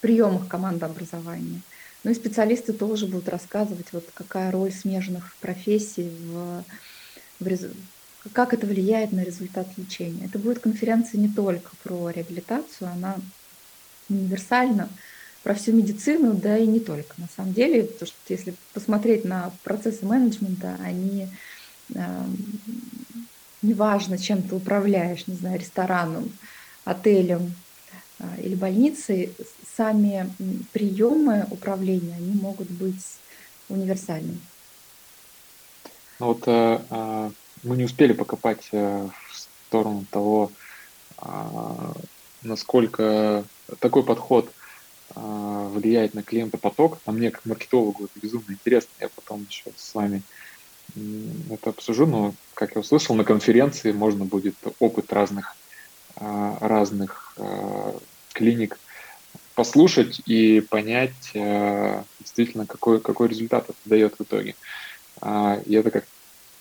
приемах 0.00 0.48
командообразования. 0.48 1.60
Ну 2.02 2.10
и 2.10 2.14
специалисты 2.14 2.72
тоже 2.72 3.06
будут 3.06 3.28
рассказывать, 3.28 3.92
вот 3.92 4.08
какая 4.14 4.50
роль 4.50 4.72
смежных 4.72 5.34
профессий 5.36 6.08
в, 6.08 6.64
в 7.40 7.70
как 8.32 8.52
это 8.52 8.66
влияет 8.66 9.12
на 9.12 9.20
результат 9.20 9.66
лечения. 9.76 10.26
Это 10.26 10.38
будет 10.38 10.58
конференция 10.60 11.18
не 11.18 11.28
только 11.28 11.70
про 11.82 12.10
реабилитацию, 12.10 12.90
она 12.90 13.16
универсальна, 14.08 14.88
про 15.42 15.54
всю 15.54 15.72
медицину, 15.72 16.34
да 16.34 16.58
и 16.58 16.66
не 16.66 16.80
только. 16.80 17.14
На 17.18 17.28
самом 17.34 17.52
деле, 17.52 17.84
потому 17.84 18.06
что 18.06 18.16
если 18.28 18.54
посмотреть 18.74 19.24
на 19.24 19.52
процессы 19.64 20.04
менеджмента, 20.04 20.76
они 20.82 21.28
э, 21.94 22.24
неважно, 23.62 24.18
чем 24.18 24.42
ты 24.42 24.54
управляешь, 24.54 25.26
не 25.26 25.34
знаю, 25.34 25.58
рестораном, 25.58 26.30
отелем 26.84 27.54
э, 28.18 28.42
или 28.42 28.54
больницей, 28.54 29.34
сами 29.76 30.30
приемы 30.72 31.46
управления, 31.50 32.16
они 32.16 32.32
могут 32.32 32.70
быть 32.70 33.04
универсальными. 33.68 34.40
Ну 36.18 36.26
вот 36.26 36.42
э, 36.46 36.80
э, 36.90 37.30
мы 37.62 37.76
не 37.76 37.84
успели 37.84 38.12
покопать 38.12 38.68
э, 38.72 39.08
в 39.30 39.38
сторону 39.38 40.04
того, 40.10 40.52
э, 41.22 41.28
насколько 42.42 43.44
такой 43.78 44.02
подход 44.02 44.46
а, 44.46 44.59
влияет 45.14 46.14
на 46.14 46.22
клиентопоток. 46.22 46.98
А 47.04 47.12
мне, 47.12 47.30
как 47.30 47.44
маркетологу, 47.46 48.04
это 48.04 48.20
безумно 48.20 48.52
интересно. 48.52 48.90
Я 49.00 49.08
потом 49.08 49.46
еще 49.48 49.64
с 49.76 49.94
вами 49.94 50.22
это 51.50 51.70
обсужу, 51.70 52.06
но, 52.06 52.34
как 52.54 52.74
я 52.74 52.80
услышал, 52.80 53.14
на 53.14 53.24
конференции 53.24 53.92
можно 53.92 54.24
будет 54.24 54.54
опыт 54.78 55.12
разных, 55.12 55.56
а, 56.16 56.56
разных 56.60 57.34
а, 57.36 57.96
клиник 58.32 58.78
послушать 59.54 60.22
и 60.26 60.60
понять 60.60 61.32
действительно, 61.34 62.64
какой, 62.64 62.98
какой 63.00 63.28
результат 63.28 63.64
это 63.64 63.78
дает 63.84 64.14
в 64.18 64.22
итоге. 64.22 64.54
И 65.66 65.74
это 65.74 65.90
как 65.90 66.06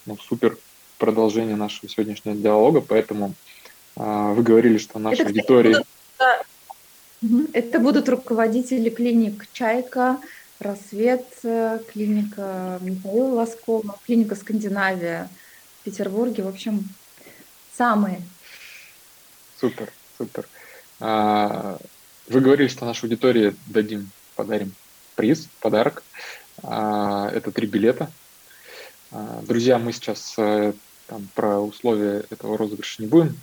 ну, 0.05 0.17
супер 0.17 0.57
продолжение 0.97 1.55
нашего 1.55 1.87
сегодняшнего 1.87 2.35
диалога, 2.35 2.81
поэтому 2.81 3.35
вы 3.95 4.43
говорили, 4.43 4.77
что 4.79 4.99
наша 4.99 5.23
аудитория... 5.23 5.81
Это 7.53 7.79
будут 7.79 8.07
руководители 8.07 8.89
клиник 8.89 9.45
«Чайка», 9.51 10.19
«Рассвет», 10.59 11.25
клиника 11.91 12.79
Михаила 12.81 13.35
Лоскова, 13.35 13.97
клиника 14.05 14.35
«Скандинавия» 14.35 15.29
в 15.79 15.83
Петербурге. 15.83 16.43
В 16.43 16.47
общем, 16.47 16.87
самые. 17.75 18.21
Супер, 19.59 19.91
супер. 20.17 20.47
А, 21.01 21.77
вы 22.27 22.39
говорили, 22.41 22.67
что 22.67 22.85
нашей 22.85 23.05
аудитории 23.05 23.55
дадим, 23.67 24.11
подарим 24.35 24.73
приз, 25.15 25.49
подарок. 25.59 26.03
А, 26.63 27.29
это 27.29 27.51
три 27.51 27.67
билета. 27.67 28.09
А, 29.11 29.41
друзья, 29.45 29.77
мы 29.77 29.91
сейчас 29.91 30.35
э, 30.37 30.73
там, 31.07 31.27
про 31.35 31.59
условия 31.59 32.25
этого 32.29 32.57
розыгрыша 32.57 33.01
не 33.01 33.07
будем 33.07 33.37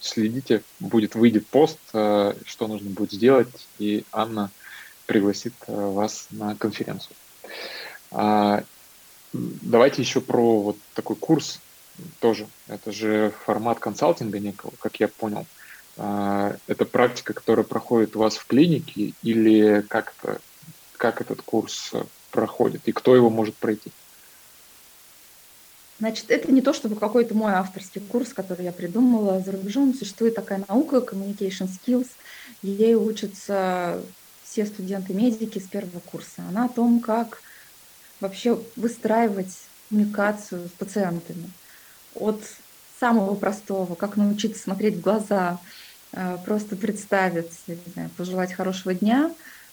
следите, 0.00 0.62
будет 0.78 1.14
выйдет 1.14 1.46
пост, 1.46 1.78
э, 1.92 2.34
что 2.46 2.66
нужно 2.66 2.90
будет 2.90 3.12
сделать, 3.12 3.48
и 3.78 4.04
Анна 4.12 4.50
пригласит 5.06 5.54
э, 5.66 5.72
вас 5.72 6.26
на 6.30 6.56
конференцию. 6.56 7.14
А, 8.10 8.64
давайте 9.32 10.02
еще 10.02 10.20
про 10.20 10.60
вот 10.60 10.76
такой 10.94 11.16
курс 11.16 11.60
тоже. 12.20 12.46
Это 12.66 12.92
же 12.92 13.32
формат 13.44 13.78
консалтинга 13.78 14.38
некого, 14.38 14.72
как 14.80 14.98
я 15.00 15.08
понял. 15.08 15.46
А, 15.96 16.56
это 16.66 16.84
практика, 16.84 17.32
которая 17.32 17.64
проходит 17.64 18.16
у 18.16 18.20
вас 18.20 18.36
в 18.36 18.46
клинике, 18.46 19.12
или 19.22 19.82
как, 19.88 20.14
это, 20.18 20.40
как 20.96 21.20
этот 21.20 21.42
курс 21.42 21.92
проходит, 22.30 22.82
и 22.86 22.92
кто 22.92 23.14
его 23.14 23.28
может 23.28 23.56
пройти? 23.56 23.90
Значит, 26.00 26.30
это 26.30 26.50
не 26.50 26.62
то, 26.62 26.72
чтобы 26.72 26.96
какой-то 26.96 27.34
мой 27.34 27.52
авторский 27.52 28.00
курс, 28.00 28.32
который 28.32 28.64
я 28.64 28.72
придумала. 28.72 29.40
За 29.40 29.52
рубежом 29.52 29.94
существует 29.94 30.34
такая 30.34 30.64
наука 30.66 30.96
Communication 30.96 31.68
Skills. 31.68 32.08
Ей 32.62 32.94
учатся 32.94 34.00
все 34.42 34.64
студенты-медики 34.64 35.58
с 35.58 35.64
первого 35.64 36.00
курса. 36.00 36.42
Она 36.48 36.64
о 36.64 36.68
том, 36.70 37.00
как 37.00 37.42
вообще 38.18 38.58
выстраивать 38.76 39.54
коммуникацию 39.90 40.68
с 40.68 40.70
пациентами. 40.70 41.50
От 42.14 42.40
самого 42.98 43.34
простого, 43.34 43.94
как 43.94 44.16
научиться 44.16 44.62
смотреть 44.62 44.96
в 44.96 45.00
глаза, 45.02 45.58
э, 46.12 46.38
просто 46.46 46.76
представиться, 46.76 47.58
не 47.66 47.92
знаю, 47.92 48.10
пожелать 48.16 48.54
хорошего 48.54 48.94
дня, 48.94 49.30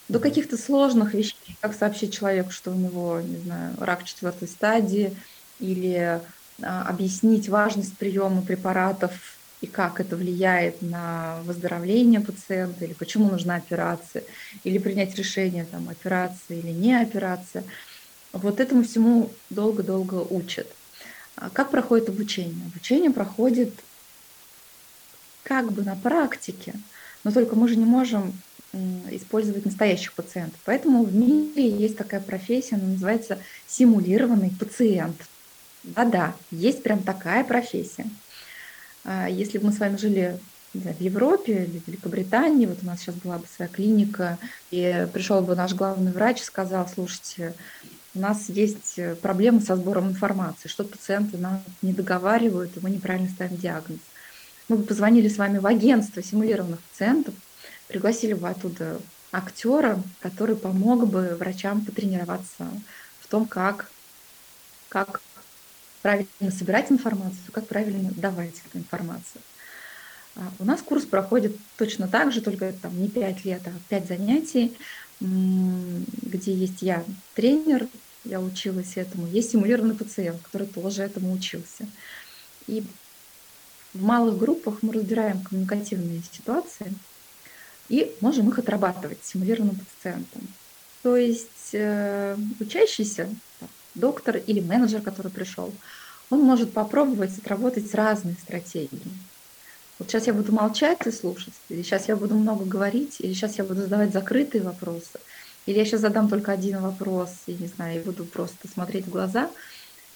до 0.10 0.20
каких-то 0.20 0.58
сложных 0.58 1.14
вещей, 1.14 1.58
как 1.62 1.74
сообщить 1.74 2.14
человеку, 2.14 2.52
что 2.52 2.72
у 2.72 2.76
него, 2.76 3.22
не 3.22 3.38
знаю, 3.38 3.76
рак 3.80 4.04
четвертой 4.04 4.48
стадии, 4.48 5.16
или 5.60 6.22
а, 6.62 6.84
объяснить 6.84 7.50
важность 7.50 7.98
приема 7.98 8.42
препаратов 8.42 9.14
и 9.62 9.68
как 9.68 10.00
это 10.00 10.16
влияет 10.16 10.82
на 10.82 11.40
выздоровление 11.44 12.20
пациента, 12.20 12.86
или 12.86 12.94
почему 12.94 13.30
нужна 13.30 13.56
операция, 13.56 14.24
или 14.64 14.78
принять 14.78 15.16
решение, 15.16 15.66
там, 15.66 15.90
операция 15.90 16.58
или 16.58 16.72
не 16.72 16.94
операция. 16.94 17.64
Вот 18.34 18.60
этому 18.60 18.84
всему 18.84 19.32
долго-долго 19.50 20.16
учат. 20.16 20.68
А 21.36 21.50
как 21.50 21.72
проходит 21.72 22.10
обучение? 22.10 22.68
Обучение 22.68 23.10
проходит 23.10 23.74
как 25.44 25.72
бы 25.72 25.84
на 25.84 25.96
практике, 25.96 26.74
но 27.24 27.32
только 27.32 27.56
мы 27.56 27.68
же 27.68 27.78
не 27.78 27.86
можем 27.86 28.34
использовать 29.10 29.66
настоящих 29.66 30.14
пациентов. 30.14 30.60
Поэтому 30.66 31.04
в 31.04 31.16
мире 31.16 31.70
есть 31.70 31.98
такая 31.98 32.22
профессия, 32.22 32.76
она 32.76 32.86
называется 32.86 33.40
симулированный 33.66 34.52
пациент. 34.52 35.16
Да-да, 35.96 36.36
есть 36.52 36.84
прям 36.84 37.02
такая 37.02 37.44
профессия. 37.44 38.06
А 39.04 39.30
если 39.30 39.58
бы 39.58 39.68
мы 39.68 39.72
с 39.74 39.80
вами 39.80 39.98
жили 39.98 40.40
знаю, 40.74 40.96
в 40.96 41.02
Европе 41.02 41.64
или 41.64 41.80
в 41.80 41.88
Великобритании, 41.88 42.66
вот 42.66 42.80
у 42.84 42.86
нас 42.86 43.00
сейчас 43.00 43.16
была 43.16 43.38
бы 43.38 43.46
своя 43.48 43.70
клиника, 43.70 44.38
и 44.72 45.08
пришел 45.14 45.42
бы 45.42 45.56
наш 45.56 45.74
главный 45.74 46.12
врач 46.12 46.42
и 46.42 46.46
сказал, 46.46 46.88
слушайте, 46.88 47.54
у 48.16 48.20
нас 48.20 48.50
есть 48.50 49.00
проблемы 49.22 49.62
со 49.62 49.76
сбором 49.76 50.10
информации, 50.10 50.68
что 50.68 50.84
пациенты 50.84 51.38
нам 51.38 51.62
не 51.82 51.94
договаривают, 51.94 52.76
и 52.76 52.80
мы 52.82 52.90
неправильно 52.90 53.30
ставим 53.30 53.58
диагноз. 53.58 54.00
Мы 54.68 54.78
бы 54.78 54.84
позвонили 54.84 55.30
с 55.30 55.38
вами 55.38 55.60
в 55.60 55.68
агентство 55.68 56.22
симулированных 56.22 56.82
пациентов, 56.82 57.34
пригласили 57.88 58.34
бы 58.34 58.50
оттуда 58.50 59.00
актера, 59.32 60.02
который 60.20 60.56
помог 60.56 61.08
бы 61.08 61.38
врачам 61.40 61.86
потренироваться 61.86 62.68
в 63.22 63.28
том, 63.28 63.46
как, 63.46 63.90
как 64.90 65.22
правильно 66.08 66.52
собирать 66.58 66.92
информацию, 66.92 67.52
как 67.52 67.68
правильно 67.68 68.12
давать 68.16 68.54
эту 68.66 68.78
информацию. 68.78 69.42
А 70.36 70.52
у 70.60 70.66
нас 70.66 70.82
курс 70.82 71.06
проходит 71.06 71.56
точно 71.78 72.08
так 72.08 72.32
же, 72.32 72.42
только 72.42 72.72
там 72.74 73.00
не 73.02 73.10
5 73.10 73.46
лет, 73.46 73.62
а 73.66 73.72
5 73.90 74.08
занятий, 74.08 74.78
где 75.20 76.54
есть 76.54 76.82
я 76.82 77.04
тренер, 77.34 77.88
я 78.24 78.40
училась 78.40 78.98
этому, 78.98 79.28
есть 79.28 79.52
симулированный 79.52 79.96
пациент, 79.96 80.42
который 80.44 80.68
тоже 80.68 81.04
этому 81.04 81.34
учился. 81.34 81.88
И 82.68 82.84
в 83.94 84.02
малых 84.02 84.38
группах 84.38 84.84
мы 84.84 84.94
разбираем 84.94 85.42
коммуникативные 85.42 86.22
ситуации– 86.32 86.94
и 87.90 88.14
можем 88.22 88.50
их 88.50 88.60
отрабатывать 88.60 89.20
симулированным 89.24 89.78
пациентом. 89.78 90.42
То 91.04 91.16
есть 91.16 91.70
э, 91.74 92.36
учащийся, 92.60 93.30
доктор 94.00 94.38
или 94.38 94.60
менеджер, 94.60 95.02
который 95.02 95.32
пришел, 95.32 95.74
он 96.30 96.42
может 96.42 96.74
попробовать 96.74 97.38
отработать 97.38 97.94
разные 97.94 98.36
стратегии. 98.36 99.02
Вот 100.00 100.10
сейчас 100.10 100.28
я 100.28 100.34
буду 100.34 100.52
молчать 100.52 101.00
и 101.06 101.12
слушать, 101.12 101.54
или 101.70 101.82
сейчас 101.82 102.08
я 102.08 102.16
буду 102.16 102.36
много 102.36 102.66
говорить, 102.66 103.16
или 103.20 103.34
сейчас 103.34 103.58
я 103.58 103.64
буду 103.64 103.82
задавать 103.82 104.14
закрытые 104.14 104.62
вопросы, 104.62 105.20
или 105.66 105.78
я 105.78 105.86
сейчас 105.86 106.02
задам 106.02 106.30
только 106.30 106.52
один 106.52 106.82
вопрос, 106.82 107.30
и 107.48 107.54
не 107.54 107.68
знаю, 107.68 108.00
и 108.00 108.04
буду 108.04 108.26
просто 108.26 108.68
смотреть 108.68 109.06
в 109.06 109.10
глаза 109.10 109.50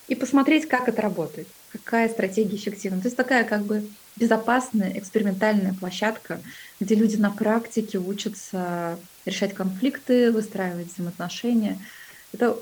и 0.07 0.15
посмотреть, 0.15 0.67
как 0.67 0.88
это 0.88 1.01
работает, 1.01 1.47
какая 1.71 2.09
стратегия 2.09 2.57
эффективна. 2.57 3.01
То 3.01 3.07
есть 3.07 3.17
такая 3.17 3.43
как 3.43 3.63
бы 3.63 3.88
безопасная 4.17 4.97
экспериментальная 4.97 5.73
площадка, 5.73 6.41
где 6.79 6.95
люди 6.95 7.15
на 7.15 7.32
практике 7.32 7.97
учатся 7.97 8.99
решать 9.25 9.53
конфликты, 9.53 10.32
выстраивать 10.32 10.93
взаимоотношения. 10.93 11.79
Это 12.34 12.57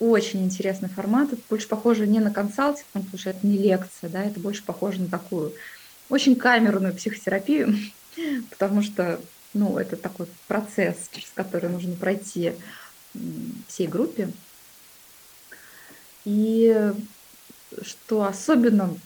очень 0.00 0.44
интересный 0.44 0.88
формат. 0.88 1.32
Это 1.32 1.42
больше 1.48 1.68
похоже 1.68 2.06
не 2.06 2.20
на 2.20 2.30
консалтинг, 2.30 2.86
потому 2.92 3.18
что 3.18 3.30
это 3.30 3.46
не 3.46 3.58
лекция, 3.58 4.10
да, 4.10 4.22
это 4.24 4.40
больше 4.40 4.62
похоже 4.62 5.00
на 5.00 5.08
такую 5.08 5.52
очень 6.08 6.36
камерную 6.36 6.94
психотерапию, 6.94 7.76
потому 8.50 8.82
что 8.82 9.20
ну, 9.54 9.78
это 9.78 9.96
такой 9.96 10.26
процесс, 10.48 11.08
через 11.12 11.30
который 11.34 11.70
нужно 11.70 11.94
пройти 11.94 12.54
всей 13.68 13.86
группе. 13.86 14.30
И 16.24 16.92
что 17.82 18.24
особенно 18.24 18.96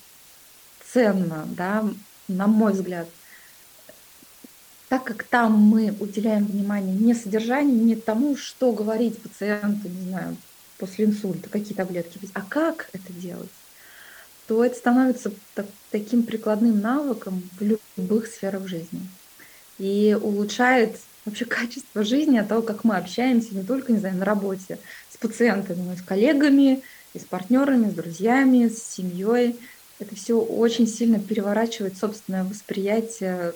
ценно, 0.93 1.47
да, 1.51 1.85
на 2.29 2.47
мой 2.47 2.73
взгляд, 2.73 3.09
так 4.89 5.05
как 5.05 5.25
там 5.25 5.53
мы 5.53 5.95
уделяем 6.01 6.47
внимание 6.47 6.95
не 6.95 7.15
содержанию, 7.15 7.77
не 7.77 7.97
тому, 7.97 8.37
что 8.37 8.73
говорить 8.73 9.21
пациенту, 9.21 9.89
не 9.89 10.09
знаю, 10.09 10.37
после 10.79 11.07
инсульта, 11.07 11.49
какие 11.49 11.75
таблетки 11.75 12.19
пить, 12.19 12.31
а 12.35 12.43
как 12.43 12.89
это 12.93 13.13
делать, 13.13 13.51
то 14.47 14.65
это 14.65 14.77
становится 14.77 15.31
так, 15.55 15.67
таким 15.91 16.23
прикладным 16.23 16.81
навыком 16.81 17.43
в 17.59 17.81
любых 17.97 18.27
сферах 18.27 18.67
жизни. 18.67 19.01
И 19.79 20.17
улучшает 20.21 20.97
вообще 21.25 21.45
качество 21.47 22.03
жизни 22.03 22.39
от 22.39 22.49
того, 22.49 22.63
как 22.63 22.85
мы 22.85 22.97
общаемся 22.97 23.55
не 23.55 23.63
только, 23.63 23.93
не 23.93 23.99
знаю, 23.99 24.17
на 24.17 24.25
работе 24.25 24.79
с 25.11 25.17
пациентами, 25.17 25.83
но 25.83 25.93
и 25.93 25.97
с 25.97 26.03
коллегами, 26.03 26.83
и 27.15 27.19
с 27.19 27.25
партнерами, 27.25 27.91
с 27.91 27.95
друзьями, 27.95 28.69
с 28.69 28.83
семьей. 28.83 29.57
Это 29.99 30.15
все 30.15 30.39
очень 30.39 30.87
сильно 30.87 31.19
переворачивает 31.19 31.99
собственное 31.99 32.45
восприятие, 32.45 33.53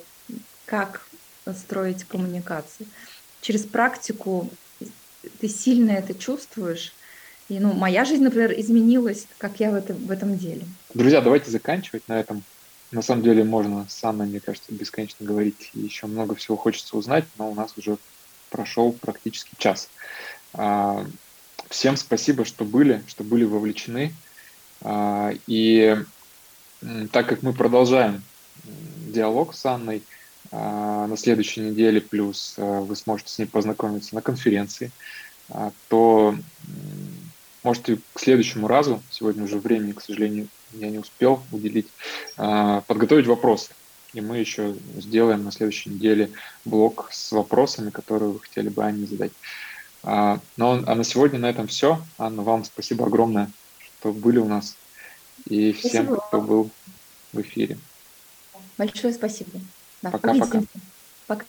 как 0.67 1.07
строить 1.57 2.05
коммуникацию. 2.05 2.87
Через 3.41 3.65
практику 3.65 4.51
ты 5.41 5.49
сильно 5.49 5.93
это 5.93 6.15
чувствуешь. 6.15 6.93
И, 7.49 7.59
ну, 7.59 7.73
моя 7.73 8.05
жизнь, 8.05 8.23
например, 8.23 8.53
изменилась, 8.59 9.27
как 9.39 9.61
я 9.61 9.71
в 9.71 9.75
этом, 9.75 9.97
в 9.97 10.11
этом 10.11 10.37
деле. 10.39 10.63
Друзья, 10.95 11.21
давайте 11.21 11.51
заканчивать 11.51 12.07
на 12.09 12.19
этом. 12.19 12.43
На 12.91 13.03
самом 13.03 13.23
деле 13.23 13.43
можно 13.45 13.87
с 13.89 14.05
Анной, 14.05 14.27
мне 14.27 14.41
кажется, 14.41 14.73
бесконечно 14.73 15.27
говорить. 15.27 15.71
Еще 15.75 16.07
много 16.07 16.35
всего 16.35 16.57
хочется 16.57 16.97
узнать, 16.97 17.25
но 17.39 17.51
у 17.51 17.55
нас 17.55 17.77
уже 17.77 17.97
прошел 18.51 18.93
практически 18.93 19.55
час. 19.59 19.89
А, 20.53 21.07
всем 21.69 21.97
спасибо, 21.97 22.45
что 22.45 22.65
были, 22.65 23.03
что 23.07 23.25
были 23.25 23.45
вовлечены. 23.45 24.13
А, 24.83 25.33
и 25.47 25.97
так 27.13 27.29
как 27.29 27.43
мы 27.43 27.53
продолжаем 27.53 28.23
диалог 29.09 29.55
с 29.55 29.65
Анной, 29.65 30.03
а, 30.51 31.07
на 31.07 31.17
следующей 31.17 31.61
неделе, 31.61 32.01
плюс 32.01 32.57
а, 32.59 32.81
вы 32.81 32.95
сможете 32.97 33.33
с 33.33 33.39
ней 33.39 33.47
познакомиться 33.47 34.15
на 34.15 34.21
конференции, 34.21 34.91
а, 35.49 35.73
можете 37.63 37.99
к 38.13 38.21
следующему 38.21 38.69
разу, 38.69 39.03
сегодня 39.11 39.45
уже 39.45 39.59
времени, 39.59 39.93
к 39.93 40.03
сожалению, 40.03 40.49
я 40.73 40.91
не 40.91 40.99
успел 40.99 41.43
уделить, 41.53 41.89
подготовить 42.37 43.27
вопросы. 43.27 43.73
И 44.15 44.21
мы 44.21 44.39
еще 44.39 44.75
сделаем 44.97 45.45
на 45.45 45.53
следующей 45.53 45.91
неделе 45.91 46.31
блок 46.65 47.09
с 47.13 47.33
вопросами, 47.33 47.91
которые 47.91 48.33
вы 48.33 48.41
хотели 48.41 48.69
бы 48.69 48.85
Анне 48.85 49.07
задать. 49.07 49.33
Но, 50.03 50.43
а 50.57 50.95
на 50.95 51.05
сегодня 51.05 51.39
на 51.39 51.49
этом 51.49 51.67
все. 51.67 52.03
Анна, 52.19 52.43
вам 52.43 52.65
спасибо 52.65 53.07
огромное, 53.07 53.51
что 53.79 54.13
были 54.13 54.39
у 54.39 54.49
нас. 54.49 54.77
И 55.47 55.73
всем, 55.73 56.07
спасибо. 56.07 56.25
кто 56.29 56.41
был 56.41 56.71
в 57.33 57.41
эфире. 57.41 57.79
Большое 58.77 59.15
спасибо. 59.15 59.61
Пока-пока. 60.03 60.63
Пока. 61.27 61.45